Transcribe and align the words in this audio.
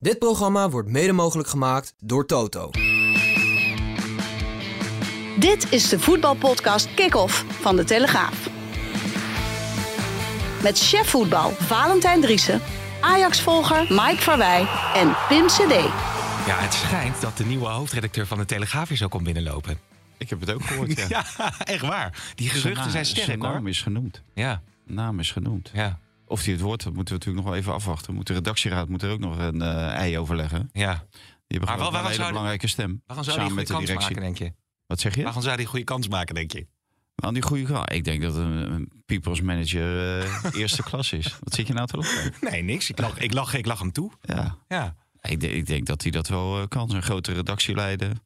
Dit 0.00 0.18
programma 0.18 0.68
wordt 0.70 0.88
mede 0.88 1.12
mogelijk 1.12 1.48
gemaakt 1.48 1.94
door 1.98 2.26
Toto. 2.26 2.70
Dit 5.38 5.72
is 5.72 5.88
de 5.88 5.98
voetbalpodcast 5.98 6.94
Kick-Off 6.94 7.44
van 7.48 7.76
De 7.76 7.84
Telegraaf. 7.84 8.48
Met 10.62 10.78
chef 10.78 11.08
voetbal 11.10 11.50
Valentijn 11.50 12.20
Driessen, 12.20 12.60
Ajax-volger 13.00 13.80
Mike 13.88 14.16
Verwij 14.22 14.66
en 14.94 15.16
Pim 15.28 15.46
CD. 15.46 15.72
Ja, 16.46 16.58
het 16.58 16.72
schijnt 16.72 17.20
dat 17.20 17.36
de 17.36 17.44
nieuwe 17.44 17.68
hoofdredacteur 17.68 18.26
van 18.26 18.38
de 18.38 18.44
Telegraaf 18.44 18.88
weer 18.88 18.98
zo 18.98 19.08
komt 19.08 19.24
binnenlopen. 19.24 19.78
Ik 20.18 20.30
heb 20.30 20.40
het 20.40 20.52
ook 20.52 20.64
gehoord, 20.64 20.96
ja. 20.98 21.06
Ja, 21.08 21.24
echt 21.64 21.82
waar. 21.86 22.32
Die 22.34 22.48
geruchten 22.50 22.90
zijn 22.90 23.04
sterk 23.06 23.24
Zijn 23.26 23.40
hoor. 23.40 23.52
naam 23.52 23.66
is 23.66 23.82
genoemd. 23.82 24.22
Ja, 24.34 24.62
Naam 24.86 25.18
is 25.20 25.30
genoemd. 25.30 25.70
ja, 25.72 25.98
Of 26.28 26.42
die 26.42 26.52
het 26.52 26.62
wordt, 26.62 26.82
dat 26.84 26.92
moeten 26.94 27.14
we 27.14 27.18
natuurlijk 27.18 27.44
nog 27.46 27.54
wel 27.54 27.62
even 27.62 27.72
afwachten. 27.74 28.14
Moet 28.14 28.26
de 28.26 28.32
redactieraad 28.32 28.88
moet 28.88 29.02
er 29.02 29.10
ook 29.10 29.18
nog 29.20 29.38
een 29.38 29.62
eh, 29.62 29.86
ei 29.94 30.18
overleggen. 30.18 30.68
ja. 30.72 30.92
Die 31.48 31.58
hebben 31.58 31.76
Maar 31.76 31.86
gewoon 31.86 32.02
wel- 32.02 32.10
een 32.10 32.16
hele 32.18 32.28
belangrijke 32.32 32.66
stem. 32.68 33.02
Waarom 33.06 33.24
zou 33.24 33.36
samen 33.36 33.50
een 33.50 33.56
met 33.58 33.70
goede 33.70 33.86
de 33.86 33.92
kans 33.92 34.06
directie. 34.06 34.24
maken, 34.32 34.40
denk 34.40 34.52
je? 34.56 34.62
Wat 34.86 35.00
zeg 35.00 35.14
je? 35.14 35.22
Waarom 35.22 35.42
zou 35.42 35.58
een 35.60 35.66
goede 35.66 35.84
kans 35.84 36.08
maken, 36.08 36.34
denk 36.34 36.52
je? 36.52 36.66
Aan 37.14 37.34
die 37.34 37.42
goede 37.42 37.62
kant. 37.64 37.92
Ik 37.92 38.04
denk 38.04 38.22
dat 38.22 38.34
een, 38.36 38.72
een 38.72 39.02
people's 39.06 39.40
manager 39.40 40.18
eh, 40.22 40.60
eerste 40.60 40.82
klas 40.90 41.12
is. 41.12 41.36
Wat 41.40 41.54
zit 41.54 41.66
je 41.66 41.72
nou 41.72 41.86
te 41.86 41.96
lachen? 41.96 42.32
Nee, 42.40 42.62
niks. 42.62 42.90
Ik 42.90 42.98
lach, 42.98 43.18
ik 43.18 43.32
lach, 43.34 43.54
ik 43.54 43.66
lach 43.66 43.78
hem 43.78 43.92
toe. 43.92 44.10
Ja. 44.20 44.56
Ja. 44.68 44.94
Ik, 45.20 45.40
denk- 45.40 45.52
ik 45.52 45.66
denk 45.66 45.86
dat 45.86 46.02
hij 46.02 46.10
dat 46.10 46.28
wel 46.28 46.60
eh, 46.60 46.68
kan. 46.68 46.94
Een 46.94 47.02
grote 47.02 47.32
redactie 47.32 47.74
leiden. 47.74 48.22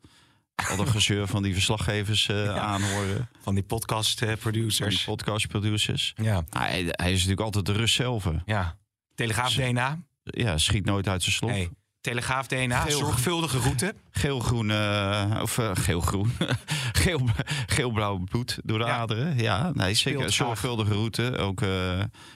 Al 0.54 0.76
de 0.76 0.86
gezeur 0.86 1.26
van 1.26 1.42
die 1.42 1.52
verslaggevers 1.52 2.28
eh, 2.28 2.56
aanhoren. 2.56 3.28
Van 3.42 3.54
die 3.54 3.64
podcast 3.64 4.22
eh, 4.22 4.28
Van 4.28 4.36
die 4.36 4.42
producers. 4.42 5.04
podcast 5.04 5.48
producers. 5.48 6.12
Ja. 6.16 6.44
Hij, 6.50 6.84
hij 6.90 7.08
is 7.10 7.14
natuurlijk 7.14 7.40
altijd 7.40 7.66
de 7.66 7.72
rust 7.72 7.94
zelf. 7.94 8.28
ja. 8.46 8.80
Telegraaf 9.14 9.54
DNA. 9.54 9.98
Ja, 10.24 10.58
schiet 10.58 10.84
nooit 10.84 11.08
uit 11.08 11.22
zijn 11.22 11.34
slot. 11.34 11.50
Hey. 11.50 11.70
Telegraaf 12.02 12.46
DNA. 12.46 12.80
Geel. 12.80 12.98
Zorgvuldige 12.98 13.58
route. 13.58 13.94
Geel-groen, 14.10 14.70
eh, 14.70 15.38
of 15.42 15.58
eh, 15.58 15.70
geel-groen, 15.74 16.32
Geel, 17.02 17.28
geel-blauw 17.66 18.18
bloed 18.18 18.58
door 18.64 18.78
de 18.78 18.84
Ja. 18.84 18.96
aderen. 18.96 19.38
Ja, 19.38 19.70
nee, 19.74 19.94
zeker. 19.94 20.32
Zorgvuldige 20.32 20.92
route. 20.92 21.36
Ook 21.36 21.62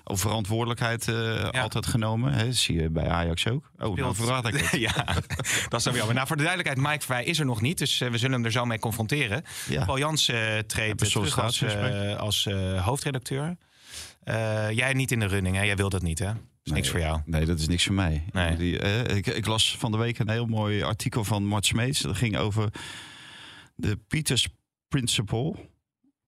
over 0.04 0.28
verantwoordelijkheid 0.28 1.08
altijd 1.52 1.86
genomen. 1.86 2.46
Dat 2.46 2.54
zie 2.54 2.80
je 2.82 2.90
bij 2.90 3.08
Ajax 3.08 3.48
ook. 3.48 3.70
Oh, 3.78 3.96
nou 3.96 4.14
verraad 4.14 4.48
ik 4.48 4.56
het. 4.56 4.80
ja, 4.88 5.04
dat 5.68 5.78
is 5.78 5.82
dan 5.82 5.82
weer 5.82 5.94
jammer. 5.96 6.14
Nou, 6.14 6.26
voor 6.26 6.36
de 6.36 6.42
duidelijkheid, 6.42 6.88
Mike 6.88 7.04
Verwij 7.04 7.24
is 7.24 7.38
er 7.38 7.46
nog 7.46 7.60
niet. 7.60 7.78
Dus 7.78 7.98
we 7.98 8.18
zullen 8.18 8.34
hem 8.36 8.44
er 8.44 8.52
zo 8.52 8.64
mee 8.64 8.78
confronteren. 8.78 9.42
Ja. 9.68 9.84
Paul 9.84 9.98
Jans 9.98 10.28
eh, 10.28 10.58
treedt 10.58 10.98
terug 10.98 11.38
als, 12.18 12.48
hoofdredacteur. 12.80 13.56
Jij 14.70 14.92
niet 14.92 15.12
in 15.12 15.20
de 15.20 15.26
running, 15.26 15.56
hè? 15.56 15.62
Jij 15.62 15.76
wil 15.76 15.88
dat 15.88 16.02
niet, 16.02 16.18
hè? 16.18 16.30
Is 16.66 16.72
niks 16.72 16.88
voor 16.90 17.00
jou. 17.00 17.20
Nee, 17.24 17.44
dat 17.44 17.58
is 17.58 17.68
niks 17.68 17.84
voor 17.84 17.94
mij. 17.94 18.24
Nee. 18.32 18.56
Die, 18.56 18.78
eh, 18.78 19.16
ik, 19.16 19.26
ik 19.26 19.46
las 19.46 19.76
van 19.78 19.90
de 19.92 19.96
week 19.98 20.18
een 20.18 20.30
heel 20.30 20.46
mooi 20.46 20.82
artikel 20.82 21.24
van 21.24 21.44
Mart 21.44 21.66
Smeets. 21.66 22.00
Dat 22.00 22.16
ging 22.16 22.36
over 22.36 22.68
de 23.74 23.96
Peters 24.08 24.48
Principle. 24.88 25.54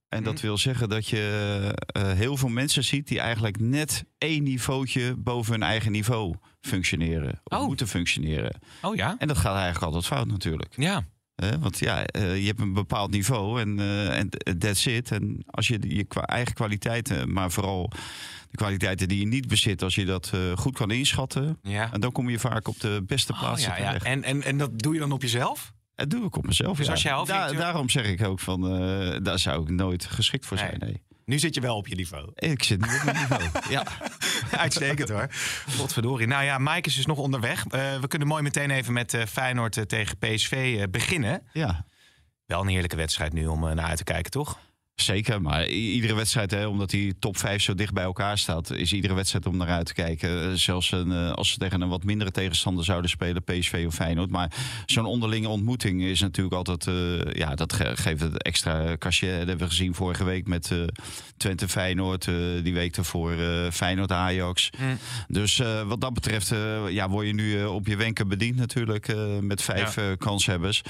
En 0.08 0.22
dat 0.22 0.34
Mhm. 0.34 0.42
wil 0.42 0.58
zeggen 0.58 0.88
dat 0.88 1.06
je 1.08 1.74
eh, 1.86 2.12
heel 2.12 2.36
veel 2.36 2.48
mensen 2.48 2.84
ziet 2.84 3.08
die 3.08 3.20
eigenlijk 3.20 3.60
net 3.60 4.04
één 4.18 4.42
niveautje 4.42 5.14
boven 5.16 5.52
hun 5.52 5.62
eigen 5.62 5.92
niveau 5.92 6.34
functioneren. 6.60 7.40
Of 7.44 7.58
Oh. 7.58 7.66
moeten 7.66 7.88
functioneren. 7.88 8.60
Oh 8.82 8.96
ja? 8.96 9.16
En 9.18 9.28
dat 9.28 9.38
gaat 9.38 9.54
eigenlijk 9.54 9.84
altijd 9.84 10.06
fout 10.06 10.26
natuurlijk. 10.26 10.74
Ja. 10.76 11.04
Hè, 11.34 11.58
want 11.58 11.78
ja, 11.78 12.04
eh, 12.06 12.40
je 12.40 12.46
hebt 12.46 12.60
een 12.60 12.72
bepaald 12.72 13.10
niveau 13.10 13.60
en, 13.60 13.78
eh, 13.78 14.18
en 14.18 14.28
that's 14.58 14.86
it. 14.86 15.10
En 15.10 15.42
als 15.46 15.68
je 15.68 15.78
je 15.96 16.04
kwa- 16.04 16.22
eigen 16.26 16.54
kwaliteiten, 16.54 17.32
maar 17.32 17.50
vooral 17.50 17.90
de 18.50 18.56
kwaliteiten 18.56 19.08
die 19.08 19.18
je 19.18 19.26
niet 19.26 19.48
bezit, 19.48 19.82
als 19.82 19.94
je 19.94 20.04
dat 20.04 20.30
eh, 20.34 20.56
goed 20.56 20.74
kan 20.76 20.90
inschatten, 20.90 21.58
ja. 21.62 21.92
en 21.92 22.00
dan 22.00 22.12
kom 22.12 22.28
je 22.30 22.38
vaak 22.38 22.68
op 22.68 22.80
de 22.80 23.02
beste 23.06 23.32
Oh, 23.32 23.38
plaatsen 23.38 23.70
ja, 23.70 23.78
ja. 23.78 23.84
terecht. 23.86 24.04
En, 24.04 24.22
en, 24.24 24.42
en 24.42 24.58
dat 24.58 24.78
doe 24.78 24.94
je 24.94 25.00
dan 25.00 25.12
op 25.12 25.22
jezelf? 25.22 25.72
Dat 25.94 26.10
doe 26.10 26.24
ik 26.26 26.36
op 26.36 26.46
mezelf. 26.46 26.76
Dus 26.76 26.86
ja. 26.86 26.92
als 26.92 27.02
jij 27.02 27.12
hoofdredacteur- 27.12 27.56
Da- 27.58 27.62
daarom 27.64 27.88
zeg 27.88 28.06
ik 28.06 28.22
ook 28.24 28.40
van, 28.40 28.64
eh, 28.80 29.16
daar 29.22 29.38
zou 29.38 29.62
ik 29.62 29.68
nooit 29.70 30.04
geschikt 30.04 30.46
voor 30.46 30.58
zijn. 30.58 30.76
Nee. 30.78 31.02
Nu 31.24 31.38
zit 31.38 31.54
je 31.54 31.60
wel 31.60 31.76
op 31.76 31.86
je 31.86 31.94
niveau. 31.94 32.30
Ik 32.34 32.62
zit 32.62 32.80
niet 32.80 32.94
op 32.98 33.04
mijn 33.04 33.16
niveau. 33.16 33.42
ja. 33.76 33.82
Uitstekend 34.50 35.08
hoor. 35.08 35.28
Godverdorie. 35.76 36.26
Nou 36.26 36.44
ja, 36.44 36.58
Mike 36.58 36.88
is 36.88 36.94
dus 36.94 37.06
nog 37.06 37.18
onderweg. 37.18 37.66
Eh, 37.66 38.00
we 38.00 38.08
kunnen 38.08 38.28
mooi 38.28 38.42
meteen 38.42 38.70
even 38.70 38.92
met 38.92 39.16
Feyenoord 39.28 39.88
tegen 39.88 40.18
PSV 40.18 40.86
beginnen. 40.90 41.42
ja, 41.52 41.84
Wel 42.46 42.60
een 42.60 42.68
heerlijke 42.68 42.96
wedstrijd 42.96 43.32
nu 43.32 43.46
om 43.46 43.60
naar 43.60 43.84
uit 43.86 43.96
te 43.98 44.04
kijken, 44.04 44.30
toch? 44.30 44.58
Zeker. 45.00 45.42
Maar 45.42 45.66
iedere 45.68 46.14
wedstrijd, 46.14 46.50
hè, 46.50 46.66
omdat 46.66 46.90
die 46.90 47.18
top 47.18 47.36
5 47.36 47.62
zo 47.62 47.74
dicht 47.74 47.92
bij 47.92 48.04
elkaar 48.04 48.38
staat, 48.38 48.70
is 48.70 48.92
iedere 48.92 49.14
wedstrijd 49.14 49.46
om 49.46 49.56
naar 49.56 49.68
uit 49.68 49.86
te 49.86 49.94
kijken. 49.94 50.42
Eh, 50.42 50.52
Zelfs 50.54 50.92
een, 50.92 51.12
eh, 51.12 51.32
als 51.32 51.50
ze 51.50 51.58
tegen 51.58 51.80
een 51.80 51.88
wat 51.88 52.04
mindere 52.04 52.30
tegenstander 52.30 52.84
zouden 52.84 53.10
spelen, 53.10 53.44
PSV 53.44 53.84
of 53.86 53.94
Feyenoord. 53.94 54.30
Maar 54.30 54.52
zo'n 54.86 55.04
onderlinge 55.04 55.48
ontmoeting 55.48 56.02
is 56.02 56.20
natuurlijk 56.20 56.56
altijd, 56.56 56.86
eh, 56.86 57.32
ja, 57.32 57.54
dat 57.54 57.72
ge- 57.72 57.96
geeft 57.96 58.20
het 58.20 58.42
extra 58.42 58.96
cachet. 58.98 59.38
Dat 59.38 59.48
hebben 59.48 59.58
we 59.66 59.72
gezien 59.72 59.94
vorige 59.94 60.24
week 60.24 60.46
met 60.46 60.72
Twente 61.36 61.68
Feyenoord, 61.68 62.24
die 62.62 62.74
week 62.74 62.96
ervoor 62.96 63.32
eh, 63.32 63.70
Feyenoord 63.70 64.12
Ajax. 64.12 64.70
Dus 65.28 65.58
eh, 65.58 65.82
wat 65.82 66.00
dat 66.00 66.14
betreft 66.14 66.52
ja, 66.90 67.08
word 67.08 67.26
je 67.26 67.34
nu 67.34 67.64
op 67.64 67.86
je 67.86 67.96
wenken 67.96 68.28
bediend 68.28 68.56
natuurlijk 68.56 69.14
met 69.40 69.62
vijf 69.62 69.94
Ja. 69.96 70.14
kanshebbers. 70.16 70.82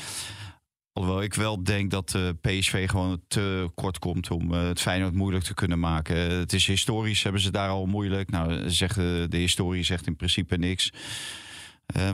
Alhoewel 0.99 1.23
ik 1.23 1.35
wel 1.35 1.63
denk 1.63 1.91
dat 1.91 2.15
eh, 2.15 2.29
PSV 2.41 2.89
gewoon 2.89 3.21
te 3.29 3.71
kort 3.75 3.99
komt 3.99 4.31
om 4.31 4.55
eh, 4.55 4.67
het 4.67 4.81
Feyenoord 4.81 5.15
moeilijk 5.15 5.45
te 5.45 5.55
kunnen 5.55 5.79
maken. 5.79 6.31
Eh, 6.31 6.39
het 6.39 6.53
is 6.53 6.67
historisch, 6.67 7.23
hebben 7.23 7.41
ze 7.41 7.51
daar 7.51 7.69
al 7.69 7.87
moeilijk. 7.87 8.31
Nou, 8.31 8.71
zegt, 8.71 8.95
de 8.95 9.27
historie 9.31 9.83
zegt 9.83 10.07
in 10.07 10.17
principe 10.17 10.57
niks. 10.57 10.93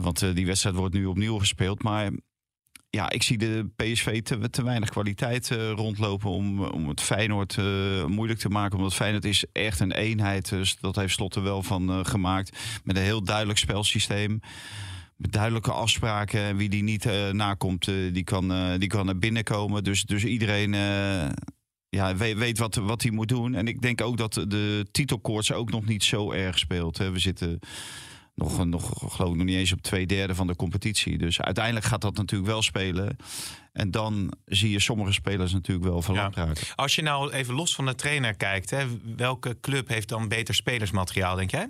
Want 0.01 0.35
die 0.35 0.45
wedstrijd 0.45 0.75
wordt 0.75 0.93
nu 0.93 1.05
opnieuw 1.05 1.37
gespeeld. 1.37 1.83
Maar 1.83 2.11
ja, 2.89 3.09
ik 3.09 3.23
zie 3.23 3.37
de 3.37 3.69
PSV 3.75 4.21
te, 4.21 4.63
weinig 4.63 4.89
kwaliteit 4.89 5.47
rondlopen 5.75 6.29
om, 6.29 6.63
om 6.63 6.89
het 6.89 7.01
Feyenoord 7.01 7.57
moeilijk 8.07 8.39
te 8.39 8.49
maken. 8.49 8.77
Omdat 8.77 8.93
Feyenoord 8.93 9.25
is 9.25 9.45
echt 9.51 9.79
een 9.79 9.91
eenheid. 9.91 10.49
Dus 10.49 10.77
dat 10.79 10.95
heeft 10.95 11.13
Slot 11.13 11.35
er 11.35 11.43
wel 11.43 11.63
van 11.63 12.05
gemaakt. 12.05 12.57
Met 12.83 12.95
een 12.95 13.03
heel 13.03 13.23
duidelijk 13.23 13.57
spelsysteem. 13.59 14.39
Met 15.15 15.31
duidelijke 15.31 15.71
afspraken. 15.71 16.39
En 16.41 16.57
wie 16.57 16.69
die 16.69 16.83
niet 16.83 17.05
eh, 17.05 17.29
nakomt, 17.29 17.87
eh, 17.87 18.13
die, 18.13 18.23
kan, 18.23 18.51
eh, 18.51 18.79
die 18.79 18.87
kan 18.89 19.05
naar 19.05 19.17
binnen 19.17 19.43
komen. 19.43 19.83
Dus, 19.83 20.03
dus 20.03 20.23
iedereen 20.25 20.73
ja, 21.89 22.15
weet, 22.15 22.37
weet 22.37 22.57
wat, 22.57 22.75
wat 22.75 23.01
hij 23.01 23.11
moet 23.11 23.27
doen. 23.27 23.55
En 23.55 23.67
ik 23.67 23.81
denk 23.81 24.01
ook 24.01 24.17
dat 24.17 24.33
de 24.33 24.85
titelkoorts 24.91 25.51
ook 25.51 25.71
nog 25.71 25.85
niet 25.85 26.03
zo 26.03 26.31
erg 26.31 26.59
speelt. 26.59 26.97
Hè. 26.97 27.11
We 27.11 27.19
zitten 27.19 27.59
nog, 28.35 28.65
nog, 28.65 29.13
geloof 29.15 29.31
ik, 29.31 29.37
nog 29.37 29.45
niet 29.45 29.55
eens 29.55 29.71
op 29.71 29.81
twee 29.81 30.05
derde 30.05 30.35
van 30.35 30.47
de 30.47 30.55
competitie. 30.55 31.17
Dus 31.17 31.41
uiteindelijk 31.41 31.85
gaat 31.85 32.01
dat 32.01 32.15
natuurlijk 32.17 32.51
wel 32.51 32.61
spelen. 32.61 33.17
En 33.71 33.91
dan 33.91 34.33
zie 34.45 34.71
je 34.71 34.79
sommige 34.79 35.11
spelers 35.11 35.53
natuurlijk 35.53 35.87
wel 35.87 36.01
verlamd 36.01 36.35
Ja. 36.35 36.45
raken. 36.45 36.63
Als 36.75 36.95
je 36.95 37.01
nou 37.01 37.31
even 37.31 37.53
los 37.53 37.75
van 37.75 37.85
de 37.85 37.95
trainer 37.95 38.35
kijkt, 38.35 38.69
hè, 38.69 38.85
welke 39.15 39.57
club 39.61 39.87
heeft 39.87 40.09
dan 40.09 40.27
beter 40.27 40.55
spelersmateriaal, 40.55 41.35
denk 41.35 41.51
jij? 41.51 41.69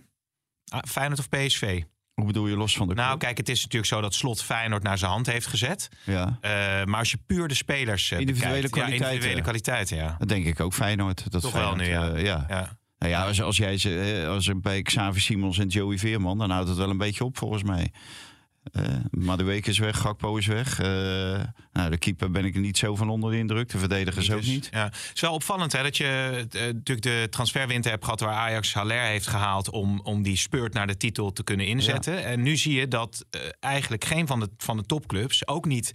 Ah, 0.66 0.80
Feyenoord 0.88 1.20
of 1.20 1.30
PSV? 1.30 1.84
Hoe 2.16 2.26
bedoel 2.26 2.48
je 2.48 2.56
los 2.56 2.76
van 2.76 2.88
de 2.88 2.94
Nou, 2.94 3.18
kijk, 3.18 3.38
het 3.38 3.50
is 3.50 3.62
natuurlijk 3.62 3.92
zo 3.92 4.02
dat 4.02 4.14
Slot 4.14 4.44
Feyenoord 4.44 4.84
naar 4.84 4.98
zijn 4.98 5.12
hand 5.12 5.26
heeft 5.26 5.48
gezet. 5.48 5.90
Ja, 6.04 6.38
Eh, 6.42 6.52
maar 6.86 7.00
als 7.00 7.12
je 7.12 7.18
puur 7.26 7.48
de 7.48 7.54
spelers 7.54 8.12
eh, 8.12 8.20
Individuele 8.20 8.54
bekijkt, 8.54 8.76
ja, 8.76 8.82
kwaliteiten. 8.82 9.12
individuele 9.12 9.42
kwaliteiten, 9.42 9.98
ja. 9.98 10.16
dat 10.20 10.28
denk 10.28 10.46
ik 10.46 10.60
ook 10.60 10.74
Feyenoord. 10.74 11.32
Dat 11.32 11.42
Toch 11.42 11.52
wel 11.52 11.76
Feyenoord, 11.76 11.88
nu, 11.88 11.94
ja. 11.94 12.14
eh, 12.14 12.24
ja. 12.24 12.46
ja. 12.50 12.78
Nou 12.98 13.12
ja, 13.12 13.26
als, 13.26 13.42
als 13.42 13.58
jij 13.58 13.78
ze, 13.78 14.26
als 14.30 14.52
bij 14.56 14.82
Xavi 14.82 15.20
Simons 15.20 15.58
en 15.58 15.68
Joey 15.68 15.98
Veerman, 15.98 16.38
dan 16.38 16.50
houdt 16.50 16.70
het 16.70 16.78
wel 16.78 16.90
een 16.90 16.98
beetje 16.98 17.24
op 17.24 17.38
volgens 17.38 17.64
mij. 17.64 17.92
Eh 18.72 18.84
Madueke 19.12 19.70
is 19.70 19.80
weg, 19.80 19.98
Gakpo 19.98 20.38
is 20.38 20.48
weg. 20.48 20.80
Eh, 20.80 20.88
nou, 21.74 21.90
de 21.90 21.98
keeper 21.98 22.32
ben 22.32 22.46
ik 22.46 22.56
er 22.56 22.62
niet 22.62 22.78
zo 22.78 22.96
van 22.96 23.10
onder 23.10 23.32
de 23.32 23.38
indruk. 23.38 23.70
De 23.70 23.78
verdedigers 23.78 24.32
ook 24.32 24.40
Dus, 24.40 24.48
niet. 24.48 24.68
Ja. 24.72 24.84
Het 24.84 25.12
is 25.14 25.22
wel 25.22 25.34
opvallend 25.34 25.72
hè, 25.72 25.84
dat 25.84 25.98
je 25.98 26.46
eh, 26.52 26.60
natuurlijk 26.62 27.02
de 27.02 27.28
transferwinter 27.30 27.92
hebt 27.92 28.04
gehad... 28.04 28.20
waar 28.20 28.34
Ajax 28.34 28.74
Haller 28.74 29.02
heeft 29.02 29.28
gehaald 29.28 29.70
om, 29.70 30.00
om 30.00 30.24
die 30.24 30.38
speurt 30.38 30.74
naar 30.74 30.88
de 30.88 30.98
titel 30.98 31.32
te 31.34 31.44
kunnen 31.44 31.68
inzetten. 31.68 32.24
En 32.26 32.42
nu 32.42 32.58
zie 32.58 32.74
je 32.74 32.88
dat 32.88 33.26
eigenlijk 33.60 34.06
geen 34.06 34.28
van 34.28 34.40
de, 34.40 34.50
van 34.58 34.78
de 34.78 34.86
topclubs... 34.86 35.48
ook 35.48 35.66
niet 35.66 35.92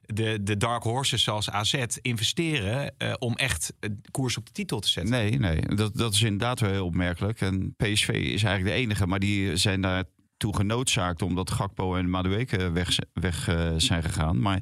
de, 0.00 0.42
de 0.42 0.56
dark 0.56 0.82
horses 0.82 1.22
zoals 1.22 1.50
AZ 1.50 1.84
investeren... 2.02 2.94
om 3.18 3.36
echt 3.36 3.72
koers 4.10 4.36
op 4.36 4.46
de 4.46 4.52
titel 4.52 4.80
te 4.80 4.88
zetten. 4.88 5.12
Nee, 5.12 5.38
nee. 5.38 5.60
Dat, 5.60 5.96
dat 5.96 6.14
is 6.14 6.22
inderdaad 6.22 6.60
wel 6.60 6.70
heel 6.70 6.86
opmerkelijk. 6.86 7.40
En 7.40 7.74
PSV 7.76 8.08
is 8.08 8.42
eigenlijk 8.42 8.64
de 8.64 8.82
enige, 8.82 9.06
maar 9.06 9.18
die 9.18 9.56
zijn 9.56 9.80
daar 9.80 10.04
toe 10.40 10.56
genoodzaakt 10.56 11.22
omdat 11.22 11.50
Gakpo 11.50 11.96
en 11.96 12.10
Madueke 12.10 12.70
weg, 12.70 12.98
weg 13.12 13.48
uh, 13.48 13.70
zijn 13.76 14.02
gegaan. 14.02 14.40
Maar 14.40 14.60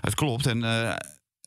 het 0.00 0.14
klopt. 0.14 0.46
En 0.46 0.58
uh, 0.58 0.94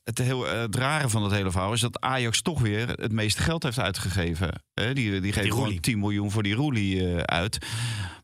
het, 0.04 0.18
heel, 0.18 0.46
het 0.46 0.76
rare 0.76 1.08
van 1.08 1.22
het 1.22 1.32
hele 1.32 1.50
verhaal 1.50 1.72
is 1.72 1.80
dat 1.80 2.00
Ajax 2.00 2.42
toch 2.42 2.60
weer 2.60 2.88
het 2.88 3.12
meeste 3.12 3.42
geld 3.42 3.62
heeft 3.62 3.78
uitgegeven. 3.78 4.62
die 4.74 5.20
die 5.20 5.32
geeft 5.32 5.52
gewoon 5.52 5.80
10 5.80 5.98
miljoen 5.98 6.30
voor 6.30 6.42
die 6.42 6.54
Roelie 6.54 7.16
uit. 7.16 7.58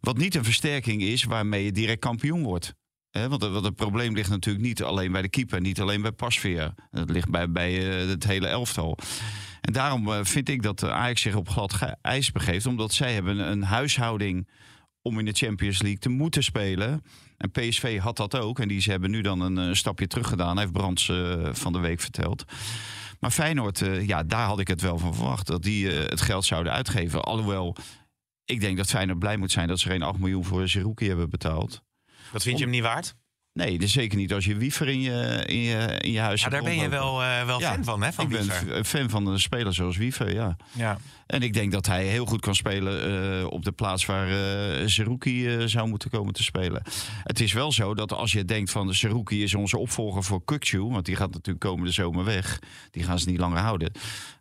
Wat 0.00 0.16
niet 0.16 0.34
een 0.34 0.44
versterking 0.44 1.02
is 1.02 1.24
waarmee 1.24 1.64
je 1.64 1.72
direct 1.72 2.00
kampioen 2.00 2.42
wordt. 2.42 2.74
want, 3.10 3.42
want, 3.42 3.64
het 3.64 3.76
probleem 3.76 4.14
ligt 4.14 4.30
natuurlijk 4.30 4.64
niet 4.64 4.82
alleen 4.82 5.12
bij 5.12 5.22
de 5.22 5.28
keeper, 5.28 5.60
niet 5.60 5.80
alleen 5.80 6.02
bij 6.02 6.12
Pasveer. 6.12 6.74
Het 6.90 7.10
ligt 7.10 7.30
bij, 7.30 7.50
bij 7.50 7.72
het 7.72 8.24
hele 8.24 8.46
elftal. 8.46 8.98
En 9.60 9.72
daarom 9.72 10.24
vind 10.24 10.48
ik 10.48 10.62
dat 10.62 10.84
Ajax 10.84 11.20
zich 11.20 11.34
op 11.34 11.48
glad 11.48 11.78
ijs 12.02 12.32
begeeft. 12.32 12.66
Omdat 12.66 12.92
zij 12.92 13.14
hebben 13.14 13.50
een 13.50 13.62
huishouding 13.62 14.46
om 15.02 15.18
in 15.18 15.24
de 15.24 15.32
Champions 15.32 15.82
League 15.82 15.98
te 15.98 16.08
moeten 16.08 16.42
spelen. 16.42 17.02
En 17.36 17.50
PSV 17.50 17.98
had 17.98 18.16
dat 18.16 18.36
ook. 18.36 18.58
En 18.58 18.68
die 18.68 18.80
ze 18.80 18.90
hebben 18.90 19.10
nu 19.10 19.20
dan 19.20 19.40
een, 19.40 19.76
stapje 19.76 20.06
terug 20.06 20.28
gedaan. 20.28 20.58
Heeft 20.58 20.72
Brands 20.72 21.08
uh, 21.08 21.48
van 21.52 21.72
de 21.72 21.78
week 21.78 22.00
verteld. 22.00 22.44
Maar 23.20 23.30
Feyenoord, 23.30 23.80
uh, 23.80 24.06
ja, 24.06 24.22
daar 24.22 24.46
had 24.46 24.60
ik 24.60 24.68
het 24.68 24.80
wel 24.80 24.98
van 24.98 25.14
verwacht. 25.14 25.46
Dat 25.46 25.62
die 25.62 25.84
uh, 25.84 26.08
het 26.08 26.20
geld 26.20 26.44
zouden 26.44 26.72
uitgeven. 26.72 27.22
Alhoewel, 27.22 27.76
ik 28.44 28.60
denk 28.60 28.76
dat 28.76 28.90
Feyenoord 28.90 29.18
blij 29.18 29.36
moet 29.36 29.52
zijn 29.52 29.68
dat 29.68 29.78
ze 29.78 29.88
geen 29.88 30.02
8 30.02 30.18
miljoen 30.18 30.44
voor 30.44 30.68
Zerouki 30.68 31.08
hebben 31.08 31.30
betaald. 31.30 31.82
Wat 32.32 32.42
vind 32.42 32.58
je 32.58 32.64
hem 32.64 32.72
niet 32.72 32.82
waard? 32.82 33.14
Nee, 33.52 33.78
dus 33.78 33.92
zeker 33.92 34.18
niet 34.18 34.32
als 34.32 34.44
je 34.44 34.56
wiever 34.56 34.88
in 34.88 35.00
je, 35.00 35.42
in 35.46 35.60
je, 35.60 35.98
in 35.98 36.12
je 36.12 36.20
huis 36.20 36.42
ja, 36.42 36.48
hebt. 36.48 36.62
Daar 36.62 36.74
ben 36.74 36.82
je 36.82 36.88
wel, 36.88 37.22
uh, 37.22 37.44
wel 37.46 37.60
ja, 37.60 37.72
fan 37.72 37.84
van, 37.84 38.02
hè? 38.02 38.12
Van 38.12 38.24
ik 38.24 38.30
wiever. 38.30 38.64
ben 38.66 38.84
fan 38.84 39.10
van 39.10 39.24
de 39.24 39.38
speler 39.38 39.74
zoals 39.74 39.96
Wiever, 39.96 40.32
ja. 40.34 40.56
ja. 40.72 40.98
En 41.26 41.42
ik 41.42 41.52
denk 41.52 41.72
dat 41.72 41.86
hij 41.86 42.06
heel 42.06 42.26
goed 42.26 42.40
kan 42.40 42.54
spelen 42.54 43.10
uh, 43.40 43.46
op 43.46 43.64
de 43.64 43.72
plaats 43.72 44.06
waar 44.06 44.28
uh, 44.28 44.86
Zerouki 44.86 45.68
zou 45.68 45.88
moeten 45.88 46.10
komen 46.10 46.32
te 46.32 46.42
spelen. 46.42 46.82
Het 47.22 47.40
is 47.40 47.52
wel 47.52 47.72
zo 47.72 47.94
dat 47.94 48.12
als 48.12 48.32
je 48.32 48.44
denkt 48.44 48.70
van 48.70 48.94
Zerouki 48.94 49.42
is 49.42 49.54
onze 49.54 49.78
opvolger 49.78 50.24
voor 50.24 50.44
Kukcu, 50.44 50.80
want 50.80 51.04
die 51.04 51.16
gaat 51.16 51.32
natuurlijk 51.32 51.64
komende 51.64 51.92
zomer 51.92 52.24
weg. 52.24 52.58
Die 52.90 53.02
gaan 53.02 53.18
ze 53.18 53.28
niet 53.28 53.38
langer 53.38 53.58
houden. 53.58 53.92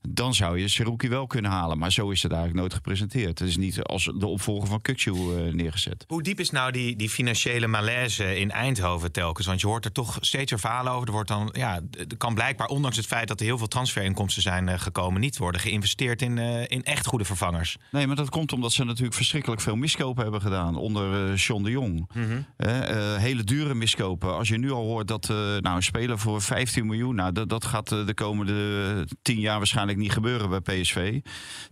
Dan 0.08 0.34
zou 0.34 0.60
je 0.60 0.68
Zerouki 0.68 1.10
wel 1.10 1.28
kunnen 1.28 1.52
halen. 1.52 1.78
Maar 1.78 1.92
zo 1.92 2.10
is 2.10 2.24
het 2.24 2.32
eigenlijk 2.32 2.62
nooit 2.62 2.74
gepresenteerd. 2.74 3.40
Het 3.40 3.48
is 3.48 3.58
niet 3.58 3.84
als 3.84 4.12
de 4.18 4.28
opvolger 4.28 4.68
van 4.68 4.82
Kukcu 4.82 5.12
neergezet. 5.52 6.04
Hoe 6.08 6.24
diep 6.24 6.40
is 6.40 6.50
nou 6.50 6.72
die, 6.72 6.96
die 6.96 7.10
financiële 7.10 7.68
malaise 7.68 8.40
in 8.40 8.52
Eindhoven 8.52 8.99
telkens? 9.08 9.48
Want 9.48 9.62
je 9.62 9.68
hoort 9.68 9.86
er 9.86 9.92
toch 9.92 10.18
steeds 10.20 10.52
weer 10.52 10.60
verhalen 10.60 10.92
over. 10.92 11.08
Er 11.08 11.14
wordt 11.14 11.28
dan, 11.28 11.50
ja, 11.52 11.80
kan 12.18 12.34
blijkbaar, 12.34 12.68
ondanks 12.68 12.98
het 12.98 13.06
feit 13.06 13.28
dat 13.28 13.40
er 13.40 13.46
heel 13.46 13.58
veel 13.58 13.68
transferinkomsten 13.68 14.42
zijn 14.42 14.68
uh, 14.68 14.80
gekomen, 14.80 15.22
niet 15.22 15.38
worden 15.38 15.62
geïnvesteerd 15.62 16.22
in, 16.22 16.38
uh, 16.38 16.62
in 16.68 16.84
echt 16.84 17.06
goede 17.06 17.26
vervangers. 17.26 17.78
Nee, 17.92 18.08
maar 18.08 18.16
dat 18.16 18.30
komt 18.30 18.54
omdat 18.54 18.72
ze 18.72 18.84
natuurlijk 18.84 19.16
verschrikkelijk 19.16 19.62
veel 19.62 19.76
miskopen 19.76 20.24
hebben 20.24 20.42
gedaan 20.42 20.76
onder 20.76 21.30
uh, 21.32 21.38
John 21.38 21.64
de 21.64 21.70
Jong. 21.70 22.10
Mhm. 22.14 22.20
Mm 22.20 22.44
-hmm. 22.58 23.18
hele 23.18 23.44
dure 23.44 23.74
miskopen. 23.74 24.36
Als 24.36 24.48
je 24.48 24.58
nu 24.58 24.72
al 24.72 24.86
hoort 24.86 25.08
dat 25.08 25.28
nou, 25.28 25.76
een 25.76 25.84
speler 25.84 26.20
voor 26.20 26.42
15 26.42 26.86
miljoen, 26.86 27.16
nou, 27.16 27.32
dat, 27.32 27.50
dat 27.50 27.66
gaat 27.66 27.90
de 27.90 28.14
komende 28.14 29.08
10 29.22 29.40
jaar 29.40 29.58
waarschijnlijk 29.58 29.98
niet 29.98 30.12
gebeuren 30.12 30.50
bij 30.50 30.60
PSV. 30.60 31.20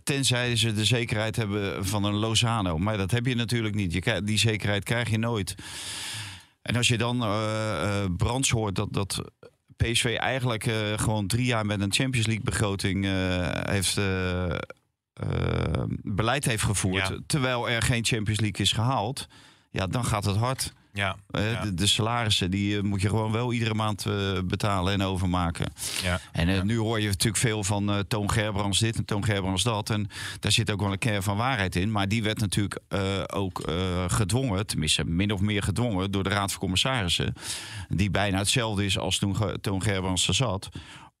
Tenzij 0.02 0.56
ze 0.56 0.72
de 0.72 0.84
zekerheid 0.84 1.36
hebben 1.36 1.86
van 1.86 2.04
een 2.04 2.14
Lozano. 2.14 2.78
Maar 2.78 2.96
dat 2.96 3.10
heb 3.10 3.26
je 3.26 3.34
natuurlijk 3.34 3.74
niet. 3.74 3.92
Je, 3.92 4.22
die 4.24 4.38
zekerheid 4.38 4.84
krijg 4.84 5.10
je 5.10 5.18
nooit. 5.18 5.54
En 6.62 6.76
als 6.76 6.88
je 6.88 6.98
dan 6.98 7.22
uh, 7.22 7.28
uh, 7.82 8.04
Brands 8.16 8.50
hoort 8.50 8.74
dat, 8.74 8.92
dat 8.92 9.22
PSV 9.76 10.16
eigenlijk 10.18 10.66
uh, 10.66 10.74
gewoon 10.96 11.26
drie 11.26 11.44
jaar 11.46 11.66
met 11.66 11.80
een 11.80 11.92
Champions 11.92 12.26
League 12.26 12.44
begroting 12.44 13.04
heeft 13.70 14.00
beleid 16.02 16.44
heeft 16.44 16.62
gevoerd, 16.62 17.08
Ja. 17.08 17.18
terwijl 17.26 17.68
er 17.68 17.82
geen 17.82 18.04
Champions 18.04 18.40
League 18.40 18.60
is 18.64 18.72
gehaald, 18.72 19.26
ja, 19.70 19.86
dan 19.86 20.04
gaat 20.04 20.24
het 20.24 20.36
hard. 20.36 20.72
Ja, 20.92 21.16
ja. 21.30 21.62
de, 21.62 21.74
de 21.74 21.86
salarissen 21.86 22.50
die 22.50 22.76
uh, 22.76 22.82
moet 22.82 23.00
je 23.00 23.08
gewoon 23.08 23.32
wel 23.32 23.52
iedere 23.52 23.74
maand 23.74 24.06
uh, 24.06 24.38
betalen 24.44 24.92
en 24.92 25.02
overmaken. 25.02 25.72
ja. 26.02 26.20
En 26.32 26.66
nu 26.66 26.78
hoor 26.78 27.00
je 27.00 27.06
natuurlijk 27.06 27.36
veel 27.36 27.64
van 27.64 28.04
Toon 28.08 28.30
Gerbrands 28.30 28.78
dit 28.78 28.96
en 28.96 29.04
Toon 29.04 29.24
Gerbrands 29.24 29.62
dat. 29.62 29.90
En 29.90 30.08
daar 30.40 30.52
zit 30.52 30.70
ook 30.70 30.80
wel 30.80 30.92
een 30.92 30.98
kern 30.98 31.22
van 31.22 31.36
waarheid 31.36 31.76
in. 31.76 31.92
Maar 31.92 32.08
die 32.08 32.22
werd 32.22 32.40
natuurlijk 32.40 32.78
uh, 32.88 33.00
ook 33.26 33.70
gedwongen, 34.08 34.66
tenminste 34.66 35.04
min 35.04 35.32
of 35.32 35.40
meer 35.40 35.62
gedwongen... 35.62 36.10
door 36.10 36.22
de 36.22 36.30
Raad 36.30 36.50
van 36.50 36.60
Commissarissen. 36.60 37.34
Die 37.88 38.10
bijna 38.10 38.38
hetzelfde 38.38 38.84
is 38.84 38.98
als 38.98 39.18
toen 39.18 39.36
Toon 39.60 39.82
Gerbrands 39.82 40.28
er 40.28 40.34
zat 40.34 40.68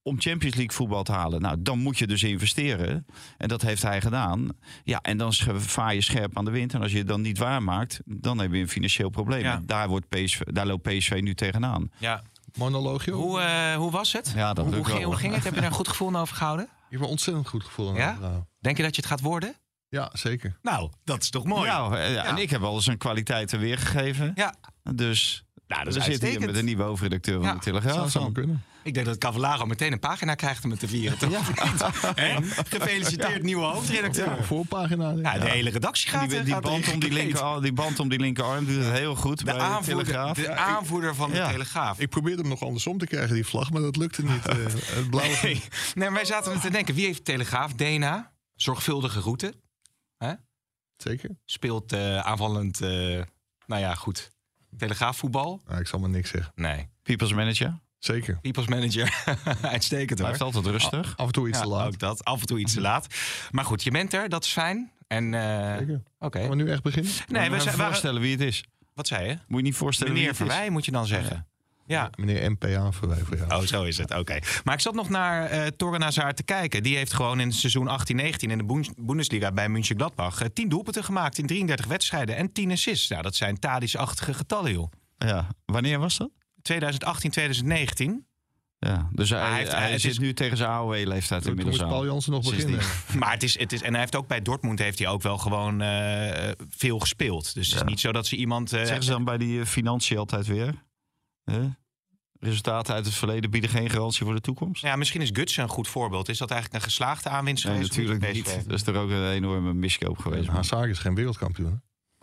om 0.08 0.20
Champions 0.20 0.54
League 0.54 0.76
voetbal 0.76 1.02
te 1.02 1.12
halen. 1.12 1.40
Nou, 1.40 1.56
dan 1.58 1.78
moet 1.78 1.98
je 1.98 2.06
dus 2.06 2.22
investeren. 2.22 3.06
En 3.36 3.48
dat 3.48 3.62
heeft 3.62 3.82
hij 3.82 4.00
gedaan. 4.00 4.48
Ja, 4.84 5.00
en 5.02 5.16
dan 5.16 5.32
vaar 5.56 5.94
je 5.94 6.00
scherp 6.00 6.36
aan 6.36 6.44
de 6.44 6.50
wind. 6.50 6.74
En 6.74 6.82
als 6.82 6.92
je 6.92 6.98
het 6.98 7.06
dan 7.08 7.20
niet 7.20 7.38
waarmaakt, 7.38 8.00
dan 8.04 8.38
heb 8.38 8.52
je 8.52 8.58
een 8.58 8.68
financieel 8.68 9.10
probleem. 9.10 9.42
Ja. 9.42 9.54
En 9.54 9.66
Daar, 9.66 9.88
wordt 9.88 10.08
PSV, 10.08 10.40
daar 10.40 10.66
loopt 10.66 10.82
PSV 10.82 11.18
nu 11.22 11.34
tegenaan. 11.34 11.90
ja. 11.98 12.22
Monoloogje. 12.58 13.10
Hoe, 13.10 13.40
eh, 13.40 13.74
hoe 13.76 13.90
was 13.90 14.12
het? 14.12 14.32
Ja, 14.34 14.52
dat 14.54 14.64
hoe, 14.64 14.74
ging, 14.84 14.86
wel. 14.98 15.02
hoe 15.02 15.16
ging 15.16 15.34
het? 15.34 15.44
Heb 15.44 15.54
je 15.54 15.60
daar 15.60 15.68
een 15.68 15.74
goed 15.76 15.88
gevoel 15.88 16.16
over 16.16 16.36
gehouden? 16.36 16.68
Je 16.88 16.94
hebt 16.96 17.02
een 17.02 17.10
ontzettend 17.10 17.48
goed 17.48 17.64
gevoel. 17.64 17.88
aan 17.88 17.94
Ja? 17.94 18.46
Denk 18.60 18.76
je 18.76 18.82
dat 18.82 18.94
je 18.94 19.00
het 19.00 19.10
gaat 19.10 19.20
worden? 19.20 19.54
Ja, 19.88 20.10
zeker. 20.12 20.58
Nou, 20.62 20.90
dat 21.04 21.22
is 21.22 21.30
toch 21.30 21.44
mooi? 21.44 21.68
Nou, 21.70 21.96
eh, 21.96 22.28
en 22.28 22.36
ik 22.36 22.50
heb 22.50 22.60
wel 22.60 22.74
eens 22.74 22.86
een 22.86 22.98
kwaliteiten 22.98 23.58
weergegeven. 23.58 24.32
Ja. 24.34 24.54
Dus 24.94 25.44
Nou, 25.68 25.84
dat 25.84 25.94
we 25.94 25.98
is 25.98 26.06
zitten 26.06 26.28
hier 26.28 26.38
uitstekend. 26.38 26.46
met 26.46 26.56
een 26.56 26.64
nieuwe 26.64 26.82
hoofdredacteur 26.82 27.34
van 27.34 27.44
Ja, 27.44 27.54
de 27.54 27.60
Telegraaf. 27.60 27.96
Dat 27.96 28.10
zou 28.10 28.24
maar 28.24 28.32
kunnen. 28.32 28.64
Ik 28.82 28.94
denk 28.94 29.06
dat 29.06 29.18
Cavallaro 29.18 29.66
meteen 29.66 29.92
een 29.92 29.98
pagina 29.98 30.34
krijgt 30.34 30.64
om 30.64 30.70
het 30.70 30.80
te 30.80 30.88
vieren. 30.88 31.18
Toch? 31.18 31.30
Gefeliciteerd, 32.68 33.42
nieuwe 33.42 33.64
hoofdredacteur. 33.64 34.36
Ja, 34.36 34.42
voorpagina. 34.42 35.10
Ja, 35.10 35.38
de 35.38 35.48
hele 35.48 35.70
redactie 35.70 36.10
gaat, 36.10 36.30
die, 36.30 36.42
die, 36.42 36.52
gaat 36.52 36.62
band 36.62 36.92
om 36.92 36.98
die, 36.98 37.12
linker, 37.12 37.62
die 37.62 37.72
band 37.72 38.00
om 38.00 38.08
die 38.08 38.18
linkerarm 38.18 38.66
doet 38.66 38.84
het 38.84 38.92
heel 38.92 39.14
goed 39.14 39.38
De 39.38 39.44
bij 39.44 39.54
de 39.54 39.60
aanvoerder, 39.60 40.04
Telegraaf. 40.04 40.36
de 40.36 40.54
aanvoerder 40.54 41.14
van 41.14 41.30
de. 41.30 41.46
Telegraaf. 41.50 42.00
Ik 42.00 42.08
probeerde 42.08 42.40
hem 42.40 42.50
nog 42.50 42.62
andersom 42.62 42.98
te 42.98 43.06
krijgen, 43.06 43.34
die 43.34 43.46
vlag, 43.46 43.70
maar 43.70 43.82
dat 43.82 43.96
lukte 43.96 44.24
niet. 44.24 44.46
Eh, 44.46 44.56
het 44.64 45.10
blauwe. 45.10 45.36
Nee, 45.42 45.62
nee, 45.94 46.10
wij 46.10 46.24
zaten 46.24 46.52
er 46.52 46.60
te 46.60 46.70
denken. 46.70 46.94
Wie 46.94 47.04
heeft 47.04 47.18
de 47.18 47.32
Telegraaf? 47.32 47.72
DNA. 47.72 48.32
Zorgvuldige 48.54 49.20
route. 49.20 49.54
Zeker. 50.96 51.30
Speelt 51.44 51.92
eh, 51.92 52.18
aanvallend, 52.18 52.80
eh, 52.80 52.88
nou 53.66 53.80
ja, 53.80 53.94
goed. 53.94 54.30
Telegraafvoetbal? 54.78 55.60
Nou, 55.68 55.80
ik 55.80 55.86
zal 55.86 55.98
maar 55.98 56.08
niks 56.10 56.30
zeggen. 56.30 56.52
Nee. 56.54 56.88
People's 57.02 57.32
manager. 57.32 57.78
Zeker. 57.98 58.38
People's 58.40 58.66
manager. 58.66 59.24
Uitstekend 59.62 60.18
hoor. 60.18 60.28
Blijft 60.28 60.40
altijd 60.40 60.66
rustig. 60.66 61.16
Af 61.16 61.26
en 61.26 61.32
toe 61.32 61.48
iets 61.48 61.58
Ja, 61.58 61.64
te 61.64 61.70
laat. 61.70 61.86
Ook 61.86 61.98
dat. 61.98 62.24
Af 62.24 62.40
en 62.40 62.46
toe 62.46 62.58
iets 62.58 62.74
te 62.74 62.80
laat. 62.80 63.06
Maar 63.50 63.64
goed, 63.64 63.82
je 63.82 63.90
bent 63.90 64.12
er. 64.14 64.28
Dat 64.28 64.44
is 64.44 64.50
fijn. 64.50 64.90
En 65.06 65.34
eh, 65.34 65.76
Zeker. 65.76 66.02
oké. 66.18 66.38
Gaan 66.40 66.48
we 66.48 66.54
nu 66.54 66.70
echt 66.70 66.82
beginnen? 66.82 67.12
Nee, 67.28 67.50
we 67.50 67.56
waren- 67.56 67.72
voorstellen 67.72 68.20
wie 68.20 68.30
het 68.32 68.40
is. 68.40 68.64
Wat 68.94 69.06
zei 69.06 69.28
je? 69.28 69.38
Moet 69.46 69.58
je 69.60 69.64
niet 69.66 69.74
voorstellen 69.76 70.12
Meneer 70.12 70.28
wie 70.28 70.38
het 70.38 70.46
is. 70.48 70.52
Verwij 70.54 70.70
moet 70.70 70.84
je 70.84 70.90
dan 70.90 71.06
zeggen. 71.06 71.36
Ja. 71.36 71.46
Meneer 72.16 72.50
MPA 72.50 72.92
voor 72.92 73.16
jou. 73.36 73.50
Oh, 73.54 73.60
zo 73.60 73.82
is 73.82 73.98
het. 73.98 74.14
Oké. 74.14 74.38
Maar 74.64 74.74
ik 74.74 74.80
zat 74.80 74.94
nog 74.94 75.08
naar 75.08 75.44
eh 75.46 75.66
Torren 75.66 76.02
Hazard 76.02 76.36
te 76.36 76.42
kijken. 76.42 76.82
Die 76.82 76.96
heeft 76.96 77.12
gewoon 77.12 77.40
in 77.40 77.46
het 77.46 77.56
seizoen 77.56 77.88
18-19 77.88 78.30
in 78.38 78.58
de 78.58 78.92
Bundesliga 78.96 79.52
bij 79.52 79.68
München 79.68 79.96
Gladbach 79.96 80.40
10 80.52 80.68
doelpunten 80.68 81.04
gemaakt 81.04 81.38
in 81.38 81.46
33 81.46 81.86
wedstrijden 81.86 82.36
en 82.36 82.52
10 82.52 82.70
assists. 82.72 83.08
Nou, 83.08 83.22
dat 83.22 83.34
zijn 83.34 83.58
Tadic-achtige 83.58 84.34
getallen, 84.34 84.72
joh. 84.72 84.92
Ja. 85.18 85.46
Wanneer 85.64 85.98
was 85.98 86.16
dat? 86.16 86.30
2018, 86.62 87.30
2019. 87.30 88.26
Ja. 88.80 89.08
Dus 89.12 89.30
hij, 89.30 89.40
hij 89.68 89.88
heeft- 89.88 90.00
zit 90.02 90.10
is- 90.10 90.18
nu 90.18 90.34
tegen 90.34 90.56
zijn 90.56 90.70
AOW-leeftijd 90.70 91.46
inmiddels 91.46 91.76
Paul. 91.78 92.04
Jansen 92.06 92.32
nog 92.32 92.44
beginnen. 92.50 92.80
Maar 93.18 93.32
het 93.32 93.42
is, 93.42 93.58
het 93.58 93.72
is, 93.72 93.82
en 93.82 93.90
hij 93.90 94.00
heeft 94.00 94.16
ook 94.16 94.26
bij 94.28 94.42
Dortmund 94.42 94.78
heeft 94.78 94.98
hij 94.98 95.08
ook 95.08 95.22
wel 95.22 95.38
gewoon 95.38 95.80
eh, 95.80 96.50
veel 96.70 96.98
gespeeld. 96.98 97.54
Dus 97.54 97.66
het 97.66 97.74
is 97.74 97.80
Ja. 97.82 97.86
niet 97.88 98.00
zo 98.00 98.12
dat 98.12 98.26
ze 98.26 98.36
iemand. 98.36 98.72
eh, 98.72 98.84
Zeggen 98.84 99.02
ze 99.04 99.10
dan 99.10 99.24
bij 99.24 99.38
die 99.38 99.60
eh, 99.60 99.66
financiën 99.66 100.18
altijd 100.18 100.46
weer? 100.46 100.74
Hè? 101.50 101.68
Resultaten 102.40 102.94
uit 102.94 103.04
het 103.04 103.14
verleden 103.14 103.50
bieden 103.50 103.70
geen 103.70 103.90
garantie 103.90 104.24
voor 104.24 104.34
de 104.34 104.40
toekomst? 104.40 104.82
ja, 104.82 104.96
misschien 104.96 105.20
is 105.20 105.30
Gutsen 105.32 105.62
een 105.62 105.68
goed 105.68 105.88
voorbeeld. 105.88 106.28
Is 106.28 106.38
dat 106.38 106.50
eigenlijk 106.50 106.82
een 106.82 106.88
geslaagde 106.90 107.28
aanwinst 107.28 107.64
Nee, 107.64 107.72
geweest? 107.74 107.96
natuurlijk 107.96 108.32
niet. 108.32 108.44
Dat 108.66 108.80
is 108.80 108.86
er 108.86 108.96
ook 108.96 109.10
een 109.10 109.30
enorme 109.30 109.74
miskoop 109.74 110.18
geweest. 110.18 110.48
Hazard 110.48 110.90
is 110.90 110.98
geen 110.98 111.14
wereldkampioen. 111.14 111.80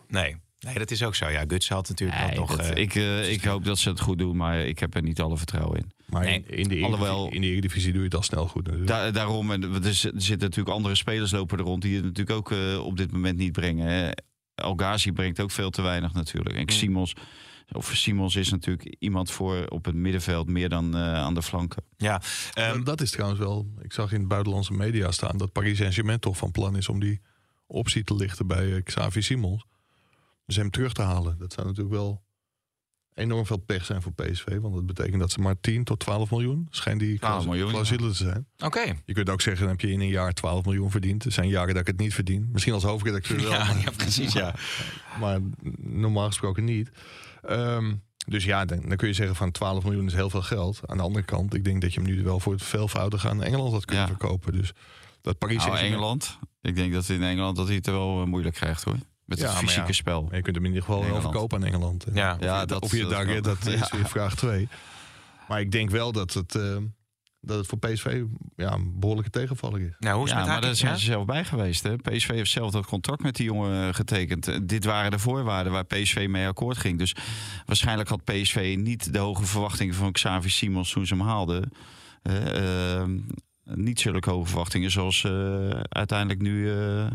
Nee. 0.08 0.36
nee, 0.58 0.74
dat 0.78 0.90
is 0.90 1.02
ook 1.02 1.14
zo. 1.14 1.28
Ja, 1.28 1.44
Gutsen 1.48 1.74
had 1.74 1.88
natuurlijk 1.88 2.20
Nee, 2.26 2.38
nog. 2.38 2.56
dat- 2.56 2.68
eh, 2.70 2.82
ik, 2.82 2.94
eh, 2.94 3.32
ik 3.32 3.44
hoop 3.44 3.64
dat 3.64 3.78
ze 3.78 3.88
het 3.88 4.00
goed 4.00 4.18
doen, 4.18 4.36
maar 4.36 4.58
ik 4.60 4.78
heb 4.78 4.94
er 4.94 5.02
niet 5.02 5.20
alle 5.20 5.36
vertrouwen 5.36 5.78
in. 5.78 5.90
Maar 6.06 6.24
Nee. 6.24 6.44
in, 6.46 6.58
in, 6.58 6.68
de 6.68 6.84
Alhoewel- 6.84 7.08
Eredivisie, 7.16 7.34
in 7.34 7.40
de 7.40 7.46
Eredivisie 7.48 7.90
doe 7.92 7.98
je 8.00 8.06
het 8.06 8.14
al 8.16 8.22
snel 8.22 8.48
goed. 8.48 8.86
Da- 8.86 9.10
daarom, 9.10 9.50
en 9.50 9.62
er, 9.62 9.86
er 9.86 9.94
zitten 9.94 10.38
natuurlijk 10.38 10.68
andere 10.76 10.94
spelers 10.94 11.30
lopen 11.30 11.58
er 11.58 11.64
rond 11.64 11.82
die 11.82 11.94
het 11.96 12.04
natuurlijk 12.04 12.36
ook 12.38 12.52
eh, 12.52 12.84
op 12.84 12.96
dit 12.96 13.12
moment 13.12 13.38
niet 13.38 13.52
brengen. 13.52 13.86
Hè. 13.86 14.10
El 14.54 14.74
Ghazi 14.74 15.12
brengt 15.12 15.40
ook 15.40 15.50
veel 15.50 15.70
te 15.70 15.82
weinig 15.82 16.12
natuurlijk. 16.12 16.54
En 16.56 16.60
Mm. 16.88 17.06
Of 17.72 17.90
Simons 17.94 18.36
is 18.36 18.50
natuurlijk 18.50 18.96
iemand 18.98 19.30
voor 19.30 19.66
op 19.66 19.84
het 19.84 19.94
middenveld 19.94 20.48
meer 20.48 20.68
dan 20.68 20.96
eh, 20.96 21.12
aan 21.14 21.34
de 21.34 21.42
flanken. 21.42 21.82
ja, 21.96 22.20
ehm, 22.54 22.74
Dat- 22.76 22.86
dat 22.86 23.00
is 23.00 23.10
trouwens 23.10 23.40
wel. 23.40 23.70
Ik 23.82 23.92
zag 23.92 24.12
in 24.12 24.28
buitenlandse 24.28 24.72
media 24.72 25.10
staan 25.10 25.36
dat 25.36 25.52
Paris 25.52 25.78
Saint-Germain 25.78 26.18
toch 26.20 26.36
van 26.36 26.50
plan 26.50 26.76
is 26.76 26.88
om 26.88 27.00
die 27.00 27.20
optie 27.66 28.04
te 28.04 28.14
lichten 28.14 28.46
bij 28.46 28.74
eh, 28.76 28.82
Xavi 28.82 29.22
Simons. 29.22 29.64
Dus 30.46 30.56
hem 30.56 30.70
terug 30.70 30.92
te 30.92 31.02
halen. 31.02 31.38
Dat 31.38 31.52
zou 31.52 31.66
natuurlijk 31.66 31.94
wel 31.94 32.24
enorm 33.14 33.46
veel 33.46 33.56
pech 33.56 33.84
zijn 33.84 34.02
voor 34.02 34.12
PSV. 34.12 34.58
Want 34.60 34.74
dat 34.74 34.86
betekent 34.86 35.20
dat 35.20 35.30
ze 35.30 35.40
maar 35.40 35.60
10 35.60 35.84
tot 35.84 35.98
12 36.00 36.30
miljoen 36.30 36.66
schijnt 36.70 37.00
die 37.00 37.18
12 37.18 37.46
miljoen, 37.46 37.68
clausule 37.70 38.08
te 38.08 38.14
zijn. 38.14 38.46
Oké. 38.58 38.94
Je 39.04 39.12
kunt 39.12 39.30
ook 39.30 39.40
zeggen, 39.40 39.62
dan 39.62 39.70
heb 39.70 39.80
je 39.80 39.90
in 39.92 40.00
een 40.00 40.08
jaar 40.08 40.32
12 40.32 40.64
miljoen 40.64 40.90
verdiend. 40.90 41.24
Er 41.24 41.32
zijn 41.32 41.48
jaren 41.48 41.68
dat 41.72 41.80
ik 41.80 41.86
het 41.86 41.98
niet 41.98 42.14
verdien. 42.14 42.48
Misschien 42.52 42.72
als 42.72 42.82
hoofdredacteur 42.82 43.40
wel. 43.42 43.50
Ja, 43.50 43.64
maar- 43.64 43.80
ja, 43.80 43.90
precies, 43.96 44.32
ja. 44.32 44.54
maar 45.20 45.40
normaal 45.80 46.26
gesproken 46.26 46.64
niet. 46.64 46.90
Ehm, 47.48 47.94
dus 48.26 48.44
ja, 48.44 48.64
dan, 48.64 48.80
dan 48.88 48.96
kun 48.96 49.08
je 49.08 49.14
zeggen 49.14 49.36
van 49.36 49.50
12 49.50 49.84
miljoen 49.84 50.06
is 50.06 50.14
heel 50.14 50.30
veel 50.30 50.42
geld. 50.42 50.80
Aan 50.86 50.96
de 50.96 51.02
andere 51.02 51.24
kant, 51.24 51.54
ik 51.54 51.64
denk 51.64 51.80
dat 51.82 51.94
je 51.94 52.00
hem 52.00 52.08
nu 52.08 52.22
wel 52.22 52.40
voor 52.40 52.52
het 52.52 52.62
veelvoudige 52.62 53.28
aan 53.28 53.42
Engeland 53.42 53.72
had 53.72 53.84
kunnen 53.84 54.04
Ja. 54.04 54.10
verkopen. 54.10 54.52
Dus 54.52 54.72
dat 55.20 55.38
Paris 55.38 55.56
Nou, 55.66 55.78
Engeland. 55.78 56.38
Ik 56.62 56.76
denk 56.76 56.92
dat 56.92 57.08
in 57.08 57.22
Engeland 57.22 57.56
dat 57.56 57.66
hij 57.66 57.76
het 57.76 57.86
wel 57.86 58.20
eh, 58.20 58.26
moeilijk 58.26 58.54
krijgt 58.54 58.84
hoor. 58.84 58.96
Met 59.24 59.38
Ja, 59.38 59.44
het 59.44 59.52
maar 59.54 59.62
fysieke 59.62 59.86
ja. 59.88 59.92
spel. 59.94 60.22
Maar 60.22 60.36
je 60.36 60.42
kunt 60.42 60.56
hem 60.56 60.64
in 60.64 60.70
ieder 60.72 60.86
geval 60.86 61.04
wel 61.10 61.20
verkopen 61.20 61.58
aan 61.58 61.64
Engeland. 61.66 62.04
En 62.04 62.14
Ja. 62.14 62.34
of 62.34 62.40
Ja, 62.40 62.60
je, 62.60 62.66
dat- 62.66 62.82
of 62.82 62.92
je 62.92 63.06
dat 63.06 63.24
redt, 63.24 63.44
dat 63.44 63.66
is 63.66 63.90
weer 63.92 64.06
vraag 64.08 64.34
2. 64.34 64.68
Maar 65.48 65.60
ik 65.60 65.70
denk 65.72 65.90
wel 65.90 66.12
dat 66.12 66.32
het, 66.34 66.54
eh, 66.54 66.76
dat 67.46 67.56
het 67.58 67.66
voor 67.66 67.78
PSV 67.78 68.22
ja, 68.56 68.72
een 68.72 68.98
behoorlijke 69.00 69.30
tegenvaller 69.30 69.80
is. 69.80 69.94
Nou, 69.98 70.16
hoe 70.16 70.24
is 70.24 70.30
Ja, 70.30 70.36
het 70.36 70.44
met 70.46 70.54
maar 70.54 70.62
daar 70.62 70.74
zijn 70.74 70.98
ze 70.98 71.04
zelf 71.04 71.24
bij 71.24 71.44
geweest. 71.44 71.82
Hè? 71.82 71.96
PSV 71.96 72.28
heeft 72.28 72.50
zelf 72.50 72.70
dat 72.70 72.86
contract 72.86 73.22
met 73.22 73.36
die 73.36 73.44
jongen 73.46 73.88
eh, 73.88 73.94
getekend. 73.94 74.48
Eh, 74.48 74.58
Dit 74.62 74.84
waren 74.84 75.10
de 75.10 75.18
voorwaarden 75.18 75.72
waar 75.72 75.84
PSV 75.84 76.26
mee 76.30 76.46
akkoord 76.46 76.76
ging. 76.78 76.98
Dus 76.98 77.14
waarschijnlijk 77.66 78.08
had 78.08 78.24
PSV 78.24 78.74
niet 78.78 79.12
de 79.12 79.18
hoge 79.18 79.44
verwachtingen 79.44 79.94
van 79.94 80.12
Xavi 80.12 80.48
Simons 80.48 80.92
toen 80.92 81.06
ze 81.06 81.14
hem 81.14 81.26
haalden. 81.26 81.70
Eh, 82.22 83.00
eh, 83.02 83.08
niet 83.64 84.00
zulke 84.00 84.30
hoge 84.30 84.46
verwachtingen 84.48 84.90
zoals 84.90 85.24
eh, 85.24 85.68
uiteindelijk 85.88 86.40
nu 86.40 86.72
eh, 86.72 87.06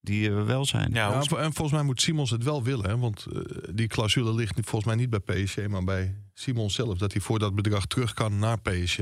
die 0.00 0.30
er 0.30 0.46
wel 0.46 0.64
zijn. 0.64 0.92
Ja, 0.92 1.12
en 1.14 1.26
volgens 1.28 1.72
mij 1.72 1.82
moet 1.82 2.00
Simons 2.00 2.30
het 2.30 2.44
wel 2.44 2.62
willen. 2.62 2.90
Hè? 2.90 2.98
Want 2.98 3.26
die 3.72 3.86
clausule 3.86 4.34
ligt 4.34 4.54
volgens 4.54 4.84
mij 4.84 4.94
niet 4.94 5.10
bij 5.10 5.44
PSG, 5.44 5.66
maar 5.68 5.84
bij 5.84 6.14
Simons 6.34 6.74
zelf. 6.74 6.98
Dat 6.98 7.12
hij 7.12 7.20
voor 7.20 7.38
dat 7.38 7.54
bedrag 7.54 7.86
terug 7.86 8.14
kan 8.14 8.38
naar 8.38 8.60
PSG. 8.60 8.98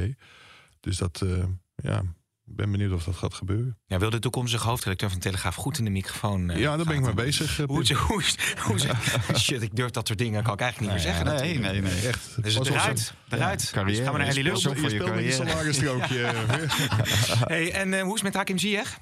Dus 0.80 0.96
dat, 0.96 1.22
eh, 1.22 1.44
ja, 1.76 1.98
ik 2.46 2.56
ben 2.56 2.70
benieuwd 2.70 2.92
of 2.92 3.04
dat 3.04 3.16
gaat 3.16 3.34
gebeuren. 3.34 3.78
ja, 3.86 3.98
wil 3.98 4.10
de 4.10 4.18
toekomstige 4.18 4.66
hoofdredacteur 4.68 5.08
van 5.10 5.18
de 5.18 5.24
Telegraaf 5.24 5.54
goed 5.54 5.78
in 5.78 5.84
de 5.84 5.90
microfoon 5.90 6.50
eh, 6.50 6.58
ja, 6.60 6.76
daar 6.76 6.86
ben 6.86 6.94
ik 6.96 7.00
mee 7.02 7.14
bezig. 7.14 7.60
eh, 7.60 7.66
Hoe 7.66 7.82
is, 7.82 7.90
hoe 7.92 8.22
is, 8.22 8.36
hoe 8.66 8.74
is 8.76 8.86
Shit, 9.44 9.62
ik 9.62 9.76
durf 9.76 9.90
dat 9.90 10.06
soort 10.06 10.18
dingen 10.18 10.42
kan 10.42 10.52
ik 10.54 10.60
eigenlijk 10.60 10.92
niet 10.92 11.02
meer 11.04 11.12
zeggen. 11.14 11.26
nee, 11.34 11.54
natuurlijk. 11.58 11.84
nee, 11.84 11.92
nee. 12.00 12.08
Echt. 12.08 12.42
Dus 12.42 12.54
het 12.54 12.66
eruit, 12.66 13.14
eruit. 13.28 13.60
Dus 13.60 13.70
carrière. 13.70 14.02
gaan 14.04 14.12
we 14.12 14.18
naar 14.18 14.28
Ellie 14.28 14.42
Je 14.44 14.50
Lus. 14.50 14.60
speelt- 14.60 14.76
speelt, 14.78 14.92
je 14.92 14.98
voor 14.98 15.20
je 15.20 15.30
speelt 15.32 15.44
met 15.48 15.64
je 15.64 15.78
carrière. 15.78 16.02
salarisstrookje. 16.02 17.46
Hey, 17.54 17.72
en 17.72 18.00
hoe 18.00 18.08
is 18.08 18.14
het 18.14 18.22
met 18.22 18.34
Hakim 18.34 18.58
Ziyech? 18.58 18.98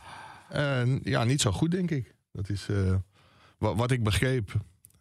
Eh, 0.49 1.03
ja, 1.03 1.25
niet 1.25 1.41
zo 1.41 1.53
goed, 1.53 1.71
denk 1.71 1.91
ik. 1.91 2.15
Dat 2.33 2.49
is, 2.49 2.67
eh, 2.69 2.95
wa- 3.59 3.75
wat 3.75 3.91
ik 3.91 4.03
begreep, 4.03 4.53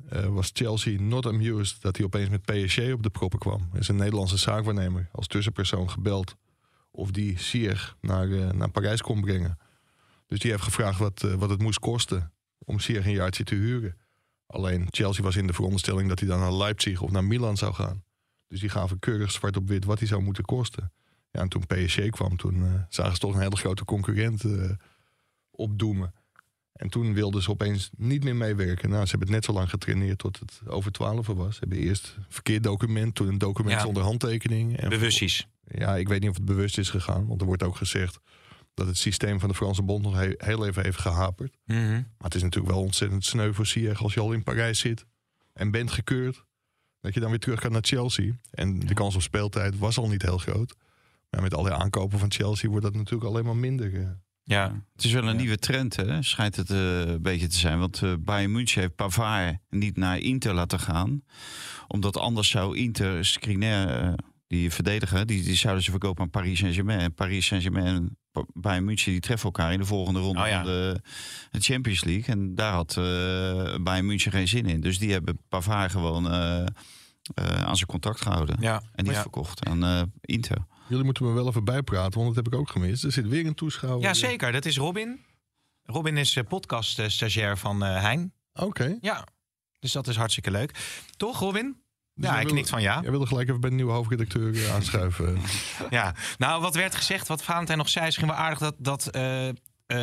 eh, 0.10 0.26
was 0.26 0.50
Chelsea 0.54 1.00
not 1.02 1.26
amused 1.26 1.82
dat 1.82 1.96
hij 1.98 2.06
opeens 2.06 2.30
met 2.30 2.42
PSG 2.42 2.92
op 2.94 3.04
de 3.04 3.10
proppen 3.10 3.40
kwam. 3.40 3.70
Er 3.74 3.80
is 3.80 3.88
een 3.88 3.96
Nederlandse 3.96 4.38
zaakwaarnemer 4.38 5.10
als 5.12 5.28
tussenpersoon 5.28 5.90
gebeld 5.90 6.36
of 6.96 7.12
die 7.12 7.38
Sier 7.40 7.96
naar, 8.02 8.32
eh, 8.32 8.50
naar 8.52 8.70
Parijs 8.72 9.02
kon 9.02 9.22
brengen. 9.22 9.58
Dus 10.28 10.40
die 10.40 10.52
heeft 10.52 10.64
gevraagd 10.64 11.00
wat, 11.00 11.24
eh, 11.24 11.34
wat 11.34 11.50
het 11.50 11.62
moest 11.62 11.80
kosten 11.80 12.32
om 12.58 12.80
Sier 12.80 13.06
een 13.06 13.12
jaartje 13.12 13.44
te 13.44 13.56
huren. 13.56 13.98
Alleen 14.48 14.88
Chelsea 14.90 15.24
was 15.24 15.36
in 15.36 15.48
de 15.48 15.54
veronderstelling 15.54 16.10
dat 16.10 16.20
hij 16.20 16.28
dan 16.28 16.40
naar 16.40 16.54
Leipzig 16.54 17.02
of 17.02 17.12
naar 17.12 17.24
Milan 17.24 17.58
zou 17.58 17.74
gaan. 17.74 18.04
Dus 18.48 18.60
die 18.60 18.70
gaven 18.70 19.00
keurig 19.00 19.32
zwart 19.32 19.58
op 19.58 19.68
wit 19.68 19.86
wat 19.86 20.00
hij 20.00 20.08
zou 20.08 20.22
moeten 20.22 20.44
kosten. 20.46 20.92
Ja, 21.32 21.42
en 21.42 21.50
toen 21.50 21.66
PSG 21.68 22.10
kwam, 22.10 22.38
toen 22.38 22.66
eh, 22.66 22.74
zagen 22.90 23.14
ze 23.14 23.20
toch 23.20 23.34
een 23.34 23.42
hele 23.42 23.56
grote 23.56 23.86
concurrent 23.86 24.44
opdoemen. 25.52 26.14
En 26.74 26.90
toen 26.90 27.14
wilden 27.14 27.42
ze 27.42 27.50
opeens 27.50 27.90
niet 27.98 28.24
meer 28.24 28.36
meewerken. 28.36 28.90
Nou, 28.90 29.04
ze 29.04 29.10
hebben 29.10 29.28
het 29.28 29.38
net 29.38 29.46
zo 29.46 29.54
lang 29.54 29.70
getraineerd 29.70 30.18
tot 30.18 30.40
het 30.40 30.62
over 30.66 30.92
twaalf 30.92 31.28
was. 31.28 31.54
Ze 31.54 31.60
hebben 31.60 31.78
eerst 31.78 32.14
een 32.18 32.26
verkeerd 32.30 32.64
document, 32.64 33.16
toen 33.16 33.28
een 33.28 33.38
document 33.38 33.76
Ja. 33.76 33.82
zonder 33.86 34.04
handtekening. 34.04 34.78
En 34.78 34.90
Bewusties. 34.90 35.48
Ja, 35.68 35.96
ik 35.96 36.08
weet 36.08 36.22
niet 36.22 36.30
of 36.30 36.36
het 36.36 36.46
bewust 36.46 36.78
is 36.78 36.90
gegaan. 36.90 37.28
Want 37.28 37.42
er 37.42 37.48
wordt 37.48 37.64
ook 37.64 37.76
gezegd 37.76 38.20
dat 38.74 38.88
het 38.88 38.98
systeem 38.98 39.40
van 39.40 39.50
de 39.50 39.56
Franse 39.56 39.82
bond 39.84 40.04
nog 40.04 40.16
he- 40.16 40.34
heel 40.38 40.66
even 40.66 40.84
heeft 40.84 41.00
gehaperd. 41.00 41.58
Mhm. 41.66 41.92
Maar 41.92 42.04
het 42.18 42.36
is 42.36 42.42
natuurlijk 42.44 42.74
wel 42.74 42.84
ontzettend 42.84 43.26
sneu 43.26 43.54
voor 43.54 43.66
Ziyech 43.66 44.04
als 44.04 44.14
je 44.14 44.20
al 44.20 44.32
in 44.34 44.44
Parijs 44.44 44.80
zit 44.80 45.06
en 45.54 45.72
bent 45.72 45.92
gekeurd. 45.92 46.44
Dat 47.02 47.14
je 47.14 47.20
dan 47.20 47.30
weer 47.30 47.40
terug 47.40 47.62
gaat 47.62 47.72
naar 47.72 47.84
Chelsea. 47.86 48.34
En 48.52 48.80
de 48.80 48.94
kans 48.94 49.16
op 49.16 49.22
speeltijd 49.22 49.78
was 49.78 49.98
al 49.98 50.08
niet 50.08 50.22
heel 50.22 50.38
groot. 50.38 50.76
Maar 51.30 51.42
met 51.42 51.54
alle 51.54 51.74
aankopen 51.74 52.20
van 52.20 52.32
Chelsea 52.32 52.70
wordt 52.70 52.86
dat 52.86 52.96
natuurlijk 52.96 53.24
alleen 53.30 53.46
maar 53.46 53.56
minder. 53.56 54.00
eh. 54.02 54.08
Ja. 54.44 54.82
Het 54.96 55.04
is 55.06 55.12
wel 55.12 55.28
een 55.28 55.36
nieuwe 55.38 55.58
trend, 55.58 55.96
hè? 55.96 56.22
schijnt 56.22 56.56
het 56.56 56.70
eh, 56.70 57.00
een 57.00 57.22
beetje 57.22 57.48
te 57.48 57.58
zijn. 57.58 57.80
Want 57.80 58.02
eh 58.02 58.14
Bayern 58.20 58.52
München 58.52 58.82
heeft 58.82 58.96
Pavard 58.96 59.58
niet 59.70 59.98
naar 59.98 60.18
Inter 60.20 60.54
laten 60.54 60.80
gaan. 60.80 61.24
Omdat 61.88 62.18
anders 62.18 62.50
zou 62.50 62.78
Inter 62.78 63.26
Skriniar, 63.26 64.16
die 64.48 64.72
verdediger, 64.72 65.26
die, 65.26 65.44
die 65.44 65.56
zouden 65.56 65.84
ze 65.84 65.92
verkopen 65.92 66.24
aan 66.24 66.30
Paris 66.30 66.60
Saint-Germain. 66.60 67.00
En 67.00 67.14
Paris 67.14 67.46
Saint-Germain 67.46 67.86
en 67.86 68.18
Bayern 68.54 68.84
München 68.84 69.12
die 69.12 69.22
treffen 69.22 69.46
elkaar 69.46 69.74
in 69.74 69.80
de 69.80 69.86
volgende 69.86 70.20
ronde 70.20 70.42
Oh 70.42 70.48
ja. 70.48 70.56
van 70.56 70.66
de, 70.66 71.02
de 71.52 71.60
Champions 71.60 72.04
League. 72.04 72.36
En 72.36 72.56
daar 72.56 72.74
had 72.74 72.98
eh 72.98 73.76
Bayern 73.84 74.06
München 74.06 74.32
geen 74.32 74.48
zin 74.48 74.66
in. 74.66 74.82
Dus 74.82 75.00
die 75.00 75.12
hebben 75.12 75.40
Pavard 75.50 75.92
gewoon 75.92 76.32
eh, 76.32 76.62
eh, 76.62 76.66
aan 77.64 77.76
zijn 77.76 77.90
contract 77.90 78.22
gehouden. 78.22 78.58
Ja. 78.60 78.82
En 78.94 79.04
niet 79.04 79.14
ja. 79.14 79.22
verkocht 79.22 79.66
aan 79.66 79.84
eh, 79.84 80.02
Inter. 80.22 80.58
Jullie 80.88 81.04
moeten 81.04 81.26
me 81.26 81.32
wel 81.34 81.48
even 81.48 81.64
bijpraten, 81.64 82.22
want 82.22 82.36
dat 82.36 82.46
heb 82.46 82.54
ik 82.54 82.60
ook 82.60 82.70
gemist. 82.70 83.04
Er 83.04 83.12
zit 83.12 83.28
weer 83.28 83.46
een 83.46 83.56
toeschouwer. 83.56 84.02
ja, 84.02 84.14
zeker. 84.14 84.52
Dat 84.52 84.66
is 84.66 84.78
Robin. 84.78 85.20
Robin 85.84 86.18
is 86.18 86.40
podcast-stagiair 86.48 87.58
van 87.58 87.84
eh 87.84 88.02
Hein. 88.02 88.34
Oké. 88.54 88.98
Ja. 89.02 89.28
Dus 89.80 89.92
dat 89.92 90.08
is 90.08 90.16
hartstikke 90.16 90.52
leuk. 90.52 90.76
Toch, 91.18 91.40
Robin? 91.40 91.76
Dus 92.16 92.30
ja, 92.30 92.38
wil- 92.42 92.46
knikt 92.52 92.70
van 92.70 92.82
ja. 92.82 93.00
Jij 93.02 93.12
wilde 93.12 93.26
gelijk 93.28 93.48
even 93.50 93.62
bij 93.62 93.70
de 93.70 93.76
nieuwe 93.76 93.92
hoofdredacteur 93.92 94.54
eh, 94.66 94.74
aanschuiven. 94.74 95.38
Ja, 95.90 96.16
nou 96.38 96.62
wat 96.62 96.76
werd 96.76 96.96
gezegd, 96.96 97.28
wat 97.28 97.44
Valentijn 97.44 97.78
nog 97.78 97.90
zei, 97.90 98.08
is 98.08 98.18
misschien 98.18 98.36
wel 98.36 98.46
aardig 98.46 98.60
dat, 98.60 98.76
dat, 98.78 99.08
eh, 99.08 99.48
eh, 99.48 99.54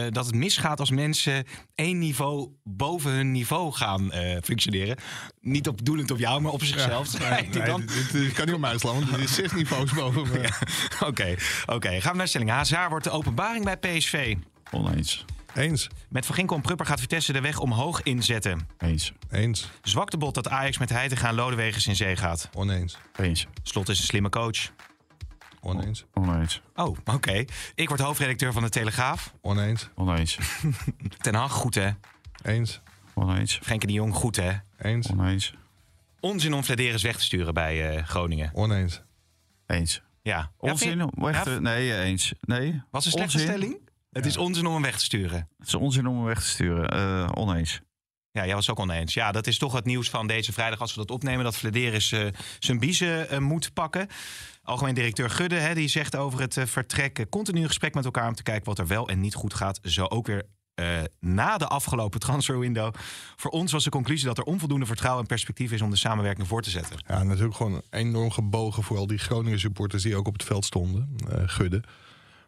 dat 0.09 0.27
het 0.27 0.35
misgaat 0.35 0.81
als 0.81 0.91
mensen 0.91 1.45
één 1.75 1.99
niveau 1.99 2.49
boven 2.65 3.11
hun 3.11 3.31
niveau 3.33 3.73
gaan 3.73 4.13
eh, 4.13 4.37
functioneren. 4.43 4.97
Niet 5.41 5.69
op 5.69 5.85
doelend 5.85 6.11
op 6.11 6.19
jou, 6.19 6.41
maar 6.41 6.53
op 6.53 6.65
zichzelf. 6.65 7.19
hij 7.19 7.49
Nee, 7.53 7.63
dan. 7.67 7.81
dit, 7.81 7.89
dit- 7.95 8.13
dit 8.13 8.33
kan 8.33 8.45
niet 8.47 8.55
op 8.55 8.61
mij 8.61 8.79
slaan, 8.79 8.95
want 8.95 9.11
dit 9.11 9.19
is 9.21 9.35
zes 9.35 9.53
niveaus 9.53 9.93
boven 9.93 10.23
me. 10.29 10.49
Oké, 11.09 11.35
oké. 11.67 11.89
gaan 12.01 12.11
we 12.11 12.17
naar 12.17 12.25
de 12.25 12.27
stelling. 12.27 12.51
Hazard 12.51 12.89
wordt 12.91 13.05
de 13.05 13.11
openbaring 13.11 13.65
bij 13.65 13.77
PSV. 13.77 14.37
Oneens. 14.71 15.25
Eens. 15.55 15.89
Met 16.09 16.27
Van 16.27 16.35
Ginkel 16.35 16.57
en 16.57 16.63
Prupper 16.63 16.87
gaat 16.87 17.01
Vitesse 17.01 17.33
de 17.33 17.41
weg 17.41 17.59
omhoog 17.59 18.03
inzetten. 18.03 18.69
Eens. 18.79 19.13
Eens. 19.31 19.71
Zwaktebod 19.83 20.35
dat 20.35 20.49
Ajax 20.49 20.79
met 20.79 20.89
Heitinga 20.91 21.29
en 21.29 21.35
Lodewegers 21.35 21.87
in 21.87 21.97
zee 21.97 22.17
gaat. 22.17 22.49
Oneens. 22.55 22.99
Eens. 23.17 23.47
Slot 23.63 23.89
is 23.89 23.99
een 23.99 24.05
slimme 24.05 24.29
coach. 24.29 24.71
Oneens. 25.61 26.05
Oneens. 26.15 26.63
Oh, 26.75 26.97
oké. 27.05 27.45
Ik 27.75 27.89
word 27.89 28.01
hoofdredacteur 28.01 28.53
van 28.53 28.63
de 28.63 28.69
Telegraaf. 28.69 29.35
Oneens. 29.41 29.89
Oneens. 29.95 30.39
Ten 31.23 31.35
Hag, 31.35 31.53
goed 31.53 31.75
hè. 31.75 31.91
Eens. 32.43 32.81
Oneens. 33.15 33.59
Frenkie 33.63 33.89
de 33.89 33.95
Jong, 33.95 34.15
goed 34.15 34.37
hè. 34.37 34.53
Eens. 34.79 35.11
Oneens. 35.11 35.55
Onzin 36.21 36.53
om 36.55 36.63
Flederis 36.63 37.03
weg 37.03 37.17
te 37.17 37.23
sturen 37.23 37.55
bij 37.55 37.91
eh, 37.97 38.05
Groningen. 38.07 38.51
Oneens. 38.55 39.03
Eens. 39.67 40.03
Ja. 40.23 40.51
Onzin 40.59 41.03
om 41.03 41.11
weg 41.25 41.43
te... 41.43 41.51
Ja, 41.51 41.59
Nee, 41.59 42.01
eens. 42.01 42.33
Nee. 42.41 42.83
Was 42.91 43.05
een 43.05 43.11
slechte 43.11 43.39
Onzin. 43.39 43.51
stelling? 43.53 43.91
Het 44.13 44.27
is 44.27 44.37
onzin 44.37 44.67
om 44.67 44.73
hem 44.73 44.83
weg 44.83 44.99
te 44.99 45.05
sturen. 45.05 45.49
Het 45.59 45.67
is 45.67 45.75
onzin 45.75 46.07
om 46.07 46.17
hem 46.17 46.25
weg 46.25 46.41
te 46.41 46.49
sturen. 46.49 46.89
Eh, 46.89 47.29
oneens. 47.35 47.81
Ja, 48.31 48.47
jij 48.47 48.55
was 48.55 48.71
ook 48.71 48.79
oneens. 48.79 49.15
Ja, 49.15 49.33
dat 49.33 49.47
is 49.47 49.59
toch 49.59 49.73
het 49.73 49.85
nieuws 49.85 50.11
van 50.11 50.27
deze 50.27 50.53
vrijdag 50.53 50.81
als 50.81 50.95
we 50.95 51.01
dat 51.01 51.11
opnemen. 51.11 51.45
Dat 51.45 51.57
Flederis 51.57 52.13
eh 52.13 52.27
zijn 52.59 52.79
biezen 52.79 53.29
eh, 53.29 53.39
moet 53.39 53.73
pakken. 53.73 54.09
Algemeen 54.63 54.95
directeur 54.95 55.31
Gudde 55.31 55.57
hè, 55.57 55.75
die 55.75 55.89
zegt 55.89 56.17
over 56.17 56.41
het 56.41 56.57
eh, 56.57 56.67
vertrek... 56.67 57.27
continu 57.31 57.61
in 57.61 57.67
gesprek 57.67 57.95
met 57.95 58.05
elkaar 58.05 58.29
om 58.29 58.35
te 58.35 58.43
kijken 58.43 58.65
wat 58.65 58.79
er 58.79 58.87
wel 58.87 59.09
en 59.09 59.21
niet 59.21 59.35
goed 59.35 59.55
gaat. 59.55 59.79
Zo 59.83 60.05
ook 60.05 60.27
weer 60.27 60.43
eh, 60.75 60.87
na 61.21 61.59
de 61.59 61.67
afgelopen 61.67 62.21
transferwindow. 62.21 62.95
Voor 63.37 63.51
ons 63.51 63.73
was 63.73 63.85
de 63.85 63.91
conclusie 63.91 64.27
dat 64.27 64.39
er 64.39 64.45
onvoldoende 64.45 64.87
vertrouwen 64.87 65.23
en 65.23 65.29
perspectief 65.29 65.73
is... 65.73 65.83
om 65.83 65.91
de 65.91 65.97
samenwerking 65.97 66.49
voor 66.49 66.63
te 66.63 66.71
zetten. 66.71 67.05
Ja, 67.07 67.23
natuurlijk 67.23 67.57
gewoon 67.57 67.83
enorm 67.91 68.31
gebogen 68.31 68.83
voor 68.83 68.97
al 68.97 69.07
die 69.07 69.19
Groningen 69.19 69.61
supporters 69.61 70.03
die 70.03 70.17
ook 70.17 70.27
op 70.27 70.33
het 70.33 70.45
veld 70.45 70.65
stonden. 70.65 71.17
eh 71.31 71.43
Gudde. 71.47 71.83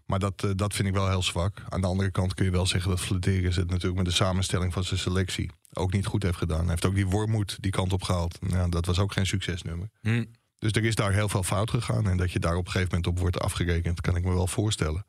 Maar 0.06 0.18
dat, 0.18 0.44
eh, 0.44 0.50
dat 0.54 0.74
vind 0.74 0.88
ik 0.88 0.94
wel 0.94 1.08
heel 1.08 1.22
zwak. 1.22 1.62
Aan 1.68 1.80
de 1.80 1.86
andere 1.86 2.10
kant 2.10 2.34
kun 2.34 2.44
je 2.44 2.50
wel 2.50 2.66
zeggen 2.66 2.90
dat 2.90 3.00
Flederis 3.00 3.56
het 3.56 3.70
natuurlijk 3.70 3.96
met 3.96 4.04
de 4.06 4.12
samenstelling 4.12 4.72
van 4.72 4.84
zijn 4.84 5.00
selectie 5.00 5.50
ook 5.72 5.92
niet 5.92 6.06
goed 6.06 6.22
heeft 6.22 6.36
gedaan. 6.36 6.60
Hij 6.60 6.68
heeft 6.68 6.84
ook 6.84 6.94
die 6.94 7.06
Wormoed 7.06 7.56
die 7.60 7.70
kant 7.70 7.92
op 7.92 8.02
gehaald. 8.02 8.40
Nou, 8.40 8.70
dat 8.70 8.86
was 8.86 8.98
ook 8.98 9.12
geen 9.12 9.26
succesnummer. 9.26 9.88
Hm. 10.00 10.24
Dus 10.58 10.72
er 10.72 10.84
is 10.84 10.94
daar 10.94 11.12
heel 11.12 11.28
veel 11.28 11.42
fout 11.42 11.70
gegaan. 11.70 12.08
En 12.08 12.16
dat 12.16 12.32
je 12.32 12.38
daar 12.38 12.56
op 12.56 12.66
een 12.66 12.70
gegeven 12.70 12.94
moment 12.94 13.06
op 13.06 13.18
wordt 13.18 13.40
afgerekend, 13.40 14.00
kan 14.00 14.16
ik 14.16 14.24
me 14.24 14.34
wel 14.34 14.46
voorstellen. 14.46 15.06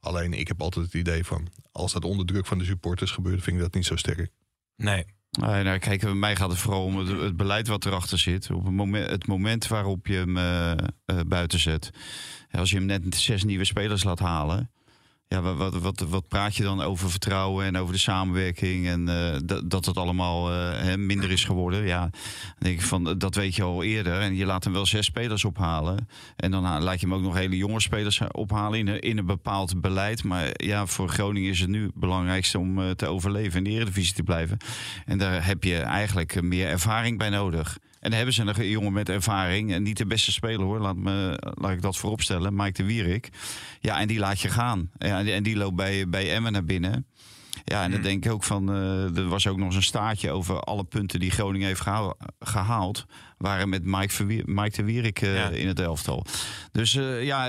Alleen 0.00 0.32
ik 0.32 0.48
heb 0.48 0.62
altijd 0.62 0.84
het 0.84 0.94
idee 0.94 1.24
van, 1.24 1.48
als 1.72 1.92
dat 1.92 2.04
onder 2.04 2.26
druk 2.26 2.46
van 2.46 2.58
de 2.58 2.64
supporters 2.64 3.10
gebeurt, 3.10 3.42
vind 3.42 3.56
ik 3.56 3.62
dat 3.62 3.74
niet 3.74 3.86
zo 3.86 3.96
sterk. 3.96 4.30
Nee. 4.76 5.04
Nou, 5.40 5.78
kijk, 5.78 6.00
bij 6.00 6.14
mij 6.14 6.36
gaat 6.36 6.50
het 6.50 6.58
vooral 6.58 6.84
om 6.84 6.96
het, 6.96 7.36
beleid 7.36 7.68
wat 7.68 7.84
erachter 7.84 8.18
zit. 8.18 8.50
Op 8.50 8.64
het 8.64 8.74
moment, 8.74 9.10
het 9.10 9.26
moment 9.26 9.66
waarop 9.66 10.06
je 10.06 10.14
hem 10.14 10.36
eh, 10.36 11.20
buiten 11.26 11.58
zet. 11.58 11.90
Als 12.50 12.70
je 12.70 12.76
hem 12.76 12.86
net 12.86 13.14
zes 13.14 13.44
nieuwe 13.44 13.64
spelers 13.64 14.04
laat 14.04 14.18
halen. 14.18 14.70
Ja, 15.28 15.40
wa- 15.40 15.54
wat, 15.54 15.74
wat, 15.74 16.00
wat 16.00 16.28
praat 16.28 16.56
je 16.56 16.62
dan 16.62 16.80
over 16.80 17.10
vertrouwen 17.10 17.66
en 17.66 17.76
over 17.76 17.92
de 17.92 18.00
samenwerking 18.00 18.86
en 18.86 19.08
eh, 19.08 19.40
dat, 19.44 19.70
dat 19.70 19.84
het 19.84 19.96
allemaal 19.96 20.52
eh, 20.52 20.94
minder 20.96 21.30
is 21.30 21.44
geworden? 21.44 21.86
Ja, 21.86 22.10
denk 22.58 22.74
ik 22.78 22.86
van 22.86 23.18
dat 23.18 23.34
weet 23.34 23.54
je 23.54 23.62
al 23.62 23.82
eerder 23.82 24.20
en 24.20 24.34
je 24.34 24.44
laat 24.46 24.64
hem 24.64 24.72
wel 24.72 24.86
zes 24.86 25.06
spelers 25.06 25.44
ophalen 25.44 26.08
en 26.36 26.50
dan 26.50 26.82
laat 26.82 27.00
je 27.00 27.06
hem 27.06 27.14
ook 27.14 27.22
nog 27.22 27.34
hele 27.34 27.56
jonge 27.56 27.80
spelers 27.80 28.20
ophalen 28.30 28.78
in 28.78 29.00
in 29.00 29.18
een 29.18 29.26
bepaald 29.26 29.80
beleid. 29.80 30.24
Maar 30.24 30.50
ja, 30.52 30.86
voor 30.86 31.08
Groningen 31.08 31.50
is 31.50 31.60
het 31.60 31.68
nu 31.68 31.82
het 31.84 31.94
belangrijkste 31.94 32.58
om 32.58 32.80
eh, 32.80 32.90
te 32.90 33.06
overleven 33.06 33.58
in 33.58 33.64
de 33.64 33.70
Eredivisie 33.70 34.14
te 34.14 34.22
blijven. 34.22 34.56
En 35.04 35.18
daar 35.18 35.46
heb 35.46 35.64
je 35.64 35.76
eigenlijk 35.78 36.42
meer 36.42 36.68
ervaring 36.68 37.18
bij 37.18 37.30
nodig. 37.30 37.78
En 38.04 38.10
dan 38.10 38.18
hebben 38.18 38.34
ze 38.34 38.42
een 38.62 38.68
jongen 38.68 38.92
met 38.92 39.08
ervaring. 39.08 39.72
En 39.72 39.82
niet 39.82 39.96
de 39.96 40.06
beste 40.06 40.32
speler 40.32 40.60
hoor. 40.66 40.78
Laat, 40.80 40.96
me, 40.96 41.36
laat 41.54 41.72
ik 41.72 41.82
dat 41.82 41.96
vooropstellen. 41.96 42.54
Mike 42.54 42.72
de 42.72 42.84
Wierik. 42.84 43.28
Ja, 43.80 44.00
en 44.00 44.08
die 44.08 44.18
laat 44.18 44.40
je 44.40 44.48
gaan. 44.48 44.90
Ja, 44.98 45.18
en 45.18 45.24
die- 45.24 45.34
en 45.34 45.42
die 45.42 45.56
loopt 45.56 45.76
bij, 45.76 46.08
bij 46.08 46.34
Emmen 46.34 46.52
naar 46.52 46.64
binnen. 46.64 47.06
Ja, 47.64 47.82
en 47.84 47.90
dan 47.90 48.02
denk 48.02 48.24
ik 48.24 48.32
ook 48.32 48.44
van. 48.44 48.68
eh, 48.70 49.16
er 49.16 49.28
was 49.28 49.46
ook 49.46 49.56
nog 49.56 49.66
eens 49.66 49.76
een 49.76 49.82
staartje 49.82 50.30
over 50.30 50.60
alle 50.60 50.84
punten 50.84 51.20
die 51.20 51.30
Groningen 51.30 51.66
heeft 51.66 51.80
gehaal- 51.80 52.16
gehaald. 52.38 53.04
waren 53.38 53.68
met 53.68 53.84
Mike, 53.84 54.08
Verwier- 54.14 54.42
Mike 54.46 54.76
de 54.76 54.84
Wierik 54.84 55.20
eh, 55.20 55.36
Ja. 55.36 55.48
in 55.48 55.66
het 55.68 55.80
elftal. 55.80 56.24
Dus 56.72 56.94
eh, 56.96 57.24
ja. 57.24 57.48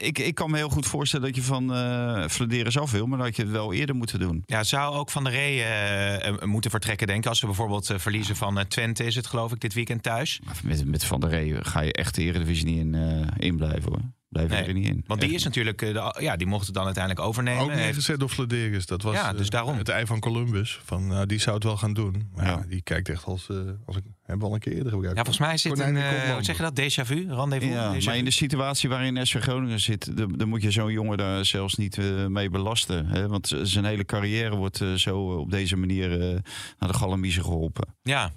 Ik, 0.00 0.18
ik 0.18 0.34
kan 0.34 0.50
me 0.50 0.56
heel 0.56 0.68
goed 0.68 0.86
voorstellen 0.86 1.26
dat 1.26 1.36
je 1.36 1.42
van 1.42 1.74
eh 1.74 2.28
Flederis 2.28 2.78
af 2.78 2.90
wil, 2.90 3.06
maar 3.06 3.18
dat 3.18 3.36
je 3.36 3.42
het 3.42 3.50
wel 3.50 3.72
eerder 3.72 3.94
moeten 3.94 4.18
doen. 4.18 4.42
Ja, 4.46 4.62
zou 4.64 4.94
ook 4.94 5.10
Van 5.10 5.24
der 5.24 5.32
Rey 5.32 5.58
eh, 5.58 6.28
eh, 6.28 6.42
moeten 6.42 6.70
vertrekken, 6.70 7.06
denk 7.06 7.22
ik. 7.22 7.28
Als 7.28 7.38
ze 7.38 7.46
bijvoorbeeld 7.46 7.92
verliezen 7.96 8.36
van 8.36 8.66
Twente, 8.68 9.04
is 9.04 9.14
het 9.14 9.26
geloof 9.26 9.52
ik, 9.52 9.60
dit 9.60 9.74
weekend 9.74 10.02
thuis. 10.02 10.40
Maar 10.44 10.60
Met, 10.62 10.84
met 10.84 11.04
Van 11.04 11.20
der 11.20 11.30
Rey 11.30 11.56
ga 11.60 11.80
je 11.80 11.92
echt 11.92 12.14
de 12.14 12.22
Eredivisie 12.22 12.66
niet 12.66 12.78
in, 12.78 12.94
in 13.36 13.56
blijven 13.56 13.90
hoor. 13.90 14.19
Blijf 14.30 14.48
Nee, 14.50 14.62
er 14.62 14.72
niet 14.72 14.86
in. 14.88 15.04
Want 15.06 15.20
die 15.20 15.30
is 15.32 15.44
natuurlijk, 15.44 15.82
eh, 15.82 15.92
de, 15.92 16.22
ja, 16.22 16.36
die 16.36 16.46
mocht 16.46 16.66
het 16.66 16.74
dan 16.74 16.84
uiteindelijk 16.84 17.26
overnemen. 17.26 17.62
Ook 17.62 17.74
neergezet 17.74 18.20
door 18.20 18.28
Flederis. 18.28 18.86
Dat 18.86 19.02
was 19.02 19.14
Ja, 19.14 19.32
dus 19.32 19.44
eh, 19.46 19.50
daarom. 19.50 19.78
het 19.78 19.88
ei 19.88 20.06
van 20.06 20.20
Columbus. 20.20 20.80
Van, 20.84 21.06
nou, 21.06 21.26
die 21.26 21.38
zou 21.38 21.54
het 21.54 21.64
wel 21.64 21.76
gaan 21.76 21.92
doen. 21.92 22.28
Maar 22.34 22.44
ja. 22.46 22.50
Ja. 22.50 22.64
die 22.68 22.82
kijkt 22.82 23.08
echt 23.08 23.24
als... 23.24 23.48
eh 23.48 23.56
als 23.86 23.96
ik, 23.96 24.02
hebben 24.22 24.38
we 24.38 24.44
al 24.46 24.54
een 24.54 24.60
keer 24.60 24.72
eerder 24.72 24.92
gebruikt. 24.92 25.16
ja, 25.16 25.24
volgens 25.24 25.44
mij 25.46 25.54
is 25.54 25.62
dit 25.62 25.78
een, 25.78 25.96
eh, 25.96 26.02
koplampen. 26.04 26.32
hoe 26.34 26.44
zeg 26.44 26.56
je 26.56 26.62
dat, 26.62 26.80
déjà 26.80 27.06
vu, 27.06 27.26
rendezvous? 27.32 27.72
Ja, 27.72 27.94
Déjà 27.94 28.04
maar 28.04 28.16
in 28.16 28.24
de 28.24 28.30
situatie 28.30 28.88
waarin 28.88 29.26
SV 29.26 29.40
Groningen 29.40 29.80
zit, 29.80 30.16
dan, 30.38 30.48
moet 30.48 30.62
je 30.62 30.70
zo'n 30.70 30.92
jongen 30.92 31.18
daar 31.18 31.44
zelfs 31.44 31.74
niet 31.74 31.98
eh, 31.98 32.26
mee 32.26 32.50
belasten. 32.50 33.06
Hè? 33.06 33.28
Want 33.28 33.52
zijn 33.62 33.84
hele 33.84 34.04
carrière 34.04 34.56
wordt 34.56 34.84
zo 34.96 35.18
op 35.38 35.50
deze 35.50 35.76
manier 35.76 36.12
eh, 36.20 36.38
naar 36.78 36.88
de 36.90 36.94
galamiezen 36.96 37.42
geholpen. 37.44 37.94
Ja, 38.02 38.30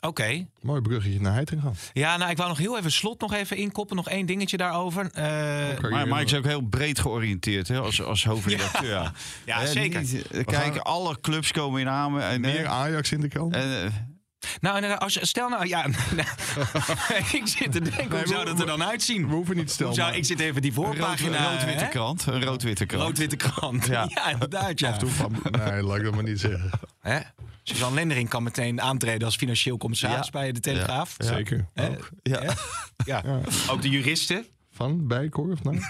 oké. 0.00 0.46
Mooi 0.60 0.80
bruggetje 0.80 1.20
naar 1.20 1.32
Heitingham. 1.32 1.72
Ja, 1.92 2.16
nou, 2.16 2.30
ik 2.30 2.36
wou 2.36 2.48
nog 2.48 2.58
heel 2.58 2.78
even 2.78 2.92
slot 2.92 3.20
nog 3.20 3.32
even 3.32 3.56
inkoppen. 3.56 3.96
Nog 3.96 4.08
één 4.08 4.26
dingetje 4.26 4.56
daarover. 4.56 5.10
Eh, 5.12 5.68
Oké. 5.78 5.88
Maar 5.88 6.06
Mike 6.08 6.24
is 6.24 6.34
ook 6.34 6.44
heel 6.44 6.60
breed 6.60 6.98
georiënteerd 7.00 7.68
hè, 7.68 7.78
als, 7.80 8.02
als 8.02 8.24
hoofdredacteur. 8.24 8.86
Ja, 9.44 9.60
ja, 9.60 9.66
zeker. 9.66 10.00
niet- 10.00 10.26
eh, 10.30 10.44
kijk, 10.44 10.74
gaan- 10.74 10.82
alle 10.82 11.20
clubs 11.20 11.52
komen 11.52 11.80
in 11.80 11.88
aan. 11.88 12.20
En, 12.20 12.40
Meer 12.40 12.64
eh, 12.64 12.70
Ajax 12.70 13.12
in 13.12 13.20
de 13.20 13.28
kant. 13.28 13.56
Nou, 14.60 14.74
inderdaad, 14.74 15.00
als, 15.00 15.14
je- 15.14 15.26
stel 15.26 15.48
nou, 15.48 15.66
ja, 15.66 15.84
ik 17.32 17.42
zit 17.44 17.72
te 17.72 17.80
denken, 17.80 18.18
hoe 18.18 18.26
zou 18.26 18.44
dat 18.44 18.60
er 18.60 18.66
dan 18.66 18.82
uitzien? 18.84 19.28
we 19.28 19.34
hoeven 19.34 19.56
niet 19.56 19.70
stel. 19.70 19.94
zou, 19.94 20.14
ik 20.14 20.24
zit 20.24 20.40
even 20.40 20.62
die 20.62 20.70
een 20.70 20.76
voorpagina. 20.76 21.50
rood-witte 21.52 21.84
hè? 21.84 21.90
krant. 21.90 22.26
Een 22.26 22.44
rood-witte 22.44 22.86
krant. 22.86 23.02
Rood-witte 23.04 23.36
krant. 23.36 23.86
Ja, 23.86 24.06
Ja. 24.14 24.30
inderdaad, 24.30 24.78
ja. 24.78 24.96
Nee, 25.50 25.82
laat 25.82 25.96
ik 25.96 26.04
dat 26.04 26.14
maar 26.14 26.22
niet 26.22 26.40
zeggen. 26.40 26.70
Hè? 27.00 27.18
Suzanne 27.62 27.94
Lendering 27.94 28.28
kan 28.28 28.42
meteen 28.42 28.80
aantreden 28.80 29.26
als 29.26 29.36
financieel 29.36 29.76
commissaris 29.76 30.24
Ja. 30.26 30.30
bij 30.32 30.52
de 30.52 30.60
Telegraaf. 30.60 31.14
Zeker. 31.18 31.66
Hè? 31.74 31.88
Ook. 31.88 32.08
Ja. 32.22 32.54
Ja. 33.04 33.22
Ook 33.70 33.82
de 33.82 33.88
juristen. 33.88 34.46
Van, 34.72 35.06
bij, 35.06 35.28
of 35.32 35.62
nou? 35.62 35.80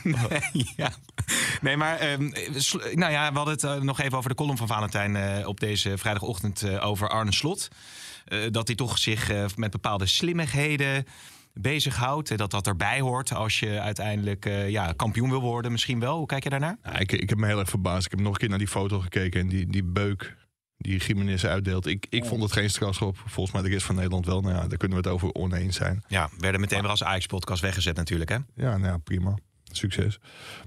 ja. 0.77 0.91
Nee, 1.61 1.77
maar 1.77 1.99
ehm, 1.99 2.29
nou 2.93 3.13
ja, 3.13 3.31
we 3.31 3.37
hadden 3.37 3.55
het 3.55 3.65
eh, 3.65 3.75
nog 3.81 4.01
even 4.01 4.19
over 4.19 4.31
de 4.31 4.37
column 4.37 4.57
van 4.57 4.67
Valentijn 4.67 5.17
eh, 5.17 5.47
op 5.47 5.61
deze 5.61 5.99
vrijdagochtend 5.99 6.63
eh, 6.63 6.87
over 6.87 7.09
Arne 7.09 7.33
Slot. 7.33 7.69
Eh, 8.29 8.39
dat 8.51 8.67
hij 8.67 8.77
toch 8.77 8.99
zich 8.99 9.31
eh, 9.31 9.45
met 9.57 9.71
bepaalde 9.71 10.07
slimmigheden 10.07 11.05
bezighoudt. 11.53 12.39
Dat 12.39 12.51
dat 12.51 12.67
erbij 12.67 13.01
hoort 13.01 13.35
als 13.35 13.61
je 13.61 13.81
uiteindelijk 13.81 14.47
eh, 14.47 14.71
ja, 14.71 14.93
kampioen 14.93 15.31
wil 15.31 15.41
worden. 15.41 15.73
Misschien 15.73 16.01
wel. 16.01 16.17
Hoe 16.17 16.27
kijk 16.27 16.45
je 16.45 16.51
daarnaar? 16.51 16.77
Ja, 16.83 16.99
ik, 16.99 17.13
ik 17.13 17.29
heb 17.29 17.39
me 17.39 17.47
heel 17.47 17.59
erg 17.59 17.69
verbaasd. 17.69 18.05
Ik 18.05 18.11
heb 18.11 18.21
nog 18.21 18.33
een 18.33 18.39
keer 18.39 18.49
naar 18.49 18.59
die 18.59 18.69
foto 18.69 19.01
gekeken 19.01 19.41
en 19.41 19.49
die, 19.49 19.67
die 19.67 19.85
beuk 19.85 20.37
die 20.77 20.99
Jiménez 20.99 21.45
uitdeelt. 21.45 21.87
Ik, 21.87 22.07
ik 22.11 22.25
vond 22.25 22.43
het 22.43 22.53
geen 22.53 22.71
strafschop. 22.71 23.17
Volgens 23.27 23.55
mij 23.55 23.63
de 23.63 23.69
rest 23.69 23.87
van 23.87 23.95
Nederland 23.95 24.27
wel. 24.27 24.41
Nou 24.41 24.55
ja, 24.55 24.67
daar 24.67 24.79
kunnen 24.79 25.03
we 25.03 25.09
het 25.09 25.13
over 25.15 25.35
oneens 25.35 25.77
zijn. 25.77 26.05
Ja, 26.09 26.29
werden 26.39 26.61
meteen 26.61 26.81
weer 26.81 26.91
als 26.91 27.05
Ajax-podcast 27.05 27.63
weggezet 27.63 27.97
natuurlijk. 27.97 28.31
Hè? 28.31 28.37
Ja, 28.55 28.77
nou 28.77 28.85
ja, 28.85 28.97
prima. 28.99 29.35
Succes. 29.77 30.19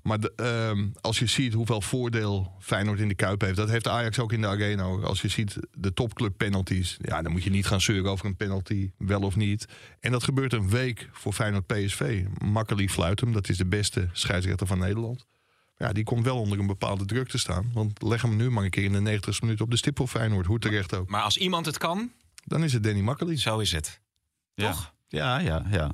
Maar 0.04 0.20
de, 0.20 0.34
ehm, 0.36 0.88
als 1.02 1.20
je 1.20 1.26
ziet 1.26 1.54
hoeveel 1.54 1.82
voordeel 1.82 2.56
Feyenoord 2.60 3.00
in 3.00 3.08
de 3.08 3.16
Kuip 3.16 3.42
heeft... 3.42 3.56
dat 3.56 3.70
heeft 3.70 3.88
Ajax 3.88 4.20
ook 4.20 4.34
in 4.34 4.42
de 4.42 4.48
Arena. 4.48 4.84
Als 4.84 5.22
je 5.22 5.28
ziet 5.28 5.58
de 5.74 5.94
topclub 5.94 6.38
penalties... 6.38 6.98
ja, 7.02 7.22
dan 7.22 7.32
moet 7.32 7.44
je 7.44 7.50
niet 7.50 7.66
gaan 7.68 7.82
zeuren 7.82 8.12
over 8.12 8.26
een 8.26 8.36
penalty, 8.36 8.92
wel 8.98 9.22
of 9.22 9.36
niet. 9.36 9.66
En 10.00 10.12
dat 10.12 10.24
gebeurt 10.24 10.54
een 10.54 10.70
week 10.70 11.10
voor 11.12 11.34
Feyenoord 11.34 11.68
PSV. 11.68 12.26
Makkeli 12.44 12.90
Fluitem, 12.90 13.32
dat 13.32 13.50
is 13.50 13.58
de 13.58 13.66
beste 13.66 14.10
scheidsrechter 14.12 14.68
van 14.68 14.80
Nederland. 14.80 15.26
Ja, 15.78 15.92
die 15.94 16.04
komt 16.04 16.26
wel 16.26 16.40
onder 16.40 16.60
een 16.60 16.68
bepaalde 16.68 17.06
druk 17.06 17.28
te 17.28 17.38
staan. 17.38 17.72
Want 17.74 18.02
leg 18.02 18.22
hem 18.22 18.36
nu 18.36 18.50
maar 18.52 18.64
een 18.64 18.70
keer 18.70 18.84
in 18.84 18.92
de 18.92 19.02
90 19.02 19.42
minuten 19.42 19.66
op 19.66 19.72
de 19.72 19.78
stip 19.78 19.98
voor 19.98 20.08
Feyenoord. 20.08 20.46
Hoe 20.46 20.60
terecht 20.60 20.96
ook. 20.96 21.10
Maar 21.10 21.22
als 21.22 21.38
iemand 21.38 21.66
het 21.66 21.78
kan, 21.78 22.12
Dan 22.46 22.64
is 22.64 22.74
het 22.74 22.84
Danny 22.84 23.02
Makkeli. 23.02 23.38
zo 23.38 23.60
is 23.60 23.72
het. 23.72 24.00
Ja. 24.54 24.72
Toch? 24.72 24.94
Ja, 25.08 25.40
ja, 25.40 25.66
ja. 25.70 25.92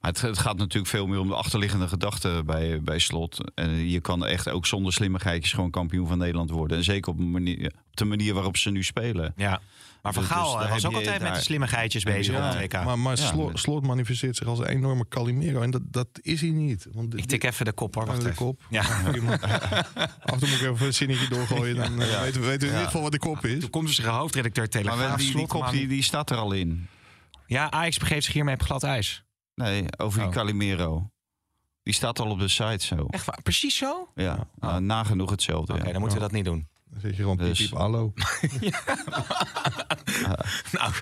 Maar 0.00 0.10
het, 0.10 0.20
het 0.20 0.38
gaat 0.38 0.56
natuurlijk 0.56 0.86
veel 0.90 1.06
meer 1.06 1.18
om 1.18 1.28
de 1.28 1.34
achterliggende 1.34 1.88
gedachten 1.88 2.46
bij, 2.46 2.82
bij 2.82 2.98
slot. 2.98 3.38
En 3.54 3.88
je 3.88 4.00
kan 4.00 4.26
echt 4.26 4.48
ook 4.48 4.66
zonder 4.66 4.92
slimmigheidjes 4.92 5.52
gewoon 5.52 5.70
kampioen 5.70 6.06
van 6.08 6.18
Nederland 6.18 6.50
worden. 6.50 6.76
En 6.76 6.84
zeker 6.84 7.12
op, 7.12 7.18
manier, 7.18 7.66
op 7.66 7.96
de 7.96 8.04
manier 8.04 8.34
waarop 8.34 8.56
ze 8.56 8.70
nu 8.70 8.82
spelen. 8.84 9.32
Ja. 9.36 9.60
Maar 10.02 10.14
Van 10.14 10.22
Dus- 10.22 10.32
Gaal 10.32 10.58
dus 10.58 10.68
was 10.68 10.86
ook 10.86 10.94
altijd 10.94 11.22
met 11.22 11.34
de 11.34 11.40
slimmigheidjes 11.40 12.02
bezig 12.02 12.34
Ja, 12.34 12.48
op 12.48 12.54
het 12.58 12.62
WK. 12.72 12.84
Maar, 12.84 12.98
maar 12.98 13.16
Ja, 13.18 13.26
Slot, 13.26 13.46
maar- 13.48 13.58
Slot 13.58 13.86
manifesteert 13.86 14.36
zich 14.36 14.46
als 14.46 14.58
een 14.58 14.66
enorme 14.66 15.08
Calimero. 15.08 15.60
En 15.62 15.70
dat, 15.70 15.82
dat 15.84 16.08
is 16.22 16.40
hij 16.40 16.50
niet. 16.50 16.86
Want 16.92 17.16
Ik 17.18 17.24
tik 17.24 17.44
even 17.44 17.64
de 17.64 17.72
kop 17.72 17.94
hoor. 17.94 18.06
Wacht 18.06 18.20
de 18.20 18.24
even. 18.24 18.36
kop. 18.36 18.62
Ja. 18.70 18.80
Af 18.82 20.32
en 20.32 20.38
toe 20.38 20.48
moet 20.48 20.60
ik 20.60 20.70
even 20.70 20.86
een 20.86 20.94
zinnetje 20.94 21.28
doorgooien. 21.28 21.76
Dan 21.76 22.02
eh, 22.02 22.20
weten 22.20 22.40
we 22.40 22.46
weten 22.46 22.60
we 22.60 22.66
in 22.66 22.72
ieder 22.72 22.84
geval 22.84 23.02
wat 23.02 23.12
de 23.12 23.18
kop 23.18 23.44
is. 23.44 23.60
Toekomstige 23.60 24.08
hoofdredacteur 24.08 24.62
Maar 24.64 24.72
Telegraaf. 24.82 25.08
wel, 25.08 25.16
die, 25.16 25.26
die 25.26 25.34
Slot, 25.36 25.48
kop 25.48 25.70
die, 25.70 25.86
die 25.88 26.02
staat 26.02 26.30
er 26.30 26.36
al 26.36 26.52
in. 26.52 26.86
Ja, 27.46 27.70
Ajax 27.70 27.98
begeeft 27.98 28.24
zich 28.24 28.34
hiermee 28.34 28.54
op 28.54 28.62
glad 28.62 28.82
ijs. 28.82 29.24
Nee, 29.56 29.84
over 29.96 30.18
die 30.18 30.28
Oh. 30.28 30.34
Calimero. 30.34 31.10
Die 31.82 31.94
staat 31.94 32.18
al 32.20 32.30
op 32.30 32.38
de 32.38 32.48
site 32.48 32.84
zo. 32.86 33.06
Echt 33.10 33.24
waar? 33.26 33.42
Precies 33.42 33.76
zo? 33.76 33.92
Oké, 34.10 34.22
Ja, 34.22 34.48
nou, 34.58 34.80
nagenoeg 34.80 35.30
hetzelfde. 35.30 35.74
ja. 35.74 35.82
dan 35.82 36.00
moeten 36.00 36.18
we 36.18 36.24
dat 36.24 36.32
niet 36.32 36.44
doen. 36.44 36.68
Dan 36.90 37.00
zeg 37.00 37.10
je 37.10 37.16
gewoon 37.16 37.36
piep, 37.36 37.46
Dus- 37.46 37.58
piep, 37.68 37.76
hallo. 37.78 38.12
Nou, 40.72 40.92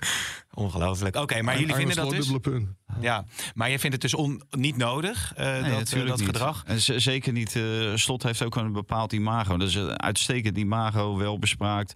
ongelooflijk. 0.53 1.15
Oké, 1.15 1.41
maar 1.41 1.59
jullie 1.59 1.75
vinden 1.75 1.95
dat 1.95 2.09
dus... 2.09 2.27
dubbele 2.27 2.39
punt. 2.39 2.67
Ja, 3.01 3.25
maar 3.53 3.69
je 3.69 3.79
vindt 3.79 3.93
het 3.93 4.01
dus 4.01 4.13
on, 4.13 4.41
niet 4.49 4.77
nodig, 4.77 5.33
eh, 5.35 5.45
Nee, 5.45 5.61
dat, 5.61 5.71
eh, 5.71 5.77
natuurlijk 5.77 6.09
dat 6.09 6.17
niet. 6.19 6.27
gedrag? 6.27 6.63
En 6.65 6.81
z- 6.81 6.95
zeker 6.95 7.31
niet. 7.33 7.55
eh, 7.55 7.91
Slot 7.95 8.23
heeft 8.23 8.43
ook 8.43 8.55
een 8.55 8.71
bepaald 8.71 9.13
imago. 9.13 9.57
Dat 9.57 9.67
is 9.67 9.75
een 9.75 10.01
uitstekend 10.01 10.57
imago, 10.57 11.17
wel 11.17 11.39
bespraakt. 11.39 11.93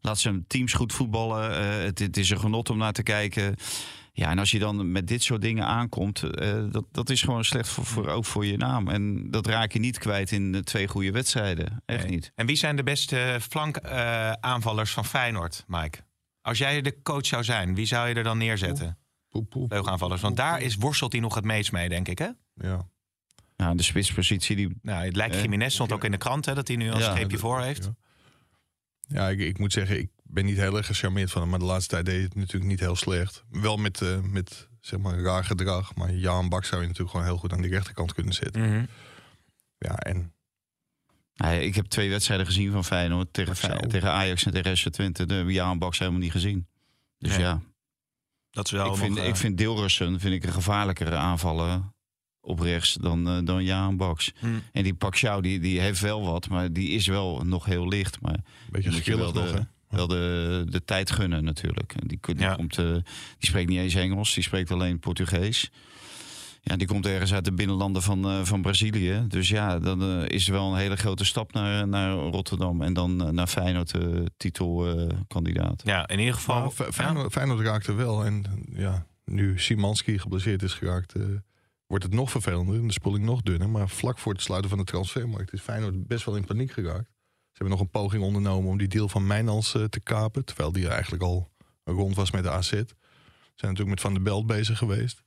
Laat 0.00 0.18
zijn 0.18 0.44
teams 0.46 0.72
goed 0.72 0.92
voetballen. 0.92 1.50
eh, 1.58 1.84
het, 1.84 1.98
het 1.98 2.16
is 2.16 2.30
een 2.30 2.40
genot 2.40 2.70
om 2.70 2.78
naar 2.78 2.92
te 2.92 3.02
kijken. 3.02 3.54
Ja, 4.18 4.30
en 4.30 4.38
als 4.38 4.50
je 4.50 4.58
dan 4.58 4.92
met 4.92 5.06
dit 5.08 5.22
soort 5.22 5.40
dingen 5.40 5.64
aankomt, 5.64 6.22
eh, 6.22 6.64
dat, 6.70 6.84
dat 6.90 7.10
is 7.10 7.22
gewoon 7.22 7.44
slecht 7.44 7.68
voor, 7.68 7.84
voor, 7.84 8.08
ook 8.08 8.24
voor 8.24 8.46
je 8.46 8.56
naam. 8.56 8.88
En 8.88 9.30
dat 9.30 9.46
raak 9.46 9.72
je 9.72 9.78
niet 9.78 9.98
kwijt 9.98 10.32
in 10.32 10.54
eh, 10.54 10.60
twee 10.60 10.88
goede 10.88 11.10
wedstrijden. 11.10 11.82
Echt 11.86 12.02
Nee. 12.02 12.10
niet. 12.10 12.32
En 12.34 12.46
wie 12.46 12.56
zijn 12.56 12.76
de 12.76 12.82
beste 12.82 13.38
flankaanvallers 13.50 14.92
van 14.92 15.04
Feyenoord, 15.04 15.64
Mike? 15.66 15.98
Als 16.40 16.58
jij 16.58 16.80
de 16.82 17.02
coach 17.02 17.26
zou 17.26 17.44
zijn, 17.44 17.74
wie 17.74 17.86
zou 17.86 18.08
je 18.08 18.14
er 18.14 18.22
dan 18.22 18.38
neerzetten? 18.38 18.98
Vleugelaanvallers. 19.50 20.20
Want 20.20 20.36
daar 20.36 20.60
is, 20.60 20.76
worstelt 20.76 21.12
hij 21.12 21.20
nog 21.20 21.34
het 21.34 21.44
meest 21.44 21.72
mee, 21.72 21.88
denk 21.88 22.08
ik, 22.08 22.18
hè? 22.18 22.28
Ja. 22.54 22.88
Ja, 23.56 23.74
de 23.74 23.82
spitspositie, 23.82 24.56
die, 24.56 24.78
Nou, 24.82 25.04
het 25.04 25.16
lijkt 25.16 25.34
Eh, 25.34 25.42
Jiménez 25.42 25.74
stond 25.74 25.92
ook 25.92 26.04
in 26.04 26.10
de 26.10 26.16
krant, 26.16 26.44
hè, 26.46 26.54
dat 26.54 26.68
hij 26.68 26.76
nu 26.76 26.90
een 26.90 26.98
Ja, 26.98 27.10
streepje 27.10 27.38
voor 27.38 27.60
heeft. 27.60 27.84
Ja, 27.84 27.94
Ja, 29.08 29.28
ik, 29.28 29.38
ik 29.38 29.58
moet 29.58 29.72
zeggen, 29.72 29.98
ik 29.98 30.08
ben 30.36 30.44
niet 30.44 30.56
heel 30.56 30.76
erg 30.76 30.86
gecharmeerd 30.86 31.30
van 31.30 31.40
hem. 31.40 31.50
Maar 31.50 31.58
de 31.58 31.64
laatste 31.64 31.88
tijd 31.90 32.04
deed 32.04 32.14
hij 32.14 32.24
het 32.24 32.34
natuurlijk 32.34 32.70
niet 32.70 32.80
heel 32.80 32.96
slecht. 32.96 33.44
Wel 33.50 33.76
met, 33.76 34.00
eh, 34.02 34.20
met 34.20 34.68
zeg 34.80 34.98
maar, 35.00 35.18
raar 35.20 35.44
gedrag. 35.44 35.94
Maar 35.94 36.12
Jaan 36.12 36.48
Bak 36.48 36.64
zou 36.64 36.80
je 36.80 36.86
natuurlijk 36.86 37.10
gewoon 37.16 37.26
heel 37.26 37.38
goed 37.38 37.52
aan 37.52 37.62
die 37.62 37.70
rechterkant 37.70 38.12
kunnen 38.14 38.34
zetten. 38.34 38.62
Mhm. 38.62 38.84
Ja, 39.78 39.96
en 39.96 40.32
Nou 41.34 41.54
ik 41.54 41.74
heb 41.74 41.86
twee 41.86 42.10
wedstrijden 42.10 42.46
gezien 42.46 42.72
van 42.72 42.84
Feyenoord 42.84 43.32
tegen. 43.32 43.56
Fey- 43.56 43.86
tegen 43.88 44.10
Ajax 44.12 44.44
en 44.46 44.52
tegen 44.52 44.76
SV 44.76 44.86
Twente. 44.88 45.26
De 45.26 45.44
Jaan 45.46 45.78
Baks 45.78 45.98
helemaal 45.98 46.20
niet 46.20 46.30
gezien. 46.32 46.66
Dus 47.18 47.30
Nee. 47.30 47.40
ja, 47.40 47.60
Dat 48.50 48.64
is 48.64 48.70
wel 48.70 48.90
ik 48.90 48.96
vind, 48.96 49.14
nog, 49.14 49.18
eh, 49.18 49.28
ik 49.28 49.36
vind 49.36 49.58
Dilrussen 49.58 50.20
vind 50.20 50.34
ik 50.34 50.44
een 50.44 50.52
gevaarlijkere 50.52 51.14
aanvaller 51.16 51.82
op 52.40 52.60
rechts 52.60 52.94
dan, 52.94 53.28
eh, 53.28 53.38
dan 53.44 53.64
Jaan 53.64 53.96
Baks. 53.96 54.32
hm. 54.38 54.46
En 54.72 54.82
die 54.82 54.94
Pacquiao, 54.94 55.40
die, 55.40 55.60
die 55.60 55.80
heeft 55.80 56.00
wel 56.00 56.24
wat, 56.26 56.48
maar 56.48 56.72
die 56.72 56.88
is 56.88 57.06
wel 57.06 57.40
nog 57.44 57.64
heel 57.64 57.88
licht. 57.88 58.20
Maar 58.20 58.34
een 58.34 58.44
beetje 58.70 58.88
moet 58.90 58.98
je 58.98 59.04
schillig 59.04 59.32
wel 59.32 59.42
nog, 59.42 59.52
de, 59.52 59.58
hè? 59.58 59.64
Wel 59.88 60.06
de, 60.06 60.64
de 60.68 60.84
tijd 60.84 61.10
gunnen 61.10 61.44
natuurlijk. 61.44 61.92
En 62.00 62.08
die, 62.08 62.18
die, 62.22 62.38
Ja. 62.38 62.54
komt, 62.54 62.78
eh, 62.78 62.92
die 63.38 63.48
spreekt 63.48 63.68
niet 63.68 63.78
eens 63.78 63.94
Engels, 63.94 64.34
die 64.34 64.42
spreekt 64.42 64.70
alleen 64.70 64.98
Portugees. 64.98 65.70
Ja, 66.62 66.76
die 66.76 66.86
komt 66.86 67.06
ergens 67.06 67.32
uit 67.34 67.44
de 67.44 67.52
binnenlanden 67.52 68.02
van, 68.02 68.24
eh, 68.24 68.44
van 68.44 68.62
Brazilië. 68.62 69.24
Dus 69.28 69.48
ja, 69.48 69.78
dan 69.78 70.02
eh, 70.02 70.28
is 70.28 70.46
er 70.46 70.52
wel 70.52 70.70
een 70.72 70.78
hele 70.78 70.96
grote 70.96 71.24
stap 71.24 71.52
naar, 71.52 71.88
naar 71.88 72.12
Rotterdam. 72.12 72.82
En 72.82 72.92
dan 72.92 73.34
naar 73.34 73.46
Feyenoord, 73.46 73.92
eh, 73.94 74.06
titelkandidaat. 74.36 75.82
Ja, 75.84 76.08
in 76.08 76.18
ieder 76.18 76.34
geval. 76.34 76.70
Fe- 76.70 76.92
Feyenoord, 76.92 77.32
Feyenoord 77.32 77.60
raakte 77.60 77.92
wel. 77.94 78.24
En 78.24 78.44
ja, 78.72 79.06
nu 79.24 79.58
Simanski 79.58 80.18
geblesseerd 80.18 80.62
is 80.62 80.72
geraakt, 80.74 81.12
eh, 81.14 81.22
wordt 81.86 82.04
het 82.04 82.14
nog 82.14 82.30
vervelender. 82.30 82.74
En 82.74 82.86
de 82.86 82.92
spoeling 82.92 83.24
nog 83.24 83.42
dunner. 83.42 83.68
Maar 83.68 83.88
vlak 83.88 84.18
voor 84.18 84.32
het 84.32 84.42
sluiten 84.42 84.70
van 84.70 84.78
de 84.78 84.84
transfermarkt 84.84 85.52
is 85.52 85.60
Feyenoord 85.60 86.06
best 86.06 86.24
wel 86.24 86.36
in 86.36 86.44
paniek 86.44 86.72
geraakt. 86.72 87.10
Ze 87.56 87.62
hebben 87.62 87.78
nog 87.78 87.86
een 87.86 88.00
poging 88.00 88.22
ondernomen 88.22 88.70
om 88.70 88.78
die 88.78 88.88
deal 88.88 89.08
van 89.08 89.26
Mijnans 89.26 89.74
eh, 89.74 89.84
te 89.84 90.00
kapen. 90.00 90.44
Terwijl 90.44 90.72
die 90.72 90.88
eigenlijk 90.88 91.22
al 91.22 91.50
rond 91.84 92.14
was 92.14 92.30
met 92.30 92.42
de 92.42 92.50
AZ. 92.50 92.68
Ze 92.68 92.84
zijn 93.54 93.70
natuurlijk 93.70 93.88
met 93.88 94.00
Van 94.00 94.12
der 94.14 94.22
Belt 94.22 94.46
bezig 94.46 94.78
geweest. 94.78 95.22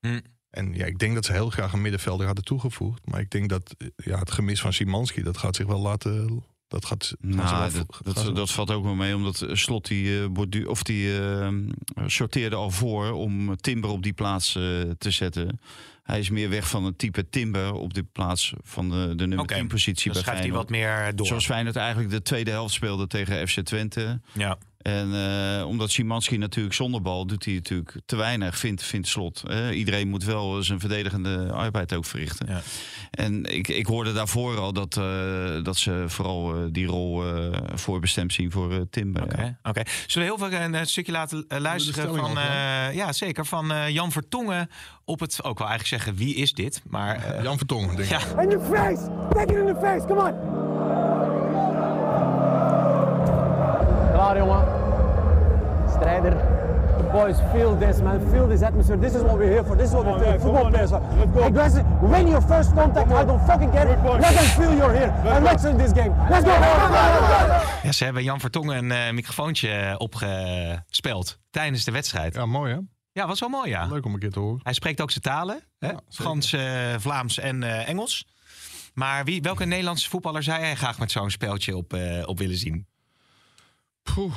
Hm. 0.00 0.20
En 0.50 0.74
ja, 0.74 0.86
ik 0.86 0.98
denk 0.98 1.14
dat 1.14 1.24
ze 1.24 1.32
heel 1.32 1.50
graag 1.50 1.72
een 1.72 1.80
middenvelder 1.80 2.26
hadden 2.26 2.44
toegevoegd. 2.44 3.06
Maar 3.06 3.20
ik 3.20 3.30
denk 3.30 3.48
dat 3.48 3.74
eh, 3.78 3.88
ja, 3.96 4.18
het 4.18 4.30
gemis 4.30 4.60
van 4.60 4.72
Simanski, 4.72 5.22
dat 5.22 5.38
gaat 5.38 5.56
zich 5.56 5.66
wel 5.66 5.80
laten... 5.80 6.44
Dat 6.68 6.84
gaat, 6.84 7.14
Nou, 7.20 7.72
dat, 7.72 8.14
dat, 8.14 8.36
dat 8.36 8.50
valt 8.50 8.70
ook 8.70 8.84
wel 8.84 8.94
mee, 8.94 9.16
omdat 9.16 9.42
eh, 9.42 9.54
Slot 9.54 9.86
die, 9.86 10.22
eh, 10.22 10.28
bordu- 10.28 10.64
of 10.64 10.82
die 10.82 11.20
sorteerde 12.06 12.56
al 12.56 12.70
voor 12.70 13.10
om 13.10 13.56
Timber 13.56 13.90
op 13.90 14.02
die 14.02 14.12
plaats 14.12 14.52
te 14.98 15.10
zetten. 15.10 15.60
Hij 16.08 16.18
is 16.18 16.30
meer 16.30 16.48
weg 16.48 16.68
van 16.68 16.84
het 16.84 16.98
type 16.98 17.28
Timber 17.28 17.72
op 17.72 17.94
die 17.94 18.02
plaats 18.02 18.52
van 18.62 18.90
de, 18.90 19.14
de 19.16 19.26
nummer 19.26 19.40
Oké, 19.40 19.54
10 19.54 19.68
positie 19.68 20.04
Dan 20.04 20.12
bij 20.12 20.22
schuift 20.22 20.42
hij 20.42 20.52
wat 20.52 20.70
meer 20.70 21.12
door. 21.14 21.26
Zoals 21.26 21.46
Feyenoord 21.46 21.76
eigenlijk 21.76 22.10
de 22.10 22.22
tweede 22.22 22.50
helft 22.50 22.74
speelde 22.74 23.06
tegen 23.06 23.48
FC 23.48 23.60
Twente. 23.60 24.20
Ja. 24.32 24.58
En 24.88 25.14
eh, 25.58 25.66
omdat 25.66 25.90
Szymanski 25.90 26.36
natuurlijk 26.36 26.74
zonder 26.74 27.02
bal 27.02 27.26
doet 27.26 27.44
hij 27.44 27.54
natuurlijk 27.54 27.92
te 28.06 28.16
weinig, 28.16 28.58
vindt, 28.58 28.82
vindt 28.82 29.08
slot. 29.08 29.42
hè. 29.46 29.72
iedereen 29.72 30.08
moet 30.08 30.24
wel 30.24 30.62
zijn 30.62 30.80
verdedigende 30.80 31.52
arbeid 31.52 31.94
ook 31.94 32.04
verrichten. 32.04 32.46
Ja. 32.48 32.60
En 33.10 33.44
ik, 33.44 33.68
ik 33.68 33.86
hoorde 33.86 34.12
daarvoor 34.12 34.58
al 34.58 34.72
dat, 34.72 34.96
eh, 34.96 35.04
dat 35.62 35.76
ze 35.76 36.04
vooral 36.06 36.54
eh, 36.54 36.60
die 36.72 36.86
rol 36.86 37.24
eh 37.26 37.46
voorbestemd 37.74 38.32
zien 38.32 38.50
voor 38.50 38.72
eh 38.72 38.80
Timber. 38.90 39.22
Oké, 39.22 39.40
ja. 39.42 39.58
oké. 39.62 39.82
Zullen 40.06 40.28
we 40.28 40.34
heel 40.36 40.48
veel 40.50 40.60
een, 40.60 40.74
eh, 40.74 40.84
stukje 40.84 41.12
laten 41.12 41.44
eh, 41.48 41.60
luisteren 41.60 42.14
van, 42.16 42.38
eh, 42.38 42.94
ja 42.94 43.12
zeker, 43.12 43.46
van 43.46 43.72
eh, 43.72 43.88
Jan 43.88 44.12
Vertongen 44.12 44.68
op 45.04 45.20
het, 45.20 45.44
ook 45.44 45.58
wel 45.58 45.68
eigenlijk 45.68 46.02
zeggen 46.02 46.24
wie 46.24 46.34
is 46.34 46.52
dit, 46.52 46.82
maar 46.86 47.16
eh, 47.24 47.42
Jan 47.42 47.56
Vertongen, 47.58 47.96
denk 47.96 48.10
ik. 48.10 48.20
ja, 48.34 48.40
In 48.42 48.50
your 48.50 48.64
face! 48.76 49.08
Take 49.30 49.52
it 49.52 49.58
in 49.58 49.66
the 49.74 49.78
face, 49.80 50.06
come 50.06 50.20
on! 50.20 50.56
Klaar 54.12 54.36
jongen. 54.36 54.77
The 56.22 57.04
boys 57.12 57.36
feel 57.52 57.76
this 57.78 58.00
man, 58.00 58.30
feel 58.30 58.48
this 58.48 58.62
atmosphere. 58.62 58.96
This 58.96 59.14
is 59.14 59.22
what 59.22 59.38
we're 59.38 59.50
here 59.52 59.64
for. 59.64 59.76
This 59.76 59.88
is 59.88 59.94
what 59.94 60.04
we're 60.04 60.24
here. 60.24 60.40
Football 60.40 60.70
players 60.70 60.92
are. 60.92 61.02
Guys, 61.50 61.74
win 62.00 62.28
your 62.28 62.42
first 62.42 62.74
contact. 62.74 63.10
I 63.10 63.24
don't 63.24 63.46
fucking 63.46 63.70
care. 63.70 63.86
Let 63.86 64.34
them 64.34 64.44
feel 64.44 64.72
you're 64.76 64.96
here. 64.98 65.12
And 65.24 65.44
let's 65.44 65.62
win 65.62 65.76
this 65.76 65.92
game. 65.92 66.14
Let's 66.30 66.44
go! 66.44 66.50
ja, 67.82 67.92
ze 67.92 68.04
hebben 68.04 68.24
Jan 68.24 68.40
Vertongen 68.40 68.76
een 68.76 68.90
eh, 68.90 69.12
microfoontje 69.12 69.94
opgespeld 69.98 71.38
tijdens 71.50 71.84
de 71.84 71.90
wedstrijd. 71.90 72.34
Ja, 72.34 72.40
Ja, 72.40 72.46
mooi 72.46 72.72
hè? 72.72 72.80
was 73.26 73.40
wel 73.40 73.48
mooi 73.48 73.70
ja. 73.70 73.86
Leuk 73.86 74.04
om 74.04 74.14
een 74.14 74.18
keer 74.18 74.30
te 74.30 74.38
horen. 74.40 74.60
Hij 74.62 74.72
spreekt 74.72 75.00
ook 75.00 75.10
zijn 75.10 75.22
talen, 75.22 75.60
hè? 75.78 75.92
Frans, 76.08 76.52
eh, 76.52 76.94
Vlaams 76.98 77.38
en 77.38 77.62
eh, 77.62 77.88
Engels. 77.88 78.26
Maar 78.94 79.24
wie, 79.24 79.42
welke 79.42 79.64
Nederlandse 79.64 80.08
voetballer 80.08 80.42
zou 80.42 80.60
jij 80.60 80.76
graag 80.76 80.98
met 80.98 81.10
zo'n 81.10 81.30
speltje 81.30 81.76
op, 81.76 81.92
eh, 81.92 82.22
op 82.28 82.38
willen 82.38 82.56
zien? 82.56 82.86
Poeh. 84.02 84.34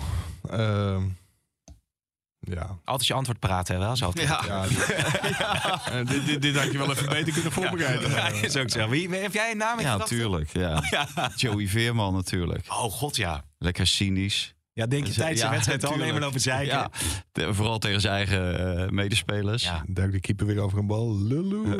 Ja. 2.44 2.78
Altijd 2.86 3.08
je 3.08 3.14
antwoord 3.14 3.40
praten, 3.40 3.76
hè, 3.76 3.82
wel 3.82 3.96
zo. 3.96 4.12
Ja. 4.14 4.42
ja, 5.40 5.82
Eh, 5.86 6.06
dit, 6.08 6.26
dit, 6.26 6.42
dit 6.42 6.56
had 6.58 6.72
je 6.72 6.78
wel 6.78 6.92
even 6.92 7.10
beter 7.10 7.34
kunnen 7.34 7.52
voorbereiden. 7.52 8.10
Ja, 8.12 8.28
is 8.28 8.56
ook 8.58 8.70
zo. 8.70 8.90
Wie, 8.90 9.10
heb 9.16 9.34
jij 9.34 9.52
een 9.52 9.58
naam 9.58 9.78
in 9.80 9.86
Ja, 9.86 9.92
gedachten? 9.92 10.18
tuurlijk. 10.18 10.50
Ja. 10.54 10.84
Joey 11.36 11.68
Veerman 11.68 12.14
natuurlijk. 12.14 12.66
Oh 12.70 12.92
god, 12.92 13.16
ja. 13.16 13.44
Lekker 13.58 13.88
cynisch. 13.88 14.54
Ja, 14.74 14.86
denk 14.88 15.06
je 15.08 15.14
tijdens 15.14 15.40
de 15.40 15.46
Ja, 15.46 15.52
wedstrijd 15.52 15.86
al 15.86 15.94
alleen 15.94 16.12
maar 16.12 16.22
lopen 16.22 16.40
zeiken? 16.40 16.78
Ja, 16.78 16.92
te- 17.32 17.54
vooral 17.54 17.78
tegen 17.80 18.02
zijn 18.02 18.14
eigen 18.14 18.78
eh, 18.84 18.90
medespelers. 18.90 19.64
Ja. 19.64 19.84
Duik 19.88 20.12
de 20.12 20.20
keeper 20.20 20.46
weer 20.46 20.60
over 20.60 20.78
een 20.78 20.88
bal. 20.88 21.18
Lulu. 21.18 21.80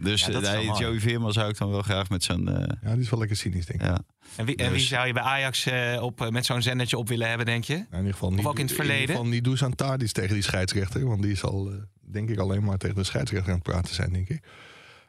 dus 0.00 0.24
Ja, 0.24 0.32
dat 0.32 0.42
is 0.42 0.48
nee. 0.48 0.72
Joey 0.78 1.00
Veerman 1.00 1.32
zou 1.32 1.48
ik 1.48 1.58
dan 1.58 1.70
wel 1.70 1.82
graag 1.82 2.08
met 2.08 2.24
zijn... 2.24 2.48
eh, 2.48 2.76
Ja, 2.82 2.92
die 2.92 3.00
is 3.02 3.10
wel 3.10 3.18
lekker 3.18 3.36
cynisch, 3.36 3.66
denk 3.66 3.80
ik. 3.80 3.86
ja. 3.86 3.98
En 4.36 4.44
wie, 4.46 4.56
en 4.56 4.70
wie 4.70 4.78
Dus- 4.78 4.88
zou 4.88 5.06
je 5.06 5.12
bij 5.12 5.22
Ajax 5.22 5.66
eh, 5.66 5.98
op, 6.02 6.20
eh, 6.20 6.28
met 6.28 6.46
zo'n 6.46 6.62
zendertje 6.62 6.98
op 6.98 7.08
willen 7.08 7.28
hebben, 7.28 7.46
denk 7.46 7.64
je? 7.64 7.74
Nou, 7.74 7.86
in 7.90 7.96
ieder 7.98 8.12
geval 8.12 8.30
niet, 8.32 8.46
ook 8.46 8.58
in 8.58 8.60
het 8.62 8.70
ieder 8.70 8.84
verleden? 8.86 9.08
geval 9.08 9.26
niet 9.26 9.44
Dusan 9.44 9.74
Tadic 9.74 10.10
tegen 10.12 10.34
die 10.34 10.42
scheidsrechter. 10.42 11.06
Want 11.06 11.22
die 11.22 11.36
zal, 11.36 11.70
eh, 11.70 11.76
denk 12.00 12.28
ik, 12.30 12.38
alleen 12.38 12.64
maar 12.64 12.76
tegen 12.78 12.96
de 12.96 13.04
scheidsrechter 13.04 13.48
aan 13.52 13.58
het 13.58 13.68
praten 13.68 13.94
zijn, 13.94 14.12
denk 14.12 14.28
ik. 14.28 14.42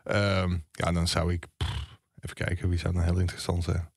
Ehm, 0.04 0.58
ja, 0.71 0.91
dan 0.91 1.08
zou 1.08 1.34
ik... 1.34 1.45
pff, 1.58 1.69
even 2.19 2.36
kijken, 2.36 2.69
wie 2.69 2.80
zou 2.80 2.93
dan 2.93 3.04
heel 3.04 3.19
interessant 3.19 3.63
zijn? 3.63 3.89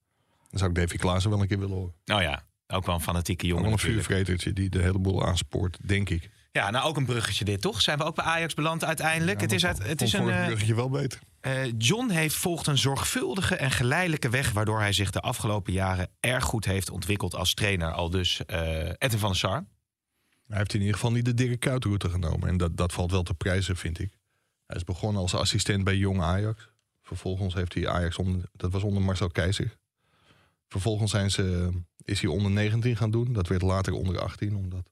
Dan 0.51 0.59
zou 0.59 0.71
ik 0.71 0.77
Davy 0.77 0.97
Klaassen 0.97 1.31
wel 1.31 1.41
een 1.41 1.47
keer 1.49 1.59
willen 1.59 1.77
horen. 1.77 1.95
Nou 2.05 2.23
ja, 2.23 2.43
ook 2.75 2.87
wel 2.87 2.95
een 2.95 3.01
fanatieke 3.01 3.47
jongen 3.47 3.65
Gewoon 3.65 3.79
een 3.79 3.85
vuurvretertje 3.85 4.53
die 4.53 4.69
de 4.69 4.83
hele 4.83 4.99
boel 4.99 5.27
aanspoort, 5.27 5.79
denk 5.83 6.11
ik. 6.11 6.31
Ja, 6.53 6.71
nou 6.71 6.89
ook 6.89 6.97
een 6.97 7.05
bruggetje 7.05 7.45
dit, 7.45 7.61
toch? 7.61 7.81
Zijn 7.81 7.99
we 7.99 8.05
ook 8.05 8.15
bij 8.15 8.25
Ajax 8.25 8.55
beland 8.55 8.85
uiteindelijk? 8.85 9.41
het 9.41 9.53
is, 9.53 9.67
uit, 9.67 9.87
het 9.87 10.03
is 10.03 10.13
een... 10.13 10.29
Eh, 10.29 10.45
bruggetje 10.47 10.75
wel 10.75 10.91
beter. 10.91 11.21
eh, 11.41 11.73
John 11.79 12.11
heeft 12.11 12.35
volgt 12.35 12.67
een 12.67 12.79
zorgvuldige 12.79 13.57
en 13.57 13.71
geleidelijke 13.71 14.29
weg... 14.29 14.53
waardoor 14.53 14.81
hij 14.81 14.93
zich 14.93 15.11
de 15.11 15.21
afgelopen 15.21 15.73
jaren 15.73 16.09
erg 16.21 16.45
goed 16.45 16.65
heeft 16.65 16.91
ontwikkeld 16.91 17.35
als 17.35 17.55
trainer. 17.55 17.93
Al 17.93 18.11
dus 18.11 18.45
eh 18.47 18.89
Edwin 18.99 19.19
van 19.19 19.31
der 19.31 19.39
Sar. 19.39 19.65
Hij 20.47 20.59
heeft 20.59 20.75
in 20.75 20.81
ieder 20.81 20.95
geval 20.95 21.13
niet 21.13 21.25
de 21.25 21.35
Dirk 21.35 21.61
Kuyt-route 21.61 22.11
genomen. 22.11 22.49
En 22.49 22.57
dat, 22.57 22.77
dat 22.77 22.93
valt 22.93 23.11
wel 23.11 23.23
te 23.23 23.35
prijzen, 23.35 23.77
vind 23.77 23.99
ik. 23.99 24.13
Hij 24.67 24.77
is 24.77 24.85
begonnen 24.85 25.23
als 25.23 25.35
assistent 25.35 25.85
bij 25.85 25.97
Jong 25.97 26.21
Ajax. 26.23 26.69
Vervolgens 27.03 27.55
heeft 27.55 27.75
hij 27.75 27.89
Ajax 27.89 28.17
onder... 28.17 28.43
Dat 28.53 28.73
was 28.73 28.83
onder 28.83 29.03
Marcel 29.03 29.29
Keizer. 29.29 29.77
Vervolgens 30.69 31.11
zijn 31.11 31.31
ze, 31.31 31.71
is 32.05 32.21
hij 32.21 32.31
onder 32.31 32.51
19 32.51 32.97
gaan 32.97 33.11
doen. 33.11 33.33
Dat 33.33 33.49
werd 33.49 33.63
later 33.63 33.93
onder 33.93 34.21
18, 34.21 34.57
omdat 34.57 34.91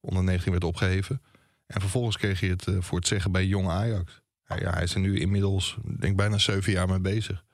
onder 0.00 0.24
19 0.24 0.50
werd 0.52 0.64
opgeheven. 0.64 1.22
En 1.66 1.80
vervolgens 1.80 2.16
kreeg 2.16 2.40
hij 2.40 2.48
het 2.48 2.66
eh, 2.66 2.76
voor 2.80 2.98
het 2.98 3.06
zeggen 3.06 3.32
bij 3.32 3.46
Jong 3.46 3.68
Ajax. 3.68 4.22
Ja, 4.48 4.56
ja, 4.60 4.70
hij 4.70 4.82
is 4.82 4.94
er 4.94 5.00
nu 5.00 5.20
inmiddels, 5.20 5.76
denk 5.84 6.02
ik, 6.02 6.16
bijna 6.16 6.38
zeven 6.38 6.72
jaar 6.72 6.88
mee 6.88 7.00
bezig. 7.00 7.44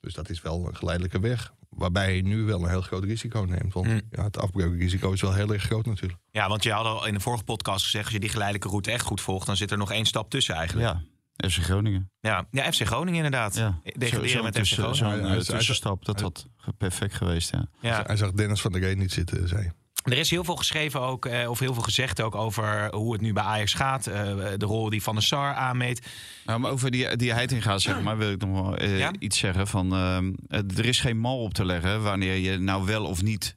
Dus 0.00 0.14
dat 0.14 0.28
is 0.28 0.42
wel 0.42 0.66
een 0.66 0.76
geleidelijke 0.76 1.20
weg. 1.20 1.52
Waarbij 1.68 2.04
hij 2.04 2.20
nu 2.20 2.42
wel 2.42 2.62
een 2.62 2.68
heel 2.68 2.82
groot 2.82 3.04
risico 3.04 3.40
neemt. 3.40 3.72
Want 3.72 3.86
Mm. 3.86 4.00
ja, 4.10 4.22
het 4.22 4.38
afbreukrisico 4.38 5.12
is 5.12 5.20
wel 5.20 5.34
heel 5.34 5.52
erg 5.52 5.62
groot 5.62 5.86
natuurlijk. 5.86 6.20
Ja, 6.30 6.48
want 6.48 6.62
je 6.62 6.72
had 6.72 6.84
al 6.84 7.06
in 7.06 7.14
de 7.14 7.20
vorige 7.20 7.44
podcast 7.44 7.84
gezegd... 7.84 8.04
als 8.04 8.12
je 8.14 8.20
die 8.20 8.28
geleidelijke 8.28 8.68
route 8.68 8.90
echt 8.90 9.04
goed 9.04 9.20
volgt... 9.20 9.46
dan 9.46 9.56
zit 9.56 9.70
er 9.70 9.78
nog 9.78 9.92
één 9.92 10.04
stap 10.06 10.30
tussen 10.30 10.54
eigenlijk. 10.54 10.88
ja, 10.88 11.02
FC 11.46 11.56
Groningen. 11.62 12.10
Ja, 12.20 12.46
ja 12.50 12.72
FC 12.72 12.86
Groningen 12.86 13.24
inderdaad. 13.24 13.56
Ja. 13.56 13.80
Degraderen 13.82 14.30
Zo- 14.30 14.42
met 14.42 14.52
FC 14.54 14.58
tussen- 14.58 14.94
Groningen. 14.94 15.28
Zo'n 15.44 15.54
eh, 15.54 15.58
tussenstap, 15.58 16.04
dat 16.04 16.20
had 16.20 16.46
perfect 16.78 17.14
geweest, 17.14 17.50
ja. 17.52 17.66
Ja. 17.80 18.02
Hij 18.06 18.16
zag 18.16 18.30
Dennis 18.32 18.60
van 18.60 18.72
der 18.72 18.80
Reen 18.80 18.98
niet 18.98 19.12
zitten, 19.12 19.48
zei. 19.48 19.70
Er 20.02 20.18
is 20.18 20.30
heel 20.30 20.44
veel 20.44 20.56
geschreven 20.56 21.00
ook, 21.00 21.26
eh, 21.26 21.50
of 21.50 21.58
heel 21.58 21.74
veel 21.74 21.82
gezegd 21.82 22.20
ook 22.20 22.34
over 22.34 22.94
hoe 22.94 23.12
het 23.12 23.20
nu 23.20 23.32
bij 23.32 23.42
Ajax 23.42 23.74
gaat. 23.74 24.06
eh, 24.06 24.14
de 24.56 24.66
rol 24.66 24.90
die 24.90 25.02
Van 25.02 25.14
der 25.14 25.22
Sar 25.24 25.54
aanmeet. 25.54 26.06
Nou, 26.44 26.60
maar 26.60 26.70
over 26.70 26.90
die, 26.90 27.16
die 27.16 27.32
Heitinga 27.32 27.78
zeg 27.78 28.00
maar, 28.02 28.16
wil 28.18 28.30
ik 28.30 28.40
nog 28.40 28.60
wel 28.62 28.76
eh, 28.76 28.98
Ja? 28.98 29.10
iets 29.18 29.38
zeggen. 29.38 29.66
Van, 29.66 29.92
ehm, 29.92 30.32
eh, 30.48 30.58
er 30.78 30.84
is 30.84 31.00
geen 31.00 31.18
mal 31.18 31.38
op 31.42 31.54
te 31.54 31.64
leggen 31.64 32.02
wanneer 32.02 32.34
je 32.36 32.58
nou 32.58 32.84
wel 32.86 33.04
of 33.04 33.22
niet 33.22 33.56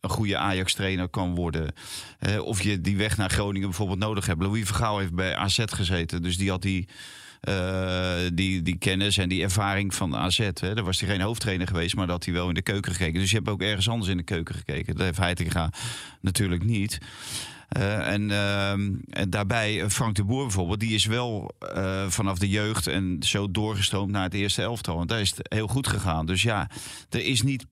een 0.00 0.10
goede 0.10 0.36
Ajax-trainer 0.36 1.08
kan 1.08 1.34
worden. 1.34 1.72
Of 2.44 2.62
je 2.62 2.80
die 2.80 2.96
weg 2.96 3.16
naar 3.16 3.30
Groningen 3.30 3.68
bijvoorbeeld 3.68 3.98
nodig 3.98 4.26
hebt. 4.26 4.42
Louis 4.42 4.66
Vergaal 4.66 4.98
heeft 4.98 5.14
bij 5.14 5.36
AZ 5.36 5.64
gezeten, 5.66 6.22
dus 6.22 6.36
die 6.36 6.50
had 6.50 6.62
die, 6.62 6.88
eh, 7.40 8.16
die, 8.32 8.62
die 8.62 8.78
kennis 8.78 9.18
en 9.18 9.28
die 9.28 9.42
ervaring 9.42 9.94
van 9.94 10.16
AZ. 10.16 10.38
Hè. 10.38 10.74
Daar 10.74 10.84
was 10.84 11.00
hij 11.00 11.08
geen 11.08 11.20
hoofdtrainer 11.20 11.66
geweest, 11.66 11.96
maar 11.96 12.06
dat 12.06 12.24
hij 12.24 12.34
wel 12.34 12.48
in 12.48 12.54
de 12.54 12.62
keuken 12.62 12.92
gekeken. 12.92 13.20
Dus 13.20 13.30
je 13.30 13.36
hebt 13.36 13.48
ook 13.48 13.62
ergens 13.62 13.88
anders 13.88 14.10
in 14.10 14.16
de 14.16 14.22
keuken 14.22 14.54
gekeken. 14.54 14.94
Dat 14.94 15.04
heeft 15.04 15.18
Heitinga 15.18 15.72
natuurlijk 16.20 16.64
niet. 16.64 16.98
Eh, 17.68 18.12
en, 18.12 18.30
ehm, 18.30 18.92
en 19.10 19.30
daarbij 19.30 19.82
eh, 19.82 19.88
Frank 19.88 20.14
de 20.14 20.24
Boer 20.24 20.42
bijvoorbeeld, 20.42 20.80
die 20.80 20.94
is 20.94 21.04
wel 21.04 21.54
vanaf 22.08 22.38
de 22.38 22.48
jeugd 22.48 22.86
en 22.86 23.16
zo 23.20 23.50
doorgestroomd 23.50 24.10
naar 24.10 24.22
het 24.22 24.34
eerste 24.34 24.62
elftal. 24.62 24.96
Want 24.96 25.08
daar 25.08 25.20
is 25.20 25.30
het 25.30 25.46
heel 25.52 25.66
goed 25.66 25.88
gegaan. 25.88 26.26
Dus 26.26 26.42
ja, 26.42 26.70
er 27.10 27.24
is 27.24 27.42
niet 27.42 27.66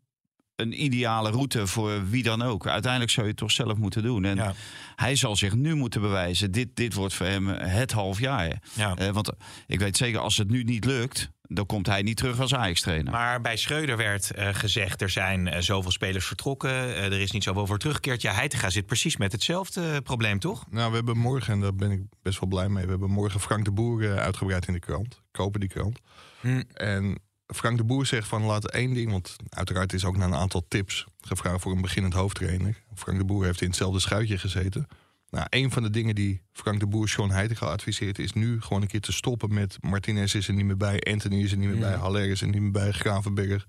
een 0.61 0.85
ideale 0.85 1.31
route 1.31 1.66
voor 1.66 2.09
wie 2.09 2.23
dan 2.23 2.42
ook. 2.42 2.66
Uiteindelijk 2.66 3.11
zou 3.12 3.27
je 3.27 3.33
het 3.33 3.40
toch 3.40 3.51
zelf 3.51 3.77
moeten 3.79 4.03
doen. 4.03 4.25
En 4.25 4.37
Ja. 4.37 4.55
hij 4.97 5.16
zal 5.16 5.37
zich 5.37 5.55
nu 5.55 5.75
moeten 5.75 6.01
bewijzen. 6.01 6.51
Dit, 6.51 6.68
dit 6.75 6.94
wordt 6.94 7.14
voor 7.14 7.27
hem 7.27 7.49
het 7.49 7.92
half 7.92 8.21
jaar. 8.21 8.62
Ja. 8.73 8.94
Eh, 8.97 9.09
want 9.11 9.31
ik 9.66 9.79
weet 9.79 9.97
zeker, 9.97 10.21
als 10.21 10.37
het 10.37 10.51
nu 10.51 10.62
niet 10.62 10.85
lukt, 10.85 11.31
dan 11.42 11.66
komt 11.66 11.87
hij 11.87 12.03
niet 12.03 12.16
terug 12.16 12.40
als 12.40 12.55
Ajax-trainer. 12.55 13.12
Maar 13.12 13.40
bij 13.40 13.57
Schreuder 13.57 13.97
werd 13.97 14.31
eh, 14.31 14.49
gezegd, 14.53 15.03
er 15.03 15.11
zijn 15.11 15.49
eh, 15.49 15.61
zoveel 15.61 15.90
spelers 15.90 16.27
vertrokken. 16.27 16.71
er 16.97 17.12
is 17.21 17.31
niet 17.31 17.42
zoveel 17.42 17.66
voor 17.66 17.79
teruggekeerd. 17.79 18.23
Ja, 18.23 18.33
Heitinga 18.33 18.71
zit 18.71 18.87
precies 18.87 19.16
met 19.16 19.33
hetzelfde 19.33 20.03
probleem, 20.03 20.38
toch? 20.38 20.64
Nou, 20.71 20.90
we 20.90 20.97
hebben 20.97 21.18
morgen, 21.18 21.53
en 21.53 21.61
daar 21.61 21.75
ben 21.75 21.90
ik 21.90 22.01
best 22.23 22.40
wel 22.40 22.49
blij 22.49 22.68
mee... 22.68 22.85
we 22.85 22.90
hebben 22.90 23.11
morgen 23.11 23.40
Frank 23.40 23.64
de 23.64 23.71
Boer 23.73 24.18
uitgebreid 24.18 24.66
in 24.66 24.73
de 24.73 24.81
krant. 24.81 25.23
Kopen 25.31 25.61
die 25.61 25.68
krant. 25.68 25.99
Hm. 26.40 26.62
En 26.73 27.18
Frank 27.54 27.76
de 27.76 27.84
Boer 27.84 28.06
zegt 28.06 28.28
van 28.28 28.42
laat 28.42 28.70
één 28.70 28.94
ding... 28.94 29.11
want 29.11 29.37
uiteraard 29.48 29.92
is 29.92 30.04
ook 30.04 30.16
naar 30.16 30.28
een 30.28 30.34
aantal 30.34 30.64
tips 30.68 31.06
gevraagd 31.20 31.62
voor 31.62 31.72
een 31.72 31.80
beginnend 31.80 32.14
hoofdtrainer. 32.14 32.82
Frank 32.94 33.18
de 33.18 33.24
Boer 33.24 33.44
heeft 33.44 33.61
in 33.61 33.66
hetzelfde 33.66 34.00
schuitje 34.00 34.38
gezeten. 34.38 34.87
Nou, 35.30 35.46
een 35.50 35.70
van 35.70 35.82
de 35.82 35.90
dingen 35.90 36.14
die 36.14 36.42
Frank 36.52 36.80
de 36.80 36.87
Boer 36.87 37.08
Sean 37.08 37.30
Heitinga 37.30 37.66
adviseert... 37.66 38.18
is 38.18 38.32
nu 38.32 38.61
gewoon 38.61 38.82
een 38.82 38.88
keer 38.88 39.00
te 39.00 39.12
stoppen 39.12 39.54
met 39.54 39.76
Martinez 39.80 40.34
is 40.34 40.48
er 40.48 40.54
niet 40.54 40.64
meer 40.64 40.76
bij... 40.76 41.00
Anthony 41.00 41.42
is 41.42 41.52
er 41.52 41.58
niet 41.58 41.68
meer 41.68 41.78
bij, 41.78 41.94
Haller 41.94 42.30
is 42.30 42.40
er 42.40 42.48
niet 42.48 42.61
meer 42.61 42.70
bij, 42.70 42.92
Gravenberg. 42.92 43.66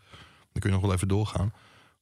Dan 0.51 0.61
kun 0.61 0.69
je 0.69 0.75
nog 0.75 0.81
wel 0.81 0.93
even 0.93 1.07
doorgaan. 1.07 1.53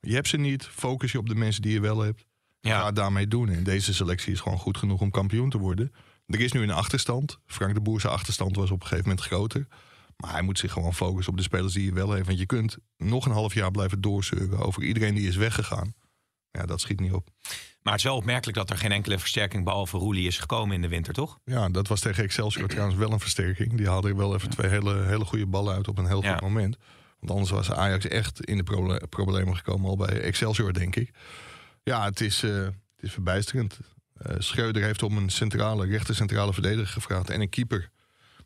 Je 0.01 0.13
hebt 0.13 0.27
ze 0.27 0.37
niet, 0.37 0.63
focus 0.63 1.11
je 1.11 1.17
op 1.17 1.29
de 1.29 1.35
mensen 1.35 1.61
die 1.61 1.73
je 1.73 1.79
wel 1.79 1.99
hebt. 1.99 2.25
Ja. 2.59 2.79
Ga 2.79 2.91
daarmee 2.91 3.27
doen. 3.27 3.49
En 3.49 3.63
deze 3.63 3.93
selectie 3.93 4.33
is 4.33 4.39
gewoon 4.39 4.57
goed 4.57 4.77
genoeg 4.77 5.01
om 5.01 5.11
kampioen 5.11 5.49
te 5.49 5.57
worden. 5.57 5.91
Er 6.27 6.39
is 6.39 6.51
nu 6.51 6.61
een 6.61 6.71
achterstand. 6.71 7.39
Frank 7.45 7.73
de 7.73 7.81
Boer 7.81 8.01
zijn 8.01 8.13
achterstand 8.13 8.55
was 8.55 8.71
op 8.71 8.81
een 8.81 8.87
gegeven 8.87 9.09
moment 9.09 9.25
groter. 9.25 9.67
Maar 10.17 10.31
hij 10.31 10.41
moet 10.41 10.59
zich 10.59 10.71
gewoon 10.71 10.93
focussen 10.93 11.31
op 11.31 11.37
de 11.37 11.43
spelers 11.43 11.73
die 11.73 11.85
je 11.85 11.93
wel 11.93 12.13
heeft. 12.13 12.25
Want 12.27 12.39
je 12.39 12.45
kunt 12.45 12.77
nog 12.97 13.25
een 13.25 13.31
half 13.31 13.53
jaar 13.53 13.71
blijven 13.71 14.01
doorzeuren 14.01 14.59
over 14.59 14.83
iedereen 14.83 15.15
die 15.15 15.27
is 15.27 15.35
weggegaan. 15.35 15.93
Ja, 16.51 16.65
dat 16.65 16.81
schiet 16.81 16.99
niet 16.99 17.11
op. 17.13 17.29
Maar 17.81 17.93
het 17.95 18.01
is 18.05 18.09
wel 18.09 18.17
opmerkelijk 18.17 18.57
dat 18.57 18.69
er 18.69 18.77
geen 18.77 18.91
enkele 18.91 19.19
versterking 19.19 19.63
behalve 19.63 19.97
Roelie 19.97 20.27
is 20.27 20.39
gekomen 20.39 20.75
in 20.75 20.81
de 20.81 20.87
winter, 20.87 21.13
toch? 21.13 21.39
Ja, 21.43 21.69
dat 21.69 21.87
was 21.87 21.99
tegen 21.99 22.23
Excelsior 22.23 22.67
trouwens 22.67 22.97
wel 22.97 23.11
een 23.11 23.19
versterking. 23.19 23.77
Die 23.77 23.87
haalde 23.87 24.07
er 24.09 24.15
wel 24.15 24.35
even 24.35 24.49
twee 24.49 24.69
hele, 24.69 25.03
hele 25.03 25.25
goede 25.25 25.45
ballen 25.45 25.75
uit 25.75 25.87
op 25.87 25.97
een 25.97 26.07
heel 26.07 26.23
Ja. 26.23 26.31
goed 26.31 26.41
moment. 26.41 26.77
Want 27.19 27.31
anders 27.31 27.51
was 27.51 27.71
Ajax 27.71 28.07
echt 28.07 28.45
in 28.45 28.57
de 28.57 28.63
proble- 28.63 29.07
problemen 29.09 29.55
gekomen 29.55 29.89
al 29.89 29.95
bij 29.97 30.21
Excelsior, 30.21 30.73
denk 30.73 30.95
ik. 30.95 31.11
Ja, 31.83 32.05
het 32.05 32.21
is, 32.21 32.43
eh, 32.43 32.51
het 32.63 32.73
is 32.99 33.11
verbijsterend. 33.11 33.79
Eh 34.17 34.35
Schreuder 34.37 34.83
heeft 34.83 35.03
om 35.03 35.17
een 35.17 35.29
centrale, 35.29 35.85
rechter 35.85 36.15
centrale 36.15 36.53
verdediger 36.53 36.87
gevraagd 36.87 37.29
en 37.29 37.41
een 37.41 37.49
keeper. 37.49 37.89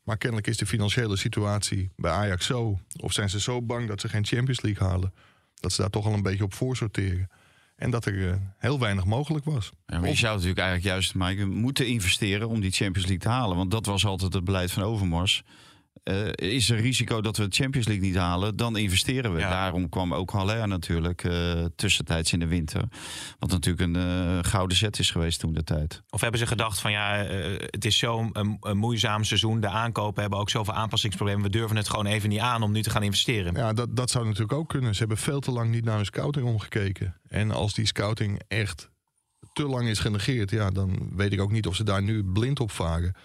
Maar 0.04 0.18
kennelijk 0.18 0.48
is 0.48 0.58
de 0.58 0.66
financiële 0.66 1.18
situatie 1.18 1.92
bij 1.96 2.12
Ajax 2.12 2.46
zo. 2.46 2.80
Of 3.00 3.14
zijn 3.14 3.30
ze 3.30 3.40
zo 3.40 3.62
bang 3.62 3.88
dat 3.88 4.02
ze 4.02 4.10
geen 4.10 4.26
Champions 4.26 4.62
League 4.62 4.88
halen. 4.88 5.14
Dat 5.56 5.72
ze 5.72 5.82
daar 5.82 5.90
toch 5.90 6.06
al 6.06 6.14
een 6.14 6.22
beetje 6.22 6.44
op 6.44 6.54
voorsorteren. 6.54 7.30
En 7.76 7.92
dat 7.92 8.06
er 8.06 8.30
eh, 8.30 8.36
heel 8.58 8.80
weinig 8.80 9.06
mogelijk 9.06 9.46
was. 9.46 9.72
Ja, 9.86 10.00
maar 10.00 10.10
je 10.10 10.16
zou 10.16 10.34
natuurlijk 10.34 10.60
eigenlijk 10.60 10.90
juist 10.90 11.16
Mike, 11.16 11.46
moeten 11.46 11.88
investeren 11.88 12.48
om 12.48 12.60
die 12.60 12.72
Champions 12.72 13.08
League 13.08 13.26
te 13.26 13.30
halen. 13.30 13.58
Want 13.58 13.72
dat 13.72 13.86
was 13.86 14.06
altijd 14.06 14.34
het 14.34 14.44
beleid 14.44 14.72
van 14.72 14.84
Overmars. 14.84 15.44
Eh, 16.04 16.28
is 16.36 16.70
er 16.70 16.80
risico 16.80 17.22
dat 17.22 17.38
we 17.38 17.48
de 17.48 17.56
Champions 17.56 17.88
League 17.88 18.06
niet 18.06 18.16
halen, 18.16 18.56
dan 18.56 18.78
investeren 18.78 19.34
we. 19.34 19.40
Ja. 19.40 19.50
Daarom 19.50 19.90
kwam 19.90 20.14
ook 20.14 20.32
Haller 20.32 20.68
natuurlijk 20.68 21.24
eh, 21.24 21.66
tussentijds 21.76 22.34
in 22.34 22.40
de 22.40 22.48
winter. 22.48 22.84
Wat 23.40 23.50
natuurlijk 23.50 23.82
een 23.82 23.96
eh, 23.96 24.38
gouden 24.42 24.78
zet 24.78 25.00
is 25.00 25.12
geweest 25.12 25.40
toen 25.40 25.54
de 25.54 25.64
tijd. 25.64 26.02
Of 26.10 26.22
hebben 26.22 26.40
ze 26.40 26.48
gedacht 26.48 26.80
van 26.80 26.92
ja, 26.92 27.26
het 27.66 27.86
is 27.86 27.98
zo'n 27.98 28.60
moeizaam 28.74 29.24
seizoen. 29.24 29.60
De 29.60 29.68
aankopen 29.68 30.22
hebben 30.22 30.40
ook 30.40 30.50
zoveel 30.50 30.74
aanpassingsproblemen. 30.74 31.44
We 31.44 31.50
durven 31.50 31.76
het 31.78 31.90
gewoon 31.90 32.06
even 32.06 32.30
niet 32.30 32.40
aan 32.40 32.64
om 32.64 32.72
nu 32.72 32.82
te 32.82 32.90
gaan 32.90 33.04
investeren. 33.04 33.56
Ja, 33.56 33.74
dat, 33.74 33.96
dat 33.96 34.10
zou 34.10 34.26
natuurlijk 34.26 34.54
ook 34.54 34.70
kunnen. 34.70 34.94
Ze 34.94 35.00
hebben 35.00 35.18
veel 35.18 35.40
te 35.40 35.52
lang 35.52 35.72
niet 35.72 35.84
naar 35.84 35.96
hun 35.96 36.06
scouting 36.06 36.46
omgekeken. 36.46 37.16
En 37.28 37.52
als 37.52 37.74
die 37.74 37.86
scouting 37.86 38.42
echt 38.48 38.90
te 39.54 39.68
lang 39.68 39.88
is 39.88 40.00
genegeerd, 40.00 40.52
ja, 40.52 40.70
dan 40.70 41.10
weet 41.16 41.34
ik 41.34 41.42
ook 41.42 41.52
niet 41.52 41.68
of 41.68 41.76
ze 41.76 41.84
daar 41.84 42.04
nu 42.04 42.24
blind 42.24 42.60
op 42.60 42.72
varen. 42.72 43.16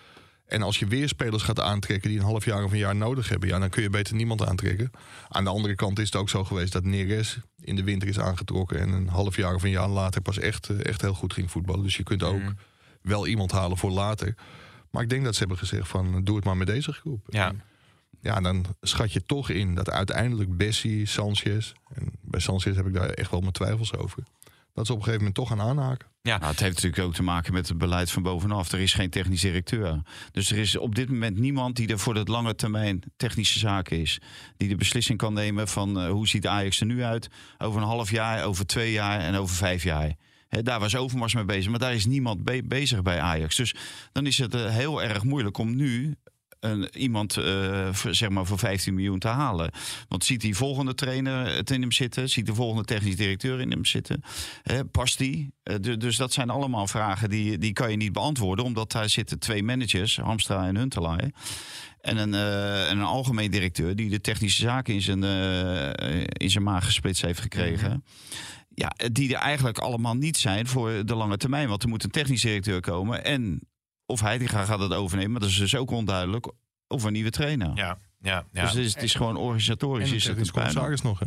En 0.46 0.62
als 0.62 0.78
je 0.78 0.87
weer 0.87 1.09
spelers 1.09 1.42
gaat 1.42 1.61
aantrekken 1.61 2.11
die 2.11 2.18
een 2.18 2.24
half 2.24 2.44
jaar 2.44 2.64
of 2.64 2.72
een 2.72 2.78
jaar 2.78 2.96
nodig 2.96 3.28
hebben, 3.28 3.48
ja, 3.48 3.59
dan 3.59 3.68
kun 3.68 3.82
je 3.82 3.90
beter 3.90 4.14
niemand 4.14 4.46
aantrekken. 4.46 4.90
Aan 5.28 5.44
de 5.44 5.50
andere 5.50 5.74
kant 5.74 5.98
is 5.98 6.04
het 6.04 6.16
ook 6.16 6.28
zo 6.28 6.44
geweest 6.44 6.72
dat 6.72 6.85
Neres 6.85 7.38
in 7.61 7.76
de 7.76 7.85
winter 7.85 8.09
is 8.09 8.18
aangetrokken 8.18 8.80
en 8.80 8.88
een 8.88 9.09
half 9.09 9.37
jaar 9.37 9.54
of 9.54 9.62
een 9.62 9.70
jaar 9.70 9.88
later 9.88 10.20
pas 10.20 10.38
echt, 10.38 10.68
eh, 10.68 10.85
echt 10.85 11.00
heel 11.00 11.14
goed 11.14 11.32
ging 11.32 11.50
voetballen. 11.50 11.82
Dus 11.82 11.96
je 11.96 12.02
kunt 12.02 12.22
ook 12.22 12.42
wel 13.02 13.26
iemand 13.26 13.52
halen 13.52 13.76
voor 13.76 13.90
later. 13.90 14.35
Maar 14.90 15.02
ik 15.02 15.09
denk 15.09 15.24
dat 15.24 15.32
ze 15.32 15.38
hebben 15.38 15.59
gezegd 15.59 15.88
van 15.88 16.24
doe 16.24 16.37
het 16.37 16.44
maar 16.44 16.56
met 16.56 16.66
deze 16.66 16.92
groep. 16.92 17.26
Ja. 17.28 17.48
En 17.48 17.62
ja, 18.20 18.40
dan 18.40 18.64
schat 18.80 19.12
je 19.12 19.22
toch 19.22 19.50
in 19.50 19.74
dat 19.74 19.90
uiteindelijk 19.90 20.56
Bessie, 20.56 21.06
Sanchez... 21.06 21.72
en 21.94 22.12
bij 22.20 22.40
Sanchez 22.40 22.76
heb 22.76 22.87
ik 22.87 22.94
daar 22.94 23.09
echt 23.09 23.30
wel 23.30 23.40
mijn 23.40 23.52
twijfels 23.52 23.96
over... 23.96 24.22
dat 24.76 24.86
ze 24.86 24.92
op 24.92 24.98
een 24.98 25.04
gegeven 25.04 25.26
moment 25.26 25.34
toch 25.34 25.48
gaan 25.48 25.60
aanhaken. 25.68 26.08
Ja. 26.22 26.38
Nou, 26.38 26.50
het 26.50 26.60
heeft 26.60 26.74
natuurlijk 26.74 27.02
ook 27.02 27.14
te 27.14 27.22
maken 27.22 27.52
met 27.52 27.68
het 27.68 27.78
beleid 27.78 28.10
van 28.10 28.22
bovenaf. 28.22 28.72
Er 28.72 28.80
is 28.80 28.94
geen 28.94 29.10
technisch 29.10 29.40
directeur. 29.40 30.02
Dus 30.32 30.50
er 30.50 30.58
is 30.58 30.76
op 30.76 30.94
dit 30.94 31.08
moment 31.08 31.38
niemand 31.38 31.76
die 31.76 31.88
er 31.88 31.98
voor 31.98 32.14
de 32.14 32.24
lange 32.24 32.54
termijn 32.54 33.02
technische 33.16 33.58
zaken 33.58 34.00
is. 34.00 34.20
Die 34.56 34.68
de 34.68 34.76
beslissing 34.76 35.18
kan 35.18 35.32
nemen 35.34 35.68
van 35.68 36.00
eh, 36.00 36.08
hoe 36.10 36.28
ziet 36.28 36.46
Ajax 36.46 36.80
er 36.80 36.86
nu 36.86 37.02
uit. 37.02 37.28
Over 37.58 37.80
een 37.80 37.86
half 37.86 38.10
jaar, 38.10 38.44
over 38.44 38.66
twee 38.66 38.92
jaar 38.92 39.20
en 39.20 39.34
over 39.34 39.56
vijf 39.56 39.82
jaar. 39.82 40.14
Hè, 40.48 40.62
daar 40.62 40.80
was 40.80 40.96
Overmars 40.96 41.34
mee 41.34 41.44
bezig, 41.44 41.70
maar 41.70 41.78
daar 41.78 41.94
is 41.94 42.06
niemand 42.06 42.44
be- 42.44 42.62
bezig 42.64 43.02
bij 43.02 43.20
Ajax. 43.20 43.56
Dus 43.56 43.74
dan 44.12 44.26
is 44.26 44.38
het 44.38 44.54
eh, 44.54 44.66
heel 44.68 45.02
erg 45.02 45.24
moeilijk 45.24 45.58
om 45.58 45.76
nu 45.76 46.16
een, 46.70 46.88
iemand 46.96 47.37
eh, 47.37 47.88
voor, 47.92 48.14
zeg 48.14 48.29
maar 48.29 48.46
voor 48.46 48.59
15 48.59 48.94
miljoen 48.94 49.18
te 49.18 49.29
halen. 49.29 49.70
Want 50.09 50.24
ziet 50.24 50.40
die 50.40 50.57
volgende 50.57 50.94
trainer 50.94 51.55
het 51.55 51.70
in 51.70 51.81
hem 51.81 51.92
zitten? 51.92 52.29
Ziet 52.29 52.46
de 52.46 52.55
volgende 52.55 52.85
technisch 52.85 53.16
directeur 53.16 53.61
in 53.61 53.70
hem 53.70 53.85
zitten? 53.85 54.22
Past 54.90 55.18
die? 55.18 55.52
Eh, 55.62 55.76
du- 55.81 55.96
dus 55.96 56.16
dat 56.16 56.33
zijn 56.33 56.50
allemaal 56.50 56.87
vragen 56.87 57.31
die, 57.31 57.59
die 57.59 57.72
kan 57.72 57.90
je 57.90 57.96
niet 57.96 58.12
beantwoorden. 58.12 58.64
Omdat 58.64 58.92
daar 58.92 59.09
zitten 59.09 59.38
twee 59.38 59.62
managers, 59.62 60.16
Hamstra 60.16 60.66
en 60.66 60.76
Huntelaar. 60.76 61.31
En 62.00 62.16
een, 62.16 62.35
eh, 62.35 62.90
en 62.90 62.98
een 62.98 63.05
algemeen 63.05 63.50
directeur 63.50 63.96
die 63.96 64.11
de 64.11 64.20
technische 64.20 64.62
zaken 64.62 64.94
in 64.94 65.02
zijn, 65.02 65.22
in 66.33 66.50
zijn 66.50 66.64
maag 66.64 66.85
gesplitst 66.85 67.22
heeft 67.22 67.40
gekregen. 67.40 68.05
Ja, 68.74 68.92
die 69.12 69.35
er 69.35 69.40
eigenlijk 69.40 69.79
allemaal 69.79 70.14
niet 70.14 70.37
zijn 70.37 70.66
voor 70.66 71.07
de 71.07 71.14
lange 71.14 71.37
termijn. 71.37 71.68
Want 71.68 71.83
er 71.83 71.88
moet 71.88 72.05
een 72.05 72.11
technisch 72.11 72.42
directeur 72.42 72.81
komen. 72.81 73.24
En 73.24 73.61
of 74.06 74.20
hij 74.20 74.38
die 74.38 74.48
gaat 74.48 74.78
het 74.78 74.92
overnemen, 74.92 75.30
maar 75.30 75.40
dat 75.40 75.50
is 75.50 75.56
dus 75.56 75.76
ook 75.76 75.90
onduidelijk. 75.90 76.52
Of 76.88 77.02
een 77.02 77.12
nieuwe 77.12 77.30
trainer. 77.30 77.70
Ja, 77.74 77.98
ja, 78.20 78.46
ja. 78.52 78.62
Dus 78.62 78.72
het 78.72 78.84
is, 78.84 78.94
het 78.94 79.02
is 79.02 79.14
gewoon 79.14 79.36
organisatorisch. 79.36 80.08
En 80.08 80.14
is 80.14 80.22
de 80.22 80.30
het 80.30 80.38
een 80.38 81.02
nog, 81.02 81.18
hè? 81.18 81.26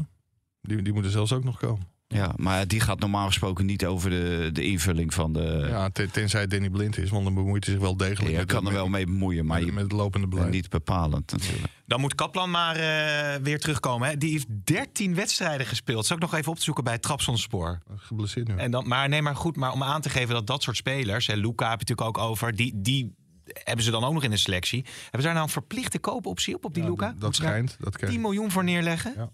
Die, 0.61 0.81
die 0.81 0.93
moeten 0.93 1.11
zelfs 1.11 1.33
ook 1.33 1.43
nog 1.43 1.57
komen. 1.57 1.87
Ja, 2.15 2.33
maar 2.35 2.67
die 2.67 2.79
gaat 2.79 2.99
normaal 2.99 3.25
gesproken 3.27 3.65
niet 3.65 3.85
over 3.85 4.09
de, 4.09 4.49
de 4.53 4.63
invulling 4.63 5.13
van 5.13 5.33
de. 5.33 5.65
Ja, 5.69 5.89
ten- 5.89 6.11
tenzij 6.11 6.47
Danny 6.47 6.69
blind 6.69 6.97
is, 6.97 7.09
want 7.09 7.23
dan 7.23 7.33
bemoeit 7.33 7.65
hij 7.65 7.73
zich 7.73 7.83
wel 7.83 7.97
degelijk 7.97 8.37
je 8.37 8.45
kan 8.45 8.67
er 8.67 8.73
wel 8.73 8.87
mee 8.89 9.05
bemoeien, 9.05 9.45
maar 9.45 9.57
met, 9.57 9.65
je 9.67 9.73
met 9.73 9.83
het 9.83 9.91
lopende 9.91 10.27
beleid. 10.27 10.51
niet 10.51 10.69
bepalend 10.69 11.31
natuurlijk. 11.31 11.63
Dan 11.85 11.99
moet 11.99 12.15
Kaplan 12.15 12.51
maar 12.51 12.75
eh, 12.75 13.41
weer 13.41 13.59
terugkomen. 13.59 14.07
Hè. 14.09 14.17
Die 14.17 14.31
heeft 14.31 14.47
13 14.63 15.15
wedstrijden 15.15 15.65
gespeeld. 15.67 16.05
Zal 16.05 16.15
ik 16.15 16.21
nog 16.21 16.33
even 16.33 16.51
op 16.51 16.57
te 16.57 16.63
zoeken 16.63 16.83
bij 16.83 16.97
Trapsonspoor. 16.97 17.79
Geblesseerd 17.95 18.47
nu. 18.47 18.55
En 18.55 18.71
dan, 18.71 18.87
maar 18.87 19.09
nee, 19.09 19.21
maar 19.21 19.35
goed, 19.35 19.55
maar 19.55 19.71
om 19.71 19.83
aan 19.83 20.01
te 20.01 20.09
geven 20.09 20.33
dat 20.33 20.47
dat 20.47 20.63
soort 20.63 20.77
spelers, 20.77 21.27
en 21.27 21.37
Luca 21.37 21.69
heb 21.69 21.79
je 21.81 21.85
natuurlijk 21.93 22.17
ook 22.17 22.27
over, 22.29 22.55
die, 22.55 22.71
die 22.75 23.15
hebben 23.43 23.85
ze 23.85 23.91
dan 23.91 24.03
ook 24.03 24.13
nog 24.13 24.23
in 24.23 24.29
de 24.31 24.37
selectie. 24.37 24.83
Hebben 25.01 25.19
ze 25.21 25.25
daar 25.25 25.33
nou 25.33 25.45
een 25.45 25.51
verplichte 25.51 25.99
koopoptie 25.99 26.55
op, 26.55 26.65
op 26.65 26.73
die 26.73 26.83
Ja, 26.83 26.89
Luca? 26.89 27.13
dat 27.17 27.35
schijnt. 27.35 27.77
Dat 27.79 27.91
10 27.91 27.99
krijg 28.07 28.17
miljoen 28.17 28.51
voor 28.51 28.63
neerleggen? 28.63 29.13
Ja. 29.17 29.29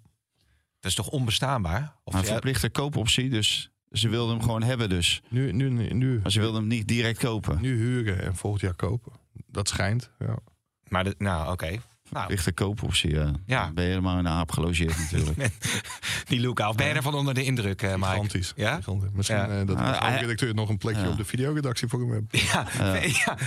Dat 0.85 0.93
is 0.97 1.03
toch 1.05 1.13
onbestaanbaar? 1.13 1.95
Of 2.03 2.13
ja, 2.13 2.23
verplichte 2.23 2.69
koopoptie, 2.69 3.29
dus 3.29 3.69
ze 3.91 4.09
wilden 4.09 4.35
hem 4.35 4.43
gewoon 4.43 4.63
hebben 4.63 4.89
dus. 4.89 5.21
Nu, 5.29 5.51
nu, 5.51 5.69
nu, 5.93 6.19
Maar 6.23 6.31
ze 6.31 6.39
wilden 6.39 6.59
hem 6.59 6.69
niet 6.69 6.87
direct 6.87 7.19
kopen. 7.19 7.61
nu 7.61 7.77
huren 7.77 8.21
en 8.23 8.35
volgend 8.35 8.61
jaar 8.61 8.73
kopen. 8.73 9.11
Dat 9.47 9.67
schijnt. 9.67 10.09
Ja. 10.19 10.37
maar 10.87 11.03
de, 11.03 11.15
nou, 11.17 11.51
oké. 11.51 11.65
Nou, 11.69 11.79
Verplichte 12.09 12.51
koopoptie, 12.51 13.13
ja. 13.13 13.31
Ja. 13.45 13.71
Ben 13.71 13.83
je 13.83 13.89
helemaal 13.89 14.13
in 14.19 14.25
een 14.25 14.31
aap 14.31 14.51
gelogeerd 14.51 14.97
natuurlijk. 14.97 15.49
die 16.29 16.39
Luca. 16.39 16.69
Of 16.69 16.75
ben 16.75 16.87
je 16.87 16.93
ervan 16.93 17.13
onder 17.13 17.33
de 17.33 17.43
indruk, 17.43 17.81
eh 17.81 17.93
Mike? 17.95 18.05
Gigantisch. 18.07 18.53
Ja? 18.55 18.75
Gigantisch. 18.75 19.09
Misschien 19.13 19.37
Ja. 19.37 19.47
eh, 19.47 19.57
dat 19.57 19.67
de 19.77 19.83
Ah, 19.83 20.01
hij- 20.01 20.19
redacteur 20.19 20.53
nog 20.53 20.69
een 20.69 20.77
plekje 20.77 21.09
op 21.09 21.17
de 21.17 21.25
videoredactie 21.25 21.87
voor 21.87 21.99
hem 21.99 22.11
heeft. 22.31 22.43
Ja, 22.51 22.67
ja, 23.01 23.37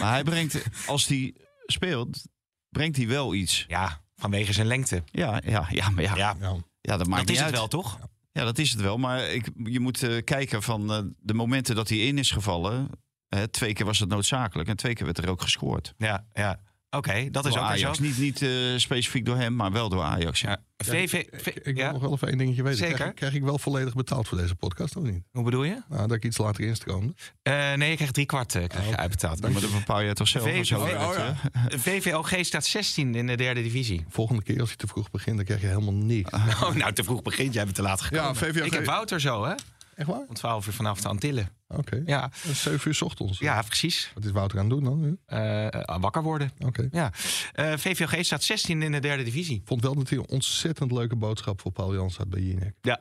maar 0.00 0.10
hij 0.12 0.22
brengt, 0.22 0.62
als 0.86 1.06
hij 1.06 1.34
speelt, 1.66 2.22
brengt 2.68 2.96
hij 2.96 3.06
wel 3.08 3.34
iets. 3.34 3.64
ja, 3.68 4.00
vanwege 4.20 4.52
zijn 4.52 4.66
lengte. 4.66 5.02
Ja, 5.10 5.40
ja, 5.44 5.66
ja, 5.70 5.90
maar 5.90 6.02
ja, 6.02 6.16
ja. 6.16 6.36
Ja, 6.80 6.96
dat 6.96 7.06
maakt 7.06 7.08
dat 7.08 7.18
niet 7.18 7.30
is 7.30 7.36
het 7.36 7.44
uit. 7.44 7.54
wel, 7.54 7.68
toch? 7.68 7.98
Ja, 8.32 8.44
dat 8.44 8.58
is 8.58 8.70
het 8.70 8.80
wel. 8.80 8.98
Maar 8.98 9.22
ik, 9.30 9.48
je 9.64 9.80
moet 9.80 10.02
eh, 10.02 10.24
kijken 10.24 10.62
van 10.62 10.92
eh, 10.92 11.02
de 11.18 11.34
momenten 11.34 11.74
dat 11.74 11.88
hij 11.88 11.98
in 11.98 12.18
is 12.18 12.30
gevallen. 12.30 12.90
hè, 13.28 13.48
twee 13.48 13.72
keer 13.72 13.86
was 13.86 13.98
het 13.98 14.08
noodzakelijk 14.08 14.68
en 14.68 14.76
twee 14.76 14.94
keer 14.94 15.04
werd 15.04 15.18
er 15.18 15.28
ook 15.28 15.42
gescoord. 15.42 15.94
Ja, 15.98 16.26
ja. 16.32 16.60
Oké, 16.90 17.30
dat 17.30 17.46
is 17.46 17.52
ook 17.52 17.58
Ajax. 17.58 17.96
zo. 17.98 18.04
Niet, 18.04 18.18
niet 18.18 18.42
eh, 18.42 18.50
specifiek 18.76 19.24
door 19.24 19.36
hem, 19.36 19.56
maar 19.56 19.72
wel 19.72 19.88
door 19.88 20.02
Ajax. 20.02 20.40
Ja. 20.40 20.48
Ja. 20.48 20.58
VV, 20.76 21.12
Ik, 21.12 21.28
V- 21.40 21.46
ik 21.46 21.64
wil 21.64 21.74
ja? 21.74 21.92
nog 21.92 22.00
wel 22.00 22.12
even 22.12 22.28
één 22.28 22.38
dingetje 22.38 22.62
weten. 22.62 22.78
Zeker. 22.78 22.94
Krijg, 22.96 23.14
krijg 23.14 23.34
ik 23.34 23.42
wel 23.42 23.58
volledig 23.58 23.94
betaald 23.94 24.28
voor 24.28 24.38
deze 24.38 24.54
podcast 24.54 24.96
of 24.96 25.02
niet? 25.02 25.22
Hoe 25.32 25.44
bedoel 25.44 25.64
je? 25.64 25.82
Nou, 25.88 26.06
dat 26.08 26.16
ik 26.16 26.24
iets 26.24 26.38
later 26.38 26.64
instroomde. 26.64 27.14
Eh, 27.42 27.72
nee, 27.72 27.90
je 27.90 27.94
krijgt 27.96 28.14
drie 28.14 28.26
kwart 28.26 28.54
eh, 28.54 28.66
krijg 28.66 28.88
je 28.88 28.96
uitbetaald. 28.96 29.40
Maar 29.40 29.52
dat 29.52 29.72
bepaal 29.72 30.00
je 30.00 30.12
toch 30.12 30.28
zelf? 30.28 30.66
Zo? 30.66 30.76
Oh, 30.78 30.82
oh, 31.08 31.14
ja. 31.16 31.34
VVOG 31.78 32.32
staat 32.40 32.64
16 32.66 33.14
in 33.14 33.26
de 33.26 33.36
derde 33.36 33.62
divisie. 33.62 34.04
Volgende 34.08 34.42
keer 34.42 34.60
als 34.60 34.70
je 34.70 34.76
te 34.76 34.86
vroeg 34.86 35.10
begint, 35.10 35.36
dan 35.36 35.44
krijg 35.44 35.60
je 35.60 35.66
helemaal 35.66 35.94
niks. 35.94 36.30
Oh, 36.62 36.74
nou, 36.74 36.92
te 36.92 37.04
vroeg 37.04 37.22
begint. 37.22 37.54
Jij 37.54 37.64
bent 37.64 37.76
te 37.76 37.82
laat 37.82 38.00
gekomen. 38.00 38.26
Ja, 38.26 38.34
VVOG. 38.34 38.64
Ik 38.64 38.72
heb 38.72 38.84
Wouter 38.84 39.20
zo, 39.20 39.44
hè? 39.44 39.54
Echt 39.94 40.08
waar? 40.08 40.24
Om 40.28 40.34
12 40.34 40.66
uur 40.66 40.72
vanaf 40.72 41.00
de 41.00 41.08
Antillen. 41.08 41.48
Oké. 41.76 42.02
Ja, 42.06 42.30
7 42.52 42.88
uur 42.88 42.94
's 42.94 43.02
ochtends. 43.02 43.38
ja 43.38 43.62
precies. 43.62 44.10
Wat 44.14 44.24
is 44.24 44.30
Wouter 44.30 44.58
aan 44.58 44.64
het 44.64 44.74
doen 44.74 44.84
dan 44.84 45.00
nu? 45.00 45.18
Eh, 45.26 45.98
wakker 46.00 46.22
worden. 46.22 46.50
Oké. 46.58 46.88
Ja. 46.92 47.12
Eh, 47.52 47.72
VVOG 47.76 48.24
staat 48.24 48.42
16 48.42 48.82
in 48.82 48.92
de 48.92 48.98
derde 48.98 49.22
divisie. 49.22 49.62
Vond 49.64 49.82
wel 49.82 49.94
dat 49.94 50.08
hij 50.08 50.18
een 50.18 50.28
ontzettend 50.28 50.92
leuke 50.92 51.16
boodschap 51.16 51.60
voor 51.60 51.72
Paul 51.72 51.94
Jans 51.94 52.16
had 52.16 52.28
bij 52.30 52.40
Jinek. 52.40 52.74
Ja. 52.80 53.00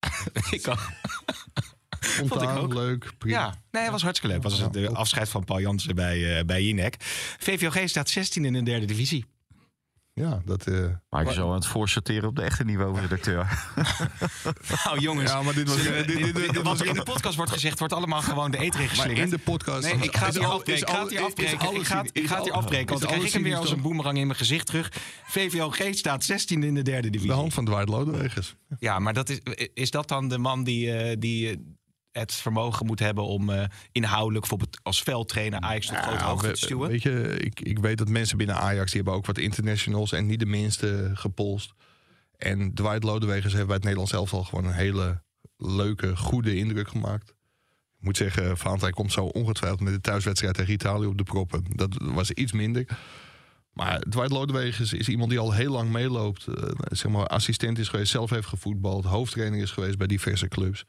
ik 0.50 0.62
kan. 0.62 0.78
Spontaan, 2.00 2.58
ook. 2.58 2.74
leuk, 2.74 3.12
prima. 3.18 3.36
Ja, 3.38 3.54
nee, 3.70 3.82
het 3.82 3.92
was 3.92 4.02
hartstikke 4.02 4.34
leuk. 4.34 4.44
Het 4.44 4.58
was 4.58 4.70
top. 4.72 4.94
afscheid 4.94 5.28
van 5.28 5.44
Paul 5.44 5.60
Jansen 5.60 5.94
bij, 5.94 6.38
eh 6.38 6.44
bij 6.44 6.62
Jinek. 6.62 6.96
VVOG 7.38 7.88
staat 7.88 8.08
16 8.08 8.44
in 8.44 8.52
de 8.52 8.62
derde 8.62 8.86
divisie. 8.86 9.24
Ja, 10.16 10.42
dat... 10.44 10.66
eh, 10.66 10.86
Maar 11.10 11.24
je 11.26 11.32
zo 11.32 11.48
aan 11.48 11.54
het 11.54 11.66
voorsorteren 11.66 12.28
op 12.28 12.36
de 12.36 12.42
echte 12.42 12.64
niveau-redacteur. 12.64 13.48
Nou 14.84 14.98
jongens, 15.00 15.30
Ja, 15.30 15.42
maar 15.42 15.54
dit 15.54 15.68
was- 15.68 15.82
dit- 15.82 16.06
dit- 16.06 16.34
dit- 16.34 16.62
wat 16.62 16.80
er 16.80 16.86
in 16.86 16.94
de 16.94 17.02
podcast 17.02 17.36
wordt 17.36 17.52
gezegd, 17.52 17.78
wordt 17.78 17.94
allemaal 17.94 18.22
gewoon 18.22 18.50
de 18.50 18.56
maar 18.58 18.72
geslingerd. 18.88 19.18
in 19.18 19.30
de 19.30 19.38
podcast... 19.38 19.82
Nee, 19.82 20.02
ik 20.02 20.16
ga 20.16 20.26
het 20.26 20.34
hier 20.34 20.46
afbreken. 20.46 20.82
Ik 20.82 20.88
ga 20.94 21.00
het 21.00 21.10
hier 21.10 21.20
afbreken. 21.22 21.52
Ik 21.52 21.58
ga 22.28 22.36
het, 22.36 22.44
hier 22.44 22.52
afbreken. 22.52 22.86
Want 22.88 23.00
dan 23.00 23.10
krijg 23.10 23.26
ik 23.26 23.32
hem 23.32 23.42
weer 23.42 23.56
als 23.56 23.70
een 23.70 23.80
boemerang 23.82 24.18
in 24.18 24.26
mijn 24.26 24.38
gezicht 24.38 24.66
terug. 24.66 24.92
VVOG 25.26 25.76
staat 25.90 26.24
16 26.24 26.62
in 26.62 26.74
de 26.74 26.82
derde 26.82 27.10
divisie. 27.10 27.30
De 27.32 27.36
hand 27.36 27.54
van 27.54 27.64
Dwight 27.64 27.88
Lodewegers. 27.88 28.54
Ja, 28.78 28.98
maar 28.98 29.12
dat 29.14 29.28
is, 29.28 29.40
is 29.74 29.90
dat 29.90 30.08
dan 30.08 30.28
de 30.28 30.38
man 30.38 30.64
die, 30.64 30.92
eh, 30.92 31.16
die 31.18 31.50
eh, 31.50 31.56
het 32.20 32.34
vermogen 32.34 32.86
moet 32.86 32.98
hebben 32.98 33.24
om 33.24 33.50
eh, 33.50 33.64
inhoudelijk, 33.92 34.40
bijvoorbeeld 34.40 34.80
als 34.82 35.02
veldtrainer 35.02 35.60
Ajax 35.60 35.86
tot 35.86 35.96
grote 35.96 36.18
Ja, 36.18 36.24
hoogte 36.24 36.46
we- 36.46 36.52
te 36.52 36.58
stuwen? 36.64 36.88
Weet 36.88 37.02
je, 37.02 37.36
ik, 37.38 37.60
ik 37.60 37.78
weet 37.78 37.98
dat 37.98 38.08
mensen 38.08 38.36
binnen 38.36 38.56
Ajax... 38.56 38.86
die 38.92 39.00
hebben 39.00 39.18
ook 39.18 39.26
wat 39.26 39.38
internationals 39.38 40.12
en 40.12 40.26
niet 40.26 40.38
de 40.38 40.46
minste 40.46 41.10
gepolst. 41.14 41.72
En 42.36 42.74
Dwight 42.74 43.02
Lodewegers 43.04 43.52
heeft 43.52 43.64
bij 43.66 43.74
het 43.74 43.82
Nederlands 43.84 44.12
elftal... 44.12 44.44
gewoon 44.44 44.64
een 44.64 44.72
hele 44.72 45.22
leuke, 45.56 46.16
goede 46.16 46.56
indruk 46.56 46.88
gemaakt. 46.88 47.28
Ik 47.98 48.04
moet 48.10 48.16
zeggen, 48.16 48.56
Valentijn 48.58 48.92
komt 48.92 49.12
zo 49.12 49.24
ongetwijfeld... 49.24 49.80
met 49.80 49.92
de 49.92 50.00
thuiswedstrijd 50.00 50.54
tegen 50.54 50.72
Italië 50.72 51.06
op 51.06 51.18
de 51.18 51.24
proppen. 51.24 51.64
Dat 51.68 51.96
was 52.00 52.30
iets 52.30 52.52
minder. 52.52 52.86
Maar 53.72 53.98
Dwight 54.00 54.30
Lodewegers 54.32 54.92
is 54.92 55.08
iemand 55.08 55.30
die 55.30 55.38
al 55.38 55.52
heel 55.52 55.72
lang 55.72 55.90
meeloopt. 55.90 56.46
eh, 56.46 56.68
zeg 56.90 57.12
maar, 57.12 57.26
assistent 57.26 57.78
is 57.78 57.88
geweest, 57.88 58.10
zelf 58.10 58.30
heeft 58.30 58.46
gevoetbald... 58.48 59.04
hoofdtrainer 59.04 59.60
is 59.60 59.70
geweest 59.70 59.98
bij 59.98 60.06
diverse 60.06 60.48
clubs. 60.48 60.84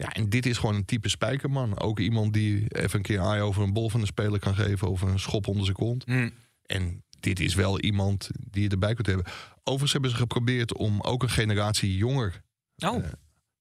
Ja, 0.00 0.12
en 0.12 0.28
dit 0.28 0.46
is 0.46 0.58
gewoon 0.58 0.74
een 0.74 0.84
type 0.84 1.08
spijkerman. 1.08 1.78
Ook 1.80 1.98
iemand 1.98 2.32
die 2.32 2.68
even 2.68 2.96
een 2.96 3.04
keer 3.04 3.20
aai 3.20 3.40
over 3.40 3.62
een 3.62 3.72
bol 3.72 3.90
van 3.90 4.00
een 4.00 4.06
speler 4.06 4.40
kan 4.40 4.54
geven... 4.54 4.88
of 4.90 5.00
een 5.00 5.18
schop 5.18 5.46
onder 5.46 5.64
zijn 5.64 5.76
kont. 5.76 6.04
Hm. 6.04 6.30
En 6.66 7.04
dit 7.20 7.40
is 7.40 7.54
wel 7.54 7.80
iemand 7.80 8.30
die 8.50 8.62
je 8.62 8.68
erbij 8.68 8.94
kunt 8.94 9.06
hebben. 9.06 9.26
Overigens 9.58 9.92
hebben 9.92 10.10
ze 10.10 10.16
geprobeerd 10.16 10.74
om 10.74 11.00
ook 11.00 11.22
een 11.22 11.30
generatie 11.30 11.96
jonger... 11.96 12.42
Oh, 12.76 12.90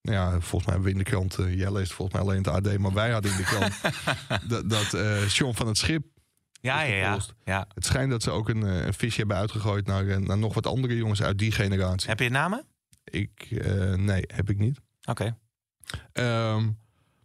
Nou 0.02 0.18
ja, 0.18 0.30
volgens 0.32 0.66
mij 0.66 0.74
hebben 0.74 0.84
we 0.84 0.92
in 0.92 0.98
de 0.98 1.04
krant... 1.04 1.38
eh, 1.38 1.58
jij 1.58 1.72
leest 1.72 1.94
volgens 1.94 2.18
mij 2.18 2.28
alleen 2.28 2.44
het 2.44 2.68
AD, 2.68 2.78
maar 2.78 2.94
wij 2.94 3.12
hadden 3.12 3.32
in 3.32 3.38
de 3.38 3.44
krant... 3.44 3.82
dat, 4.50 4.70
dat 4.70 4.94
eh 4.94 5.28
Sean 5.28 5.56
van 5.56 5.68
het 5.68 5.78
Schip... 5.78 6.06
ja, 6.62 6.82
ja, 6.82 6.96
ja. 6.96 7.20
ja. 7.44 7.68
Het 7.74 7.86
schijnt 7.86 8.12
dat 8.12 8.24
ze 8.24 8.32
ook 8.32 8.50
een, 8.50 8.64
eh, 8.64 8.86
een 8.86 8.94
visje 8.94 9.20
hebben 9.20 9.38
uitgegooid... 9.38 9.86
Naar, 9.86 10.08
eh, 10.08 10.18
naar 10.18 10.38
nog 10.38 10.54
wat 10.54 10.68
andere 10.68 10.96
jongens 10.96 11.22
uit 11.22 11.38
die 11.38 11.52
generatie. 11.52 12.10
Heb 12.10 12.20
je 12.20 12.30
namen? 12.30 12.66
Ik, 13.04 13.48
eh, 13.52 13.94
nee, 13.94 14.24
heb 14.28 14.50
ik 14.50 14.58
niet. 14.58 14.80
Oké. 15.06 15.38
Ehm, 16.14 16.70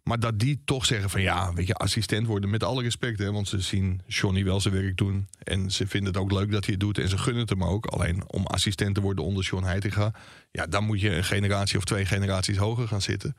maar 0.03 0.21
dat 0.21 0.39
die 0.39 0.61
toch 0.65 0.87
zeggen 0.87 1.11
van 1.11 1.21
ja, 1.21 1.53
weet 1.53 1.67
je, 1.67 1.75
assistent 1.75 2.27
worden 2.27 2.51
met 2.51 2.63
alle 2.63 2.83
respect. 2.83 3.19
Hè, 3.19 3.33
want 3.33 3.49
ze 3.49 3.61
zien 3.61 4.01
Johnny 4.07 4.45
wel 4.45 4.61
zijn 4.61 4.75
werk 4.75 4.97
doen. 4.97 5.29
En 5.43 5.71
ze 5.71 5.87
vinden 5.87 6.13
het 6.13 6.23
ook 6.23 6.33
leuk 6.33 6.51
dat 6.51 6.65
hij 6.65 6.73
het 6.73 6.81
doet. 6.81 6.99
En 6.99 7.09
ze 7.09 7.19
gunnen 7.19 7.41
het 7.41 7.51
hem 7.51 7.65
ook. 7.65 7.87
Alleen 7.87 8.23
om 8.27 8.47
assistent 8.47 8.95
te 8.95 9.01
worden 9.01 9.25
onder 9.25 9.45
John 9.45 9.65
Heitinga. 9.65 10.15
Ja, 10.51 10.67
dan 10.67 10.85
moet 10.85 11.01
je 11.01 11.11
een 11.11 11.25
generatie 11.25 11.79
of 11.79 11.85
twee 11.85 12.05
generaties 12.05 12.57
hoger 12.57 12.89
gaan 12.89 13.03
zitten. 13.03 13.37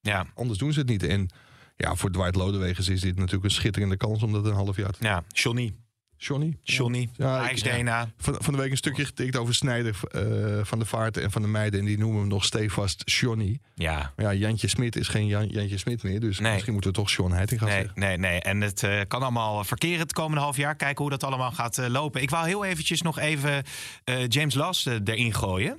Ja, 0.00 0.26
Anders 0.34 0.58
doen 0.58 0.72
ze 0.72 0.78
het 0.78 0.88
niet. 0.88 1.02
En 1.02 1.28
ja, 1.76 1.94
voor 1.94 2.10
Dwight 2.10 2.34
Lodewegers 2.34 2.88
is 2.88 3.00
dit 3.00 3.16
natuurlijk 3.16 3.44
een 3.44 3.50
schitterende 3.50 3.96
kans 3.96 4.22
om 4.22 4.32
dat 4.32 4.46
een 4.46 4.54
half 4.54 4.76
jaar 4.76 4.90
te 4.90 5.04
ja. 5.04 5.24
Johnny. 5.28 5.74
Johnny? 6.26 6.56
Johnny. 6.62 7.08
Ja, 7.16 7.36
ik- 7.38 7.42
Ajax 7.44 7.62
DNA. 7.62 8.10
Van, 8.16 8.34
van 8.38 8.52
de 8.54 8.58
week 8.60 8.70
een 8.70 8.76
stukje 8.76 9.04
getikt 9.04 9.36
over 9.36 9.54
Snijder 9.54 9.96
eh, 10.10 10.64
van 10.64 10.78
de 10.78 10.84
Vaart 10.84 11.16
en 11.16 11.30
van 11.30 11.42
de 11.42 11.48
Meiden. 11.48 11.80
En 11.80 11.86
die 11.86 11.98
noemen 11.98 12.18
hem 12.20 12.28
nog 12.28 12.44
stevast 12.44 13.02
Johnny. 13.10 13.58
Ja. 13.74 14.12
Maar 14.16 14.24
ja, 14.26 14.34
Jantje 14.34 14.68
Smit 14.68 14.96
is 14.96 15.08
geen 15.08 15.26
Jan, 15.26 15.46
Jantje 15.46 15.78
Smit 15.78 16.02
meer. 16.02 16.20
Dus 16.20 16.38
Nee. 16.38 16.52
misschien 16.52 16.72
moeten 16.72 16.90
we 16.90 16.96
toch 16.96 17.10
Sean 17.10 17.32
Heitinga 17.32 17.64
Nee, 17.64 17.74
zeggen. 17.74 18.00
nee, 18.00 18.16
nee. 18.16 18.40
En 18.40 18.60
het 18.60 18.82
eh, 18.82 19.00
kan 19.08 19.22
allemaal 19.22 19.64
verkeren 19.64 19.98
het 19.98 20.12
komende 20.12 20.40
half 20.40 20.56
jaar. 20.56 20.74
Kijken 20.76 21.00
hoe 21.02 21.10
dat 21.10 21.24
allemaal 21.24 21.52
gaat 21.52 21.78
eh, 21.78 21.86
lopen. 21.88 22.22
Ik 22.22 22.30
wou 22.30 22.46
heel 22.46 22.64
eventjes 22.64 23.02
nog 23.02 23.18
even 23.18 23.62
James 24.28 24.54
Last 24.54 24.86
eh, 24.86 24.94
erin 25.04 25.34
gooien. 25.34 25.78